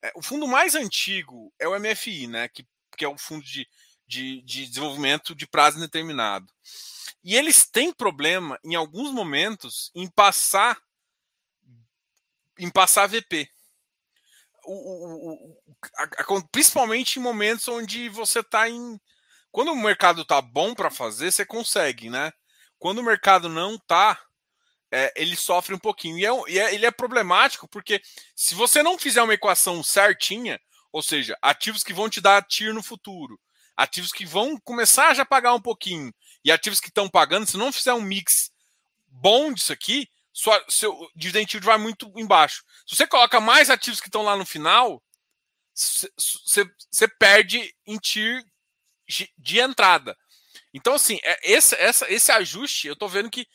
É, 0.00 0.10
o 0.16 0.22
fundo 0.22 0.48
mais 0.48 0.74
antigo 0.74 1.52
é 1.58 1.68
o 1.68 1.78
MFI, 1.78 2.26
né? 2.28 2.48
Que, 2.48 2.66
que 2.96 3.04
é 3.04 3.08
o 3.08 3.18
fundo 3.18 3.44
de, 3.44 3.68
de, 4.06 4.40
de 4.40 4.66
desenvolvimento 4.66 5.34
de 5.34 5.46
prazo 5.46 5.76
indeterminado. 5.76 6.50
E 7.22 7.36
eles 7.36 7.66
têm 7.66 7.92
problema, 7.92 8.58
em 8.64 8.74
alguns 8.74 9.12
momentos, 9.12 9.90
em 9.94 10.08
passar 10.08 10.80
em 12.58 12.70
passar 12.70 13.06
VP. 13.06 13.46
O, 14.64 14.72
o, 14.72 15.34
o, 15.34 15.58
a, 15.98 16.42
principalmente 16.50 17.18
em 17.18 17.22
momentos 17.22 17.68
onde 17.68 18.08
você 18.08 18.40
está 18.40 18.66
em. 18.66 18.98
Quando 19.52 19.72
o 19.72 19.76
mercado 19.76 20.22
está 20.22 20.40
bom 20.40 20.74
para 20.74 20.90
fazer, 20.90 21.30
você 21.30 21.44
consegue, 21.44 22.08
né? 22.08 22.32
Quando 22.78 23.00
o 23.00 23.04
mercado 23.04 23.50
não 23.50 23.74
está, 23.74 24.18
é, 24.94 25.12
ele 25.16 25.34
sofre 25.34 25.74
um 25.74 25.78
pouquinho. 25.78 26.16
E, 26.18 26.24
é, 26.24 26.30
e 26.48 26.58
é, 26.58 26.74
ele 26.74 26.86
é 26.86 26.90
problemático 26.92 27.66
porque 27.66 28.00
se 28.36 28.54
você 28.54 28.82
não 28.82 28.96
fizer 28.96 29.22
uma 29.22 29.34
equação 29.34 29.82
certinha, 29.82 30.60
ou 30.92 31.02
seja, 31.02 31.36
ativos 31.42 31.82
que 31.82 31.92
vão 31.92 32.08
te 32.08 32.20
dar 32.20 32.46
TIR 32.46 32.72
no 32.72 32.82
futuro, 32.82 33.38
ativos 33.76 34.12
que 34.12 34.24
vão 34.24 34.56
começar 34.60 35.08
a 35.08 35.14
já 35.14 35.24
pagar 35.24 35.52
um 35.52 35.60
pouquinho, 35.60 36.14
e 36.44 36.52
ativos 36.52 36.78
que 36.78 36.88
estão 36.88 37.08
pagando, 37.08 37.46
se 37.46 37.56
não 37.56 37.72
fizer 37.72 37.92
um 37.92 38.00
mix 38.00 38.52
bom 39.08 39.52
disso 39.52 39.72
aqui, 39.72 40.08
sua, 40.32 40.64
seu 40.68 41.10
dividend 41.16 41.52
yield 41.52 41.66
vai 41.66 41.78
muito 41.78 42.12
embaixo. 42.16 42.62
Se 42.86 42.94
você 42.94 43.06
coloca 43.06 43.40
mais 43.40 43.70
ativos 43.70 44.00
que 44.00 44.08
estão 44.08 44.22
lá 44.22 44.36
no 44.36 44.46
final, 44.46 45.02
você 45.74 47.08
perde 47.18 47.74
em 47.84 47.98
TIR 47.98 48.44
de 49.36 49.58
entrada. 49.58 50.16
Então, 50.72 50.94
assim, 50.94 51.18
é, 51.24 51.52
esse, 51.52 51.74
essa, 51.76 52.12
esse 52.12 52.30
ajuste, 52.30 52.86
eu 52.86 52.94
estou 52.94 53.08
vendo 53.08 53.30
que 53.30 53.46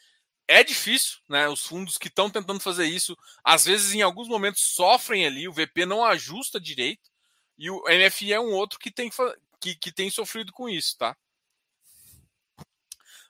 é 0.50 0.64
difícil, 0.64 1.20
né? 1.30 1.48
Os 1.48 1.64
fundos 1.64 1.96
que 2.00 2.08
estão 2.08 2.28
tentando 2.28 2.60
fazer 2.60 2.88
isso, 2.88 3.16
às 3.44 3.66
vezes, 3.66 3.94
em 3.94 4.02
alguns 4.02 4.28
momentos, 4.28 4.62
sofrem 4.62 5.24
ali, 5.24 5.48
o 5.48 5.54
VP 5.54 5.86
não 5.86 6.04
ajusta 6.04 6.60
direito, 6.60 7.08
e 7.56 7.70
o 7.70 7.84
NFI 7.88 8.34
é 8.34 8.40
um 8.40 8.52
outro 8.52 8.80
que 8.80 8.90
tem, 8.90 9.12
que, 9.62 9.76
que 9.76 9.92
tem 9.92 10.10
sofrido 10.10 10.52
com 10.52 10.68
isso, 10.68 10.98
tá? 10.98 11.16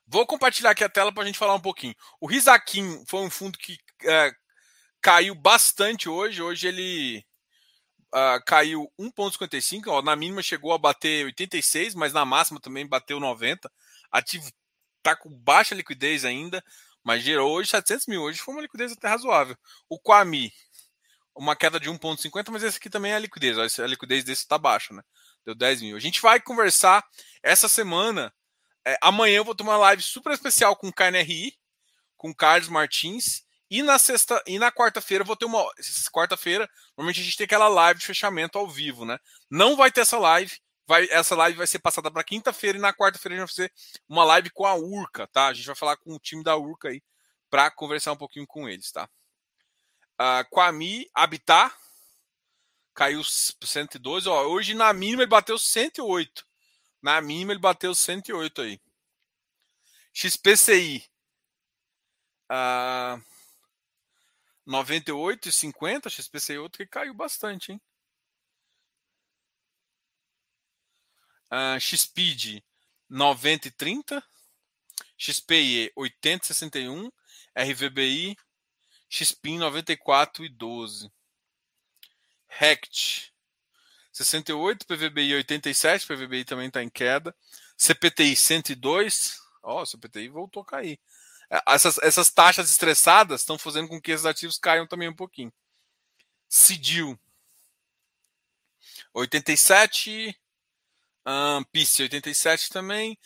Vou 0.07 0.25
compartilhar 0.25 0.71
aqui 0.71 0.83
a 0.83 0.89
tela 0.89 1.11
para 1.11 1.23
a 1.23 1.25
gente 1.25 1.37
falar 1.37 1.55
um 1.55 1.61
pouquinho. 1.61 1.93
O 2.21 2.25
Rizakin 2.25 3.03
foi 3.05 3.19
um 3.19 3.29
fundo 3.29 3.57
que 3.57 3.77
é, 4.05 4.31
caiu 5.01 5.35
bastante 5.35 6.07
hoje. 6.07 6.41
Hoje 6.41 6.69
ele 6.69 7.25
uh, 8.13 8.43
caiu 8.45 8.89
1,55. 8.97 10.01
Na 10.01 10.15
mínima 10.15 10.41
chegou 10.41 10.73
a 10.73 10.77
bater 10.77 11.25
86, 11.25 11.95
mas 11.95 12.13
na 12.13 12.23
máxima 12.23 12.61
também 12.61 12.87
bateu 12.87 13.19
90. 13.19 13.69
Ativo 14.09 14.49
está 14.97 15.15
com 15.15 15.29
baixa 15.29 15.75
liquidez 15.75 16.23
ainda 16.25 16.63
mas 17.03 17.23
gerou 17.23 17.51
hoje 17.51 17.69
700 17.69 18.07
mil. 18.07 18.21
Hoje 18.21 18.39
foi 18.39 18.53
uma 18.53 18.61
liquidez 18.61 18.91
até 18.91 19.07
razoável. 19.07 19.57
O 19.89 19.99
Quami, 19.99 20.51
uma 21.35 21.55
queda 21.55 21.79
de 21.79 21.89
1,50, 21.89 22.51
mas 22.51 22.63
esse 22.63 22.77
aqui 22.77 22.89
também 22.89 23.11
é 23.11 23.15
a 23.15 23.19
liquidez. 23.19 23.79
A 23.79 23.87
liquidez 23.87 24.23
desse 24.23 24.41
está 24.41 24.57
baixa, 24.57 24.93
né? 24.93 25.01
Deu 25.45 25.55
10 25.55 25.81
mil. 25.81 25.97
A 25.97 25.99
gente 25.99 26.21
vai 26.21 26.39
conversar 26.39 27.03
essa 27.41 27.67
semana. 27.67 28.33
É, 28.85 28.97
amanhã 29.01 29.37
eu 29.37 29.45
vou 29.45 29.55
ter 29.55 29.63
uma 29.63 29.77
live 29.77 30.01
super 30.01 30.33
especial 30.33 30.75
com 30.75 30.87
o 30.89 30.93
KNRI, 30.93 31.53
com 32.17 32.29
o 32.29 32.35
Carlos 32.35 32.69
Martins. 32.69 33.43
E 33.71 33.83
na 33.83 33.99
sexta 33.99 34.41
e 34.47 34.57
na 34.57 34.71
quarta-feira 34.71 35.23
vou 35.23 35.35
ter 35.35 35.45
uma. 35.45 35.63
Quarta-feira, 36.11 36.67
normalmente 36.97 37.21
a 37.21 37.23
gente 37.23 37.37
tem 37.37 37.45
aquela 37.45 37.67
live 37.67 37.99
de 37.99 38.05
fechamento 38.05 38.57
ao 38.57 38.67
vivo, 38.67 39.05
né? 39.05 39.17
Não 39.49 39.75
vai 39.75 39.91
ter 39.91 40.01
essa 40.01 40.17
live 40.17 40.59
vai, 40.89 41.07
essa 41.11 41.35
live 41.35 41.55
vai 41.55 41.67
ser 41.67 41.77
passada 41.77 42.09
para 42.09 42.23
quinta-feira 42.23 42.75
e 42.75 42.81
na 42.81 42.91
quarta-feira 42.91 43.35
a 43.35 43.37
gente 43.37 43.47
vai 43.47 43.55
fazer 43.55 43.71
uma 44.09 44.23
live 44.23 44.49
com 44.49 44.65
a 44.65 44.73
Urca, 44.73 45.27
tá? 45.27 45.45
A 45.45 45.53
gente 45.53 45.67
vai 45.67 45.75
falar 45.75 45.95
com 45.97 46.15
o 46.15 46.19
time 46.19 46.43
da 46.43 46.57
Urca 46.57 46.89
aí 46.89 47.03
para 47.47 47.69
conversar 47.69 48.11
um 48.11 48.17
pouquinho 48.17 48.47
com 48.47 48.67
eles, 48.67 48.91
tá? 48.91 49.07
Uh, 50.19 50.43
Quami 50.49 51.07
Habitat 51.13 51.71
caiu 52.95 53.21
102, 53.23 54.25
ó, 54.25 54.47
hoje 54.47 54.73
na 54.73 54.91
mínima 54.91 55.21
ele 55.21 55.29
bateu 55.29 55.59
108. 55.59 56.43
Na 57.03 57.21
mínima 57.21 57.53
ele 57.53 57.61
bateu 57.61 57.93
108 57.93 58.61
aí. 58.63 58.81
XPCI 60.11 61.07
uh, 62.51 63.23
98,50, 64.67 66.09
XPCI 66.09 66.57
outro 66.57 66.79
que 66.79 66.87
caiu 66.87 67.13
bastante, 67.13 67.73
hein? 67.73 67.81
Uh, 71.51 71.79
XPID 71.79 72.63
90 73.09 73.67
e 73.67 73.71
30, 73.71 74.23
XPIE 75.17 75.91
80 75.95 76.43
e 76.43 76.47
61, 76.47 77.11
RVBI 77.55 78.37
XPIN 79.09 79.57
94 79.57 80.45
e 80.45 80.49
12. 80.49 81.11
RECT 82.47 83.33
68, 84.11 84.85
PVBI 84.85 85.35
87, 85.35 86.05
PVBI 86.05 86.45
também 86.45 86.67
está 86.67 86.83
em 86.83 86.89
queda. 86.89 87.35
CPTI 87.77 88.35
102, 88.35 89.39
ó, 89.63 89.81
oh, 89.81 89.85
CPTI 89.85 90.29
voltou 90.29 90.61
a 90.61 90.65
cair. 90.65 90.99
É, 91.49 91.61
essas, 91.67 91.97
essas 91.99 92.29
taxas 92.29 92.69
estressadas 92.69 93.41
estão 93.41 93.57
fazendo 93.57 93.87
com 93.87 93.99
que 93.99 94.11
esses 94.11 94.25
ativos 94.25 94.57
caiam 94.57 94.85
também 94.85 95.09
um 95.09 95.15
pouquinho. 95.15 95.51
CIDIL 96.47 97.19
87, 99.13 100.37
um, 101.29 101.63
PIS 101.65 101.99
87 101.99 102.69
também. 102.69 103.17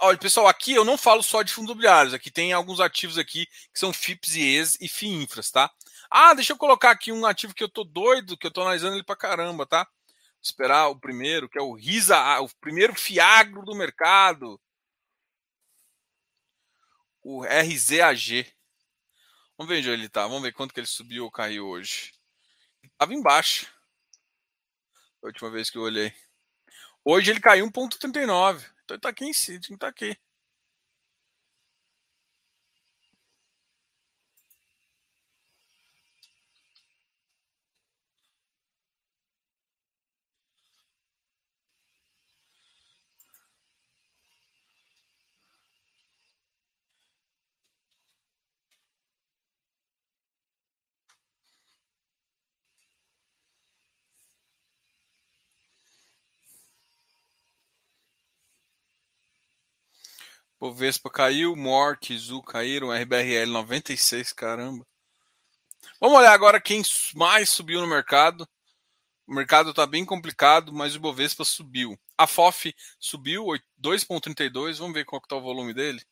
Olha, 0.00 0.18
pessoal, 0.18 0.48
aqui 0.48 0.72
eu 0.72 0.84
não 0.84 0.98
falo 0.98 1.22
só 1.22 1.42
de 1.42 1.52
fundos 1.52 1.70
imobiliários. 1.70 2.12
Aqui 2.12 2.30
tem 2.30 2.52
alguns 2.52 2.80
ativos 2.80 3.16
aqui 3.16 3.46
que 3.46 3.78
são 3.78 3.92
FIPS 3.92 4.34
e 4.34 4.56
ES 4.56 4.78
e 4.80 4.88
FIINFRAS, 4.88 5.50
tá? 5.52 5.70
Ah, 6.10 6.34
deixa 6.34 6.52
eu 6.52 6.56
colocar 6.56 6.90
aqui 6.90 7.12
um 7.12 7.24
ativo 7.24 7.54
que 7.54 7.62
eu 7.62 7.68
tô 7.68 7.84
doido, 7.84 8.36
que 8.36 8.46
eu 8.46 8.50
tô 8.50 8.62
analisando 8.62 8.96
ele 8.96 9.04
pra 9.04 9.14
caramba, 9.14 9.64
tá? 9.66 9.84
Vou 9.84 10.42
esperar 10.42 10.88
o 10.88 10.98
primeiro, 10.98 11.48
que 11.48 11.58
é 11.58 11.62
o 11.62 11.74
RISA, 11.74 12.40
o 12.40 12.48
primeiro 12.60 12.94
fiagro 12.94 13.64
do 13.64 13.74
mercado. 13.74 14.60
O 17.22 17.44
RZAG. 17.44 18.52
Vamos 19.56 19.70
ver 19.70 19.78
onde 19.78 19.90
ele 19.90 20.08
tá. 20.08 20.22
Vamos 20.22 20.42
ver 20.42 20.52
quanto 20.52 20.72
que 20.74 20.80
ele 20.80 20.86
subiu 20.86 21.24
ou 21.24 21.30
caiu 21.30 21.66
hoje. 21.66 22.12
Tava 22.96 23.14
embaixo. 23.14 23.66
A 25.22 25.26
última 25.26 25.50
vez 25.50 25.70
que 25.70 25.78
eu 25.78 25.82
olhei. 25.82 26.12
Hoje 27.10 27.30
ele 27.30 27.40
caiu 27.40 27.70
1,39. 27.70 28.58
Então 28.58 28.66
ele 28.90 28.96
está 28.96 29.08
aqui 29.08 29.24
em 29.24 29.32
si, 29.32 29.54
está 29.54 29.88
aqui. 29.88 30.14
Bovespa 60.60 61.08
caiu, 61.08 61.54
Mork, 61.54 62.16
Zu 62.18 62.42
caíram, 62.42 62.90
RBRL 62.90 63.50
96, 63.50 64.32
caramba. 64.32 64.84
Vamos 66.00 66.18
olhar 66.18 66.32
agora 66.32 66.60
quem 66.60 66.82
mais 67.14 67.48
subiu 67.48 67.80
no 67.80 67.86
mercado. 67.86 68.48
O 69.26 69.34
mercado 69.34 69.70
está 69.70 69.86
bem 69.86 70.04
complicado, 70.04 70.72
mas 70.72 70.96
o 70.96 71.00
Bovespa 71.00 71.44
subiu. 71.44 71.98
A 72.16 72.26
FOF 72.26 72.74
subiu 72.98 73.44
2,32. 73.80 74.78
Vamos 74.78 74.94
ver 74.94 75.04
qual 75.04 75.20
está 75.22 75.36
o 75.36 75.40
volume 75.40 75.72
dele. 75.72 76.02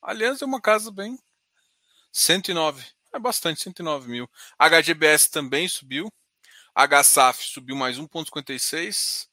Aliás, 0.00 0.40
é 0.40 0.44
uma 0.44 0.60
casa 0.60 0.92
bem. 0.92 1.18
109. 2.12 2.84
É 3.12 3.18
bastante, 3.18 3.62
109 3.62 4.08
mil. 4.08 4.30
HGBS 4.58 5.30
também 5.30 5.66
subiu. 5.66 6.12
HSAF 6.74 7.42
subiu 7.42 7.74
mais 7.74 7.98
1,56. 7.98 9.26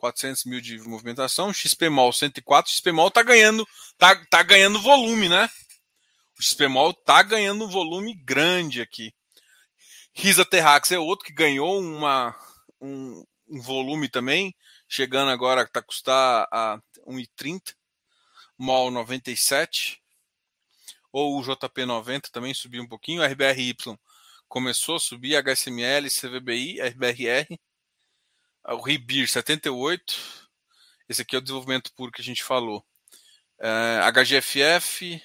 400 0.00 0.46
mil 0.46 0.62
de 0.62 0.78
movimentação, 0.78 1.52
XPMOL 1.52 2.10
104, 2.10 2.72
XPMOL 2.72 3.10
tá 3.10 3.22
ganhando, 3.22 3.68
tá, 3.98 4.16
tá 4.30 4.42
ganhando 4.42 4.80
volume, 4.80 5.28
né? 5.28 5.46
O 6.38 6.42
XPMOL 6.42 6.94
tá 6.94 7.22
ganhando 7.22 7.66
um 7.66 7.68
volume 7.68 8.14
grande 8.14 8.80
aqui. 8.80 9.12
Risa 10.14 10.42
Terrax 10.42 10.90
é 10.90 10.98
outro 10.98 11.26
que 11.26 11.34
ganhou 11.34 11.78
uma, 11.78 12.34
um, 12.80 13.22
um 13.46 13.60
volume 13.60 14.08
também, 14.08 14.54
chegando 14.88 15.30
agora 15.30 15.68
tá 15.68 15.82
custar 15.82 16.48
a 16.50 16.80
1,30. 17.06 17.74
MOL 18.56 18.90
97. 18.90 20.02
Ou 21.12 21.38
o 21.38 21.42
JP90 21.42 22.30
também 22.30 22.54
subiu 22.54 22.82
um 22.82 22.88
pouquinho. 22.88 23.22
RBRY 23.22 23.76
começou 24.48 24.96
a 24.96 25.00
subir. 25.00 25.36
HSML, 25.36 26.08
CVBI, 26.08 26.80
RBRR 26.80 27.58
o 28.68 28.80
Ribir 28.80 29.28
78. 29.28 30.14
Esse 31.08 31.22
aqui 31.22 31.34
é 31.34 31.38
o 31.38 31.42
desenvolvimento 31.42 31.92
puro 31.94 32.12
que 32.12 32.20
a 32.20 32.24
gente 32.24 32.42
falou. 32.44 32.84
É, 33.58 34.00
HGFF, 34.12 35.22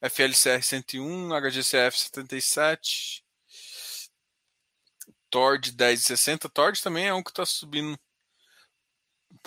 FLCR 0.00 0.62
101, 0.62 1.28
HGCF 1.40 1.98
77, 1.98 3.24
Tord 5.30 5.72
1060. 5.72 6.48
Tord 6.48 6.82
também 6.82 7.08
é 7.08 7.14
um 7.14 7.22
que 7.22 7.30
está 7.30 7.44
subindo. 7.44 7.98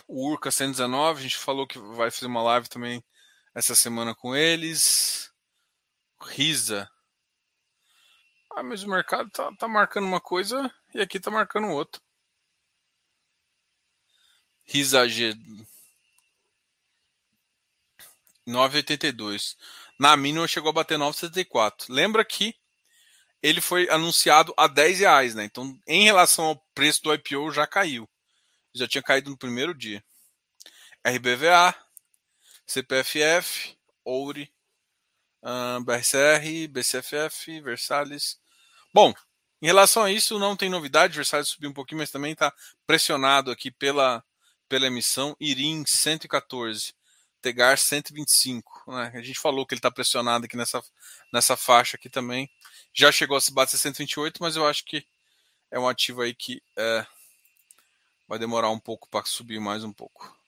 O 0.08 0.30
Urca 0.30 0.52
119, 0.52 1.20
a 1.20 1.24
gente 1.24 1.38
falou 1.38 1.68
que 1.68 1.80
vai 1.80 2.12
fazer 2.12 2.28
uma 2.28 2.43
live 2.43 2.70
também 2.70 3.04
essa 3.54 3.76
semana 3.76 4.14
com 4.14 4.36
eles. 4.36 5.32
Risa. 6.22 6.89
Ah, 8.52 8.64
mas 8.64 8.84
o 8.84 8.89
mercado 8.89 9.30
tá, 9.30 9.52
tá 9.58 9.68
marcando 9.68 10.06
uma 10.06 10.20
coisa 10.20 10.74
e 10.93 11.02
aqui 11.02 11.20
tá 11.20 11.32
marcando 11.32 11.70
outra. 11.70 12.02
Risage 14.70 15.34
9,82. 18.47 19.57
Na 19.99 20.15
mínima 20.15 20.47
chegou 20.47 20.70
a 20.70 20.74
bater 20.74 20.97
9,74. 20.97 21.86
Lembra 21.89 22.24
que 22.24 22.55
ele 23.41 23.61
foi 23.61 23.89
anunciado 23.89 24.53
a 24.55 24.67
10 24.67 24.99
reais, 24.99 25.34
né? 25.34 25.43
Então, 25.43 25.76
em 25.88 26.03
relação 26.03 26.45
ao 26.45 26.65
preço 26.76 27.01
do 27.01 27.11
IPO, 27.11 27.51
já 27.51 27.65
caiu. 27.65 28.07
Já 28.74 28.88
tinha 28.88 29.01
caído 29.01 29.32
no 29.32 29.38
primeiro 29.38 29.74
dia. 29.74 30.03
RBVA, 31.03 31.74
CPFF, 32.67 33.76
Ouri, 34.05 34.53
BRCR, 35.84 36.67
BCFF, 36.70 37.59
Versalhes. 37.61 38.39
Bom, 38.93 39.15
em 39.61 39.65
relação 39.65 40.03
a 40.03 40.11
isso, 40.11 40.38
não 40.38 40.55
tem 40.55 40.70
novidade. 40.70 41.15
Versalhes 41.15 41.47
subiu 41.47 41.72
um 41.72 41.74
pouquinho, 41.74 41.99
mas 41.99 42.11
também 42.11 42.34
está 42.34 42.53
pressionado 42.86 43.49
aqui 43.49 43.72
pela, 43.72 44.24
pela 44.70 44.88
emissão. 44.88 45.36
Irim 45.39 45.84
114, 45.86 46.93
Tegar 47.41 47.78
125. 47.78 48.84
Né? 48.88 49.11
A 49.15 49.22
gente 49.22 49.39
falou 49.39 49.65
que 49.65 49.74
ele 49.74 49.80
está 49.80 49.91
pressionado 49.91 50.45
aqui 50.45 50.55
nessa, 50.55 50.82
nessa 51.34 51.57
faixa 51.57 51.97
aqui 51.97 52.09
também. 52.09 52.49
Já 52.93 53.11
chegou 53.11 53.36
a 53.36 53.41
se 53.41 53.51
bater 53.51 53.78
128, 53.78 54.38
mas 54.41 54.55
eu 54.55 54.65
acho 54.67 54.86
que 54.86 55.05
é 55.72 55.80
um 55.80 55.88
ativo 55.88 56.22
aí 56.22 56.34
que 56.34 56.61
é, 56.78 57.05
vai 58.28 58.39
demorar 58.39 58.70
um 58.70 58.80
pouco 58.80 59.09
para 59.09 59.26
subir 59.26 59.59
mais 59.59 59.84
um 59.84 59.91
pouco. 59.91 60.38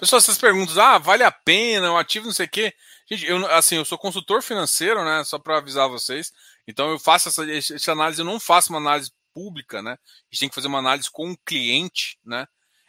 Pessoal, 0.00 0.18
essas 0.18 0.38
perguntas, 0.38 0.78
ah, 0.78 0.96
vale 0.96 1.22
a 1.22 1.30
pena, 1.30 1.92
o 1.92 1.98
ativo 1.98 2.24
não 2.24 2.32
sei 2.32 2.46
o 2.46 2.50
quê. 2.50 2.72
Gente, 3.06 3.26
eu, 3.26 3.46
assim, 3.50 3.76
eu 3.76 3.84
sou 3.84 3.98
consultor 3.98 4.42
financeiro, 4.42 5.04
né? 5.04 5.22
Só 5.24 5.38
para 5.38 5.58
avisar 5.58 5.90
vocês. 5.90 6.32
Então 6.66 6.90
eu 6.90 6.98
faço 6.98 7.28
essa, 7.28 7.44
essa 7.74 7.92
análise, 7.92 8.18
eu 8.18 8.24
não 8.24 8.40
faço 8.40 8.72
uma 8.72 8.78
análise 8.78 9.12
pública, 9.34 9.82
né? 9.82 9.92
A 9.92 9.94
gente 10.32 10.40
tem 10.40 10.48
que 10.48 10.54
fazer 10.54 10.68
uma 10.68 10.78
análise 10.78 11.10
com 11.12 11.30
o 11.30 11.36
cliente, 11.44 12.18
né? 12.24 12.46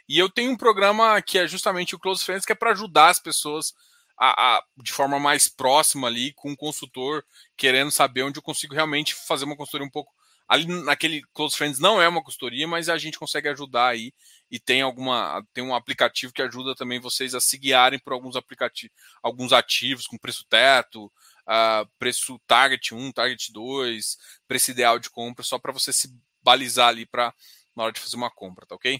E 0.07 0.17
eu 0.17 0.29
tenho 0.29 0.51
um 0.51 0.57
programa 0.57 1.21
que 1.21 1.37
é 1.37 1.45
justamente 1.45 1.93
o 1.93 1.99
Close 1.99 2.23
Friends, 2.23 2.45
que 2.45 2.53
é 2.53 2.55
para 2.55 2.71
ajudar 2.71 3.09
as 3.09 3.19
pessoas 3.19 3.73
a, 4.17 4.55
a, 4.55 4.63
de 4.81 4.93
forma 4.93 5.19
mais 5.19 5.49
próxima 5.49 6.07
ali, 6.07 6.31
com 6.33 6.51
um 6.51 6.55
consultor, 6.55 7.25
querendo 7.57 7.91
saber 7.91 8.23
onde 8.23 8.39
eu 8.39 8.43
consigo 8.43 8.73
realmente 8.73 9.13
fazer 9.13 9.43
uma 9.43 9.57
consultoria 9.57 9.85
um 9.85 9.91
pouco 9.91 10.13
ali 10.51 10.65
naquele 10.83 11.23
Close 11.33 11.55
Friends 11.55 11.79
não 11.79 12.01
é 12.01 12.09
uma 12.09 12.21
consultoria, 12.21 12.67
mas 12.67 12.89
a 12.89 12.97
gente 12.97 13.17
consegue 13.17 13.47
ajudar 13.47 13.87
aí 13.87 14.13
e 14.51 14.59
tem 14.59 14.81
alguma 14.81 15.41
tem 15.53 15.63
um 15.63 15.73
aplicativo 15.73 16.33
que 16.33 16.41
ajuda 16.41 16.75
também 16.75 16.99
vocês 16.99 17.33
a 17.33 17.39
se 17.39 17.57
guiarem 17.57 17.97
por 17.97 18.11
alguns 18.11 18.35
aplicativos, 18.35 18.93
alguns 19.23 19.53
ativos 19.53 20.05
com 20.05 20.17
preço 20.17 20.45
teto, 20.49 21.05
uh, 21.05 21.89
preço 21.97 22.37
target 22.45 22.93
1, 22.93 23.13
target 23.13 23.53
2, 23.53 24.17
preço 24.45 24.71
ideal 24.71 24.99
de 24.99 25.09
compra, 25.09 25.41
só 25.41 25.57
para 25.57 25.71
você 25.71 25.93
se 25.93 26.13
balizar 26.43 26.89
ali 26.89 27.05
para 27.05 27.33
na 27.73 27.83
hora 27.83 27.93
de 27.93 28.01
fazer 28.01 28.17
uma 28.17 28.29
compra, 28.29 28.65
tá 28.65 28.75
OK? 28.75 28.99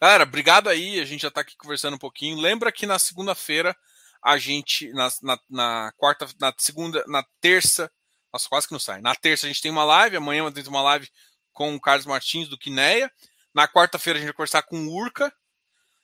Galera, 0.00 0.24
obrigado 0.24 0.68
aí, 0.68 0.98
a 0.98 1.04
gente 1.04 1.20
já 1.20 1.28
está 1.28 1.42
aqui 1.42 1.56
conversando 1.56 1.94
um 1.94 1.98
pouquinho. 1.98 2.40
Lembra 2.40 2.72
que 2.72 2.86
na 2.86 2.98
segunda-feira 2.98 3.76
a 4.20 4.36
gente 4.36 4.92
na, 4.92 5.08
na, 5.22 5.40
na 5.48 5.92
quarta, 5.96 6.26
na 6.40 6.52
segunda, 6.58 7.04
na 7.06 7.24
terça 7.40 7.88
nossa, 8.32 8.48
quase 8.48 8.66
que 8.66 8.72
não 8.72 8.80
sai. 8.80 9.00
Na 9.00 9.14
terça 9.14 9.46
a 9.46 9.48
gente 9.48 9.60
tem 9.60 9.70
uma 9.70 9.84
live, 9.84 10.16
amanhã 10.16 10.50
tem 10.52 10.64
uma 10.66 10.82
live 10.82 11.08
com 11.52 11.74
o 11.74 11.80
Carlos 11.80 12.06
Martins 12.06 12.48
do 12.48 12.58
Quineia. 12.58 13.10
Na 13.54 13.66
quarta-feira 13.66 14.18
a 14.18 14.20
gente 14.20 14.28
vai 14.28 14.36
conversar 14.36 14.62
com 14.62 14.86
o 14.86 14.94
Urca. 14.94 15.32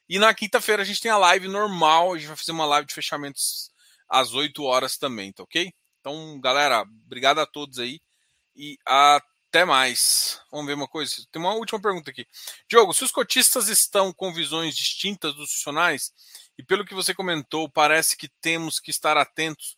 E 0.08 0.18
na 0.18 0.32
quinta-feira 0.34 0.82
a 0.82 0.84
gente 0.84 1.00
tem 1.00 1.10
a 1.10 1.18
live 1.18 1.48
normal. 1.48 2.12
A 2.12 2.18
gente 2.18 2.28
vai 2.28 2.36
fazer 2.36 2.52
uma 2.52 2.66
live 2.66 2.86
de 2.86 2.94
fechamentos 2.94 3.70
às 4.08 4.34
8 4.34 4.62
horas 4.62 4.96
também, 4.96 5.32
tá 5.32 5.42
ok? 5.42 5.72
Então, 6.00 6.40
galera, 6.40 6.82
obrigado 6.82 7.40
a 7.40 7.46
todos 7.46 7.78
aí. 7.78 8.00
E 8.54 8.76
até 8.84 9.64
mais. 9.64 10.40
Vamos 10.50 10.66
ver 10.66 10.74
uma 10.74 10.88
coisa. 10.88 11.14
Tem 11.30 11.40
uma 11.40 11.54
última 11.54 11.80
pergunta 11.80 12.10
aqui. 12.10 12.26
Diogo, 12.68 12.94
se 12.94 13.04
os 13.04 13.10
cotistas 13.10 13.68
estão 13.68 14.12
com 14.12 14.32
visões 14.32 14.76
distintas 14.76 15.34
dos 15.34 15.52
funcionais, 15.52 16.12
e 16.58 16.62
pelo 16.62 16.84
que 16.84 16.94
você 16.94 17.14
comentou, 17.14 17.68
parece 17.68 18.16
que 18.16 18.28
temos 18.40 18.80
que 18.80 18.90
estar 18.90 19.16
atentos 19.16 19.76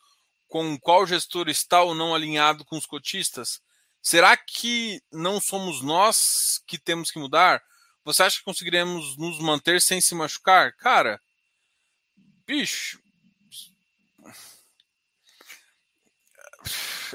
com 0.48 0.78
qual 0.78 1.06
gestor 1.06 1.48
está 1.48 1.82
ou 1.82 1.94
não 1.94 2.14
alinhado 2.14 2.64
com 2.64 2.76
os 2.76 2.86
cotistas? 2.86 3.60
Será 4.02 4.36
que 4.36 5.02
não 5.12 5.40
somos 5.40 5.82
nós 5.82 6.62
que 6.66 6.78
temos 6.78 7.10
que 7.10 7.18
mudar? 7.18 7.62
Você 8.04 8.22
acha 8.22 8.38
que 8.38 8.44
conseguiremos 8.44 9.16
nos 9.18 9.38
manter 9.38 9.82
sem 9.82 10.00
se 10.00 10.14
machucar? 10.14 10.74
Cara, 10.76 11.20
bicho. 12.46 12.98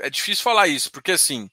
É 0.01 0.09
difícil 0.09 0.43
falar 0.43 0.67
isso, 0.67 0.91
porque 0.91 1.11
assim, 1.11 1.49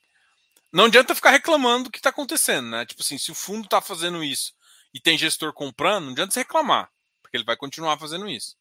não 0.72 0.84
adianta 0.84 1.14
ficar 1.14 1.30
reclamando 1.30 1.84
do 1.84 1.90
que 1.90 1.98
está 1.98 2.10
acontecendo, 2.10 2.68
né? 2.68 2.86
Tipo 2.86 3.02
assim, 3.02 3.18
se 3.18 3.30
o 3.30 3.34
fundo 3.34 3.64
está 3.64 3.80
fazendo 3.80 4.22
isso 4.22 4.52
e 4.92 5.00
tem 5.00 5.18
gestor 5.18 5.52
comprando, 5.52 6.04
não 6.04 6.12
adianta 6.12 6.32
você 6.32 6.40
reclamar, 6.40 6.90
porque 7.22 7.36
ele 7.36 7.44
vai 7.44 7.56
continuar 7.56 7.98
fazendo 7.98 8.28
isso. 8.28 8.56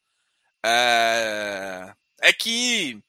É, 0.63 1.93
é 2.21 2.33
que 2.33 3.01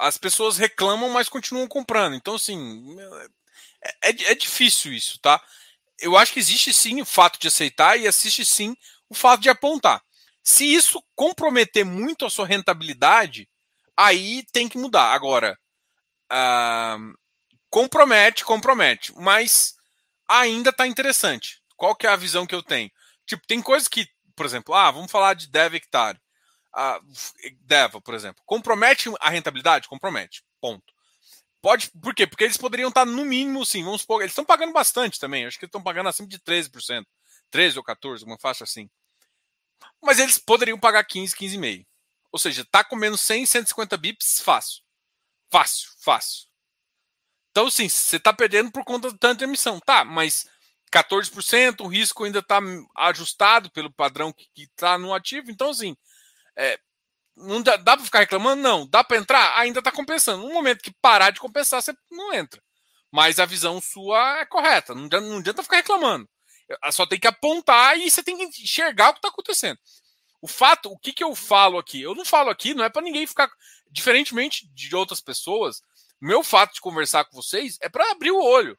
as 0.00 0.18
pessoas 0.18 0.56
reclamam, 0.56 1.10
mas 1.10 1.28
continuam 1.28 1.66
comprando. 1.66 2.14
Então, 2.14 2.34
assim, 2.34 2.96
é, 3.82 4.10
é, 4.10 4.32
é, 4.32 4.34
difícil 4.34 4.92
isso, 4.92 5.18
tá? 5.20 5.42
Eu 5.98 6.16
acho 6.16 6.32
que 6.32 6.40
existe 6.40 6.72
sim 6.72 7.00
o 7.00 7.04
fato 7.06 7.38
de 7.38 7.48
aceitar 7.48 7.98
e 7.98 8.06
existe 8.06 8.44
sim 8.44 8.76
o 9.08 9.14
fato 9.14 9.40
de 9.40 9.48
apontar. 9.48 10.02
Se 10.42 10.64
isso 10.64 11.02
comprometer 11.14 11.84
muito 11.84 12.24
a 12.24 12.30
sua 12.30 12.46
rentabilidade, 12.46 13.48
aí 13.96 14.44
tem 14.52 14.68
que 14.68 14.78
mudar. 14.78 15.12
Agora, 15.12 15.58
uh, 16.32 17.14
compromete, 17.70 18.44
compromete, 18.44 19.12
mas 19.16 19.74
ainda 20.28 20.70
está 20.70 20.86
interessante. 20.86 21.60
Qual 21.76 21.94
que 21.96 22.06
é 22.06 22.10
a 22.10 22.16
visão 22.16 22.46
que 22.46 22.54
eu 22.54 22.62
tenho? 22.62 22.90
Tipo, 23.26 23.46
tem 23.46 23.60
coisas 23.60 23.88
que, 23.88 24.06
por 24.34 24.46
exemplo, 24.46 24.74
ah, 24.74 24.90
vamos 24.90 25.10
falar 25.10 25.34
de 25.34 25.48
dev 25.48 25.74
hectare 25.74 26.18
a 26.76 27.00
Deva, 27.62 28.00
por 28.00 28.14
exemplo, 28.14 28.42
compromete 28.44 29.10
a 29.20 29.30
rentabilidade? 29.30 29.88
Compromete. 29.88 30.44
Ponto. 30.60 30.94
Pode, 31.62 31.90
por 32.00 32.14
quê? 32.14 32.26
Porque 32.26 32.44
eles 32.44 32.56
poderiam 32.56 32.90
estar 32.90 33.04
no 33.04 33.24
mínimo, 33.24 33.64
sim, 33.64 33.82
vamos 33.82 34.02
supor, 34.02 34.20
eles 34.20 34.30
estão 34.30 34.44
pagando 34.44 34.72
bastante 34.72 35.18
também, 35.18 35.46
acho 35.46 35.58
que 35.58 35.64
estão 35.64 35.82
pagando 35.82 36.08
acima 36.08 36.28
de 36.28 36.38
13%, 36.38 37.04
13 37.50 37.78
ou 37.78 37.82
14, 37.82 38.24
uma 38.24 38.38
faixa 38.38 38.62
assim. 38.62 38.88
Mas 40.00 40.18
eles 40.18 40.38
poderiam 40.38 40.78
pagar 40.78 41.02
15, 41.02 41.34
15,5. 41.34 41.84
Ou 42.30 42.38
seja, 42.38 42.64
tá 42.70 42.84
comendo 42.84 43.16
100, 43.16 43.46
150 43.46 43.96
bips 43.96 44.40
fácil. 44.40 44.82
Fácil, 45.50 45.88
fácil. 45.98 46.46
Então, 47.50 47.70
sim, 47.70 47.88
você 47.88 48.16
está 48.16 48.32
perdendo 48.32 48.70
por 48.70 48.84
conta 48.84 49.10
de 49.10 49.18
tanta 49.18 49.44
emissão. 49.44 49.80
Tá, 49.80 50.04
mas 50.04 50.46
14%, 50.92 51.80
o 51.80 51.88
risco 51.88 52.24
ainda 52.24 52.40
está 52.40 52.60
ajustado 52.96 53.70
pelo 53.70 53.92
padrão 53.92 54.32
que 54.32 54.62
está 54.62 54.98
no 54.98 55.14
ativo. 55.14 55.50
Então, 55.50 55.70
assim, 55.70 55.96
é, 56.56 56.78
não 57.36 57.62
dá, 57.62 57.76
dá 57.76 57.96
para 57.96 58.04
ficar 58.04 58.20
reclamando? 58.20 58.62
Não. 58.62 58.86
Dá 58.86 59.04
para 59.04 59.18
entrar? 59.18 59.58
Ainda 59.58 59.80
está 59.80 59.92
compensando. 59.92 60.46
No 60.46 60.54
momento 60.54 60.82
que 60.82 60.92
parar 61.02 61.30
de 61.30 61.40
compensar, 61.40 61.82
você 61.82 61.94
não 62.10 62.32
entra. 62.32 62.62
Mas 63.12 63.38
a 63.38 63.44
visão 63.44 63.80
sua 63.80 64.40
é 64.40 64.46
correta. 64.46 64.94
Não 64.94 65.04
adianta, 65.04 65.26
não 65.26 65.38
adianta 65.38 65.62
ficar 65.62 65.76
reclamando. 65.76 66.28
Só 66.90 67.06
tem 67.06 67.20
que 67.20 67.26
apontar 67.26 67.98
e 67.98 68.10
você 68.10 68.22
tem 68.22 68.36
que 68.36 68.62
enxergar 68.62 69.10
o 69.10 69.12
que 69.12 69.18
está 69.18 69.28
acontecendo. 69.28 69.78
O 70.40 70.48
fato, 70.48 70.90
o 70.90 70.98
que, 70.98 71.12
que 71.12 71.22
eu 71.22 71.34
falo 71.34 71.78
aqui? 71.78 72.00
Eu 72.00 72.14
não 72.14 72.24
falo 72.24 72.50
aqui, 72.50 72.74
não 72.74 72.84
é 72.84 72.88
para 72.88 73.02
ninguém 73.02 73.26
ficar. 73.26 73.50
Diferentemente 73.90 74.68
de 74.74 74.94
outras 74.94 75.20
pessoas, 75.20 75.80
meu 76.20 76.42
fato 76.42 76.74
de 76.74 76.80
conversar 76.80 77.24
com 77.24 77.36
vocês 77.36 77.78
é 77.80 77.88
para 77.88 78.10
abrir 78.10 78.32
o 78.32 78.42
olho. 78.42 78.78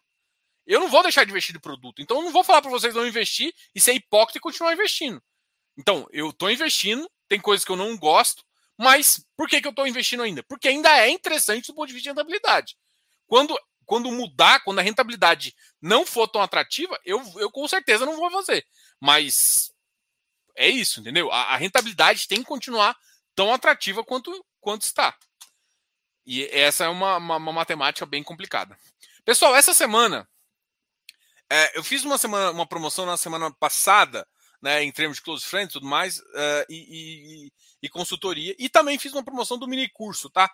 Eu 0.65 0.81
não 0.81 0.89
vou 0.89 1.01
deixar 1.01 1.23
de 1.23 1.31
investir 1.31 1.55
no 1.55 1.61
produto. 1.61 2.01
Então 2.01 2.17
eu 2.17 2.23
não 2.23 2.31
vou 2.31 2.43
falar 2.43 2.61
para 2.61 2.71
vocês 2.71 2.93
não 2.93 3.07
investir 3.07 3.53
e 3.73 3.79
ser 3.79 3.93
hipócrita 3.93 4.37
e 4.37 4.41
continuar 4.41 4.73
investindo. 4.73 5.21
Então, 5.77 6.07
eu 6.11 6.29
estou 6.29 6.49
investindo, 6.49 7.09
tem 7.27 7.39
coisas 7.39 7.65
que 7.65 7.71
eu 7.71 7.75
não 7.75 7.97
gosto, 7.97 8.43
mas 8.77 9.25
por 9.35 9.47
que, 9.47 9.61
que 9.61 9.67
eu 9.67 9.71
estou 9.71 9.87
investindo 9.87 10.23
ainda? 10.23 10.43
Porque 10.43 10.67
ainda 10.67 10.89
é 10.99 11.09
interessante 11.09 11.67
do 11.67 11.75
ponto 11.75 11.87
de 11.87 11.93
vista 11.93 12.03
de 12.03 12.09
rentabilidade. 12.09 12.77
Quando, 13.25 13.57
quando 13.85 14.11
mudar, 14.11 14.63
quando 14.63 14.79
a 14.79 14.83
rentabilidade 14.83 15.55
não 15.81 16.05
for 16.05 16.27
tão 16.27 16.41
atrativa, 16.41 16.97
eu, 17.03 17.21
eu 17.37 17.51
com 17.51 17.67
certeza 17.67 18.05
não 18.05 18.15
vou 18.15 18.29
fazer. 18.29 18.65
Mas 18.99 19.71
é 20.55 20.69
isso, 20.69 20.99
entendeu? 20.99 21.31
A, 21.31 21.53
a 21.53 21.57
rentabilidade 21.57 22.27
tem 22.27 22.39
que 22.39 22.47
continuar 22.47 22.95
tão 23.35 23.53
atrativa 23.53 24.03
quanto, 24.03 24.45
quanto 24.59 24.83
está. 24.83 25.15
E 26.25 26.45
essa 26.51 26.85
é 26.85 26.87
uma, 26.89 27.17
uma, 27.17 27.37
uma 27.37 27.53
matemática 27.53 28.05
bem 28.05 28.21
complicada. 28.21 28.77
Pessoal, 29.23 29.55
essa 29.55 29.73
semana 29.73 30.27
é, 31.49 31.77
eu 31.77 31.83
fiz 31.83 32.03
uma 32.03 32.17
semana 32.17 32.51
uma 32.51 32.67
promoção 32.67 33.05
na 33.05 33.17
semana 33.17 33.51
passada 33.53 34.27
né, 34.67 34.83
em 34.83 34.91
termos 34.91 35.17
de 35.17 35.23
close 35.23 35.45
friends 35.45 35.69
e 35.69 35.73
tudo 35.79 35.87
mais, 35.87 36.19
uh, 36.19 36.65
e, 36.67 37.45
e, 37.45 37.51
e, 37.83 37.89
consultoria. 37.89 38.53
E 38.59 38.67
também 38.67 38.99
fiz 38.99 39.13
uma 39.13 39.23
promoção 39.23 39.57
do 39.57 39.65
mini 39.65 39.87
curso, 39.87 40.29
tá? 40.29 40.51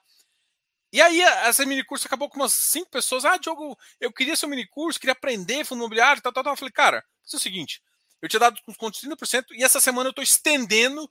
E 0.91 1.01
aí, 1.01 1.19
essa 1.21 1.65
mini 1.65 1.83
curso 1.83 2.05
acabou 2.05 2.29
com 2.29 2.39
umas 2.39 2.53
cinco 2.53 2.91
pessoas. 2.91 3.25
Ah, 3.25 3.37
Diogo, 3.37 3.75
eu 3.99 4.13
queria 4.13 4.35
seu 4.35 4.47
mini 4.47 4.67
curso, 4.67 4.99
queria 4.99 5.13
aprender 5.13 5.65
fundo 5.65 5.79
imobiliário, 5.79 6.21
tal, 6.21 6.31
tal, 6.31 6.43
tal. 6.43 6.53
Eu 6.53 6.57
falei, 6.57 6.71
cara, 6.71 7.03
isso 7.25 7.35
é 7.35 7.39
o 7.39 7.41
seguinte: 7.41 7.81
eu 8.21 8.29
tinha 8.29 8.39
dado 8.39 8.59
uns 8.67 8.77
contos 8.77 9.01
de 9.01 9.09
30%, 9.09 9.45
e 9.53 9.63
essa 9.63 9.79
semana 9.79 10.09
eu 10.09 10.11
estou 10.11 10.23
estendendo 10.23 11.09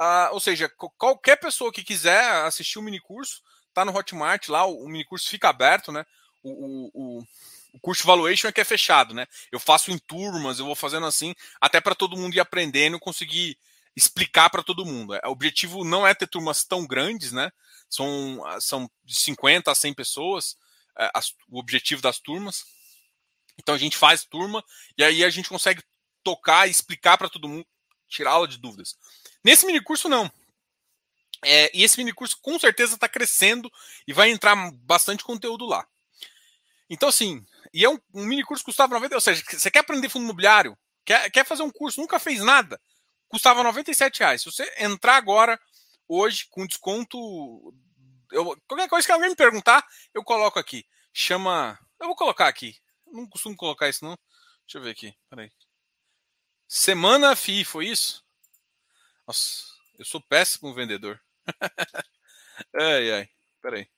Uh, 0.00 0.32
ou 0.32 0.40
seja, 0.40 0.66
qualquer 0.96 1.36
pessoa 1.36 1.70
que 1.70 1.84
quiser 1.84 2.24
assistir 2.46 2.78
o 2.78 2.82
minicurso, 2.82 3.42
tá 3.74 3.84
no 3.84 3.94
Hotmart 3.94 4.48
lá, 4.48 4.64
o, 4.64 4.86
o 4.86 4.88
minicurso 4.88 5.28
fica 5.28 5.50
aberto, 5.50 5.92
né? 5.92 6.06
O, 6.42 6.90
o, 6.94 7.22
o 7.72 7.80
curso 7.80 8.06
valuation 8.06 8.48
é 8.48 8.52
que 8.52 8.60
é 8.60 8.64
fechado, 8.64 9.14
né? 9.14 9.26
Eu 9.50 9.60
faço 9.60 9.90
em 9.90 9.98
turmas, 9.98 10.58
eu 10.58 10.64
vou 10.64 10.74
fazendo 10.74 11.06
assim, 11.06 11.34
até 11.60 11.80
para 11.80 11.94
todo 11.94 12.16
mundo 12.16 12.34
ir 12.34 12.40
aprendendo, 12.40 12.98
conseguir 12.98 13.58
explicar 13.96 14.50
para 14.50 14.62
todo 14.62 14.86
mundo. 14.86 15.14
O 15.24 15.30
objetivo 15.30 15.84
não 15.84 16.06
é 16.06 16.14
ter 16.14 16.26
turmas 16.26 16.64
tão 16.64 16.86
grandes, 16.86 17.32
né? 17.32 17.50
São, 17.88 18.42
são 18.60 18.90
de 19.04 19.14
50 19.14 19.70
a 19.70 19.74
100 19.74 19.94
pessoas, 19.94 20.56
é, 20.98 21.10
as, 21.14 21.34
o 21.48 21.58
objetivo 21.58 22.00
das 22.00 22.18
turmas. 22.18 22.64
Então 23.58 23.74
a 23.74 23.78
gente 23.78 23.96
faz 23.96 24.24
turma 24.24 24.64
e 24.96 25.04
aí 25.04 25.24
a 25.24 25.30
gente 25.30 25.48
consegue 25.48 25.82
tocar 26.22 26.66
e 26.66 26.70
explicar 26.70 27.18
para 27.18 27.28
todo 27.28 27.48
mundo, 27.48 27.66
tirar 28.08 28.32
aula 28.32 28.48
de 28.48 28.58
dúvidas. 28.58 28.96
Nesse 29.44 29.66
mini 29.66 29.82
curso, 29.82 30.08
não. 30.08 30.30
É, 31.42 31.70
e 31.76 31.82
esse 31.82 31.96
mini 31.98 32.12
curso 32.12 32.38
com 32.40 32.58
certeza 32.58 32.94
está 32.94 33.08
crescendo 33.08 33.70
e 34.06 34.12
vai 34.12 34.30
entrar 34.30 34.54
bastante 34.72 35.24
conteúdo 35.24 35.66
lá. 35.66 35.86
Então, 36.88 37.08
assim, 37.08 37.44
e 37.72 37.84
é 37.84 37.88
um, 37.88 37.98
um 38.14 38.24
mini 38.24 38.44
curso 38.44 38.64
que 38.64 38.70
custava 38.70 38.94
90, 38.94 39.14
ou 39.14 39.20
seja, 39.20 39.42
você 39.46 39.70
quer 39.70 39.80
aprender 39.80 40.08
fundo 40.08 40.24
imobiliário, 40.24 40.76
quer, 41.04 41.30
quer 41.30 41.44
fazer 41.44 41.62
um 41.62 41.70
curso, 41.70 42.00
nunca 42.00 42.18
fez 42.18 42.40
nada, 42.40 42.80
custava 43.28 43.62
97 43.62 44.20
reais. 44.20 44.42
Se 44.42 44.50
você 44.50 44.74
entrar 44.78 45.16
agora, 45.16 45.58
hoje, 46.08 46.46
com 46.50 46.66
desconto, 46.66 47.16
eu, 48.32 48.56
qualquer 48.66 48.88
coisa 48.88 49.06
que 49.06 49.12
alguém 49.12 49.30
me 49.30 49.36
perguntar, 49.36 49.86
eu 50.12 50.24
coloco 50.24 50.58
aqui. 50.58 50.84
Chama. 51.12 51.78
Eu 52.00 52.06
vou 52.06 52.16
colocar 52.16 52.48
aqui. 52.48 52.76
Não 53.06 53.28
costumo 53.28 53.56
colocar 53.56 53.88
isso, 53.88 54.04
não. 54.04 54.18
Deixa 54.66 54.78
eu 54.78 54.82
ver 54.82 54.90
aqui. 54.90 55.14
Peraí. 55.28 55.50
Semana 56.68 57.34
FI, 57.34 57.64
foi 57.64 57.88
isso? 57.88 58.24
Nossa, 59.26 59.64
eu 59.98 60.04
sou 60.04 60.20
péssimo 60.20 60.74
vendedor. 60.74 61.20
ai, 62.74 63.12
ai. 63.12 63.28
Peraí. 63.60 63.88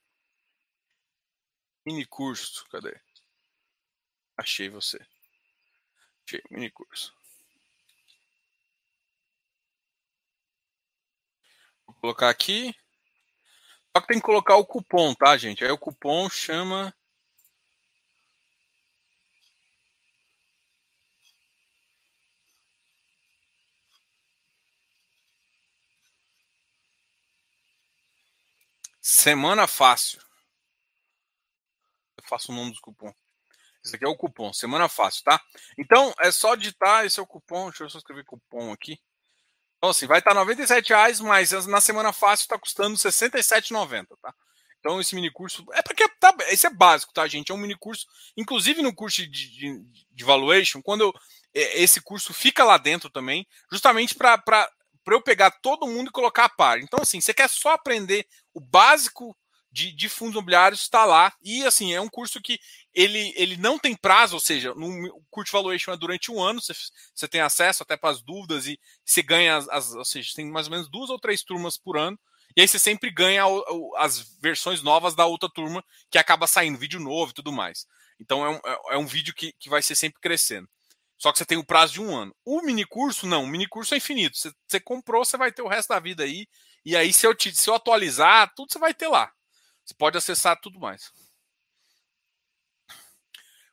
Mini 1.84 2.04
curso, 2.06 2.66
cadê? 2.70 2.98
Achei 4.36 4.68
você. 4.68 4.98
Achei, 6.26 6.42
mini 6.50 6.70
curso. 6.70 7.14
Vou 11.86 11.94
colocar 11.96 12.30
aqui. 12.30 12.74
Só 13.94 14.00
que 14.00 14.08
tem 14.08 14.18
que 14.18 14.24
colocar 14.24 14.56
o 14.56 14.64
cupom, 14.64 15.14
tá, 15.14 15.36
gente? 15.36 15.64
Aí 15.64 15.70
o 15.70 15.78
cupom 15.78 16.28
chama. 16.30 16.94
Semana 29.00 29.66
fácil. 29.66 30.20
Eu 32.16 32.24
faço 32.24 32.50
o 32.50 32.54
nome 32.54 32.72
do 32.72 32.80
cupom. 32.80 33.12
Esse 33.84 33.96
aqui 33.96 34.04
é 34.04 34.08
o 34.08 34.16
cupom, 34.16 34.52
semana 34.52 34.88
fácil, 34.88 35.24
tá? 35.24 35.40
Então 35.76 36.14
é 36.20 36.30
só 36.30 36.54
digitar, 36.54 37.04
esse 37.04 37.18
é 37.18 37.22
o 37.22 37.26
cupom. 37.26 37.68
Deixa 37.68 37.84
eu 37.84 37.90
só 37.90 37.98
escrever 37.98 38.24
cupom 38.24 38.72
aqui. 38.72 38.98
Então, 39.82 39.90
assim, 39.90 40.06
vai 40.06 40.20
estar 40.20 40.32
R$ 40.32 40.82
reais, 40.88 41.18
mas 41.18 41.50
na 41.66 41.80
semana 41.80 42.12
fácil 42.12 42.44
está 42.44 42.56
custando 42.56 42.90
R$ 42.90 43.02
67,90, 43.02 44.06
tá? 44.22 44.32
Então, 44.78 45.00
esse 45.00 45.12
mini 45.12 45.28
curso. 45.28 45.64
É 45.72 45.82
porque 45.82 46.08
tá, 46.20 46.32
esse 46.48 46.68
é 46.68 46.70
básico, 46.70 47.12
tá, 47.12 47.26
gente? 47.26 47.50
É 47.50 47.54
um 47.54 47.58
mini 47.58 47.76
curso. 47.76 48.06
Inclusive 48.36 48.80
no 48.80 48.94
curso 48.94 49.22
de, 49.22 49.28
de, 49.28 49.80
de 50.10 50.24
valuation, 50.24 50.80
quando 50.80 51.00
eu, 51.02 51.12
é, 51.52 51.82
esse 51.82 52.00
curso 52.00 52.32
fica 52.32 52.62
lá 52.62 52.78
dentro 52.78 53.10
também, 53.10 53.44
justamente 53.72 54.14
para 54.14 54.70
eu 55.08 55.20
pegar 55.20 55.50
todo 55.50 55.88
mundo 55.88 56.08
e 56.08 56.12
colocar 56.12 56.44
a 56.44 56.48
par. 56.48 56.78
Então, 56.78 57.00
assim, 57.02 57.20
você 57.20 57.34
quer 57.34 57.48
só 57.48 57.70
aprender 57.70 58.24
o 58.54 58.60
básico 58.60 59.36
de, 59.72 59.90
de 59.90 60.08
fundos 60.08 60.34
imobiliários, 60.34 60.82
está 60.82 61.04
lá. 61.06 61.32
E, 61.42 61.64
assim, 61.64 61.94
é 61.94 62.00
um 62.00 62.08
curso 62.08 62.40
que 62.40 62.60
ele, 62.92 63.32
ele 63.34 63.56
não 63.56 63.78
tem 63.78 63.96
prazo, 63.96 64.34
ou 64.34 64.40
seja, 64.40 64.74
no 64.74 65.20
Curte 65.30 65.50
Valuation 65.50 65.92
é 65.92 65.96
durante 65.96 66.30
um 66.30 66.40
ano, 66.40 66.60
você, 66.60 66.74
você 67.14 67.26
tem 67.26 67.40
acesso 67.40 67.82
até 67.82 67.96
para 67.96 68.10
as 68.10 68.20
dúvidas 68.20 68.66
e 68.66 68.78
você 69.04 69.22
ganha, 69.22 69.56
as, 69.56 69.68
as, 69.70 69.94
ou 69.94 70.04
seja, 70.04 70.34
tem 70.36 70.44
mais 70.50 70.66
ou 70.66 70.72
menos 70.72 70.90
duas 70.90 71.08
ou 71.08 71.18
três 71.18 71.42
turmas 71.42 71.78
por 71.78 71.96
ano, 71.96 72.18
e 72.54 72.60
aí 72.60 72.68
você 72.68 72.78
sempre 72.78 73.10
ganha 73.10 73.44
as 73.96 74.36
versões 74.40 74.82
novas 74.82 75.14
da 75.14 75.24
outra 75.24 75.48
turma, 75.48 75.82
que 76.10 76.18
acaba 76.18 76.46
saindo 76.46 76.78
vídeo 76.78 77.00
novo 77.00 77.30
e 77.30 77.34
tudo 77.34 77.50
mais. 77.50 77.86
Então 78.20 78.44
é 78.44 78.50
um, 78.50 78.56
é, 78.56 78.94
é 78.94 78.98
um 78.98 79.06
vídeo 79.06 79.34
que, 79.34 79.54
que 79.58 79.70
vai 79.70 79.82
ser 79.82 79.94
sempre 79.94 80.20
crescendo. 80.20 80.68
Só 81.16 81.32
que 81.32 81.38
você 81.38 81.46
tem 81.46 81.56
o 81.56 81.64
prazo 81.64 81.94
de 81.94 82.00
um 82.00 82.14
ano. 82.14 82.34
O 82.44 82.60
mini 82.60 82.84
curso, 82.84 83.26
não, 83.26 83.44
o 83.44 83.46
mini 83.46 83.66
curso 83.66 83.94
é 83.94 83.96
infinito. 83.96 84.36
Você, 84.36 84.52
você 84.66 84.80
comprou, 84.80 85.24
você 85.24 85.36
vai 85.38 85.50
ter 85.50 85.62
o 85.62 85.68
resto 85.68 85.88
da 85.88 86.00
vida 86.00 86.24
aí. 86.24 86.46
E 86.84 86.96
aí, 86.96 87.12
se 87.12 87.26
eu, 87.26 87.34
te, 87.34 87.54
se 87.54 87.70
eu 87.70 87.74
atualizar, 87.74 88.52
tudo 88.54 88.72
você 88.72 88.78
vai 88.78 88.92
ter 88.92 89.06
lá. 89.08 89.32
Você 89.84 89.94
pode 89.94 90.16
acessar 90.16 90.60
tudo 90.60 90.78
mais. 90.78 91.12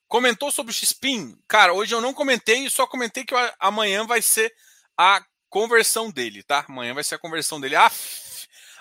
Comentou 0.07 0.51
sobre 0.51 0.71
o 0.71 0.75
Xpin? 0.75 1.39
Cara, 1.47 1.71
hoje 1.71 1.93
eu 1.93 2.01
não 2.01 2.13
comentei, 2.13 2.67
só 2.69 2.87
comentei 2.87 3.23
que 3.23 3.35
amanhã 3.59 4.05
vai 4.05 4.21
ser 4.21 4.51
a 4.97 5.23
conversão 5.49 6.09
dele, 6.09 6.41
tá? 6.41 6.65
Amanhã 6.67 6.95
vai 6.95 7.03
ser 7.03 7.15
a 7.15 7.19
conversão 7.19 7.61
dele. 7.61 7.75
Ah, 7.75 7.91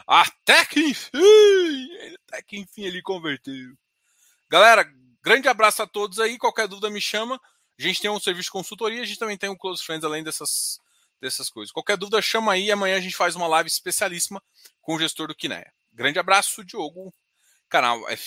até 0.07 0.65
que 0.65 0.81
enfim! 0.81 1.89
Até 2.27 2.43
que 2.43 2.59
enfim 2.59 2.85
ele 2.85 3.03
converteu. 3.03 3.77
Galera, 4.51 4.91
grande 5.23 5.49
abraço 5.49 5.83
a 5.83 5.87
todos 5.87 6.19
aí. 6.19 6.39
Qualquer 6.39 6.67
dúvida 6.67 6.89
me 6.89 7.01
chama. 7.01 7.39
A 7.79 7.83
gente 7.83 8.01
tem 8.01 8.11
um 8.11 8.19
serviço 8.19 8.47
de 8.47 8.53
consultoria, 8.53 9.03
a 9.03 9.05
gente 9.05 9.19
também 9.19 9.37
tem 9.37 9.51
um 9.51 9.57
Close 9.57 9.85
Friends 9.85 10.05
além 10.05 10.25
dessas, 10.25 10.81
dessas 11.21 11.51
coisas. 11.51 11.71
Qualquer 11.71 11.99
dúvida, 11.99 12.23
chama 12.23 12.53
aí. 12.53 12.73
Amanhã 12.73 12.97
a 12.97 13.01
gente 13.01 13.15
faz 13.15 13.37
uma 13.37 13.47
live 13.47 13.69
especialíssima 13.69 14.43
com 14.81 14.95
o 14.95 14.99
gestor 14.99 15.29
do 15.29 15.35
Kinea. 15.35 15.71
Grande 15.99 16.21
abraço, 16.21 16.65
Diogo, 16.65 17.13
canal 17.69 18.09
F. 18.09 18.23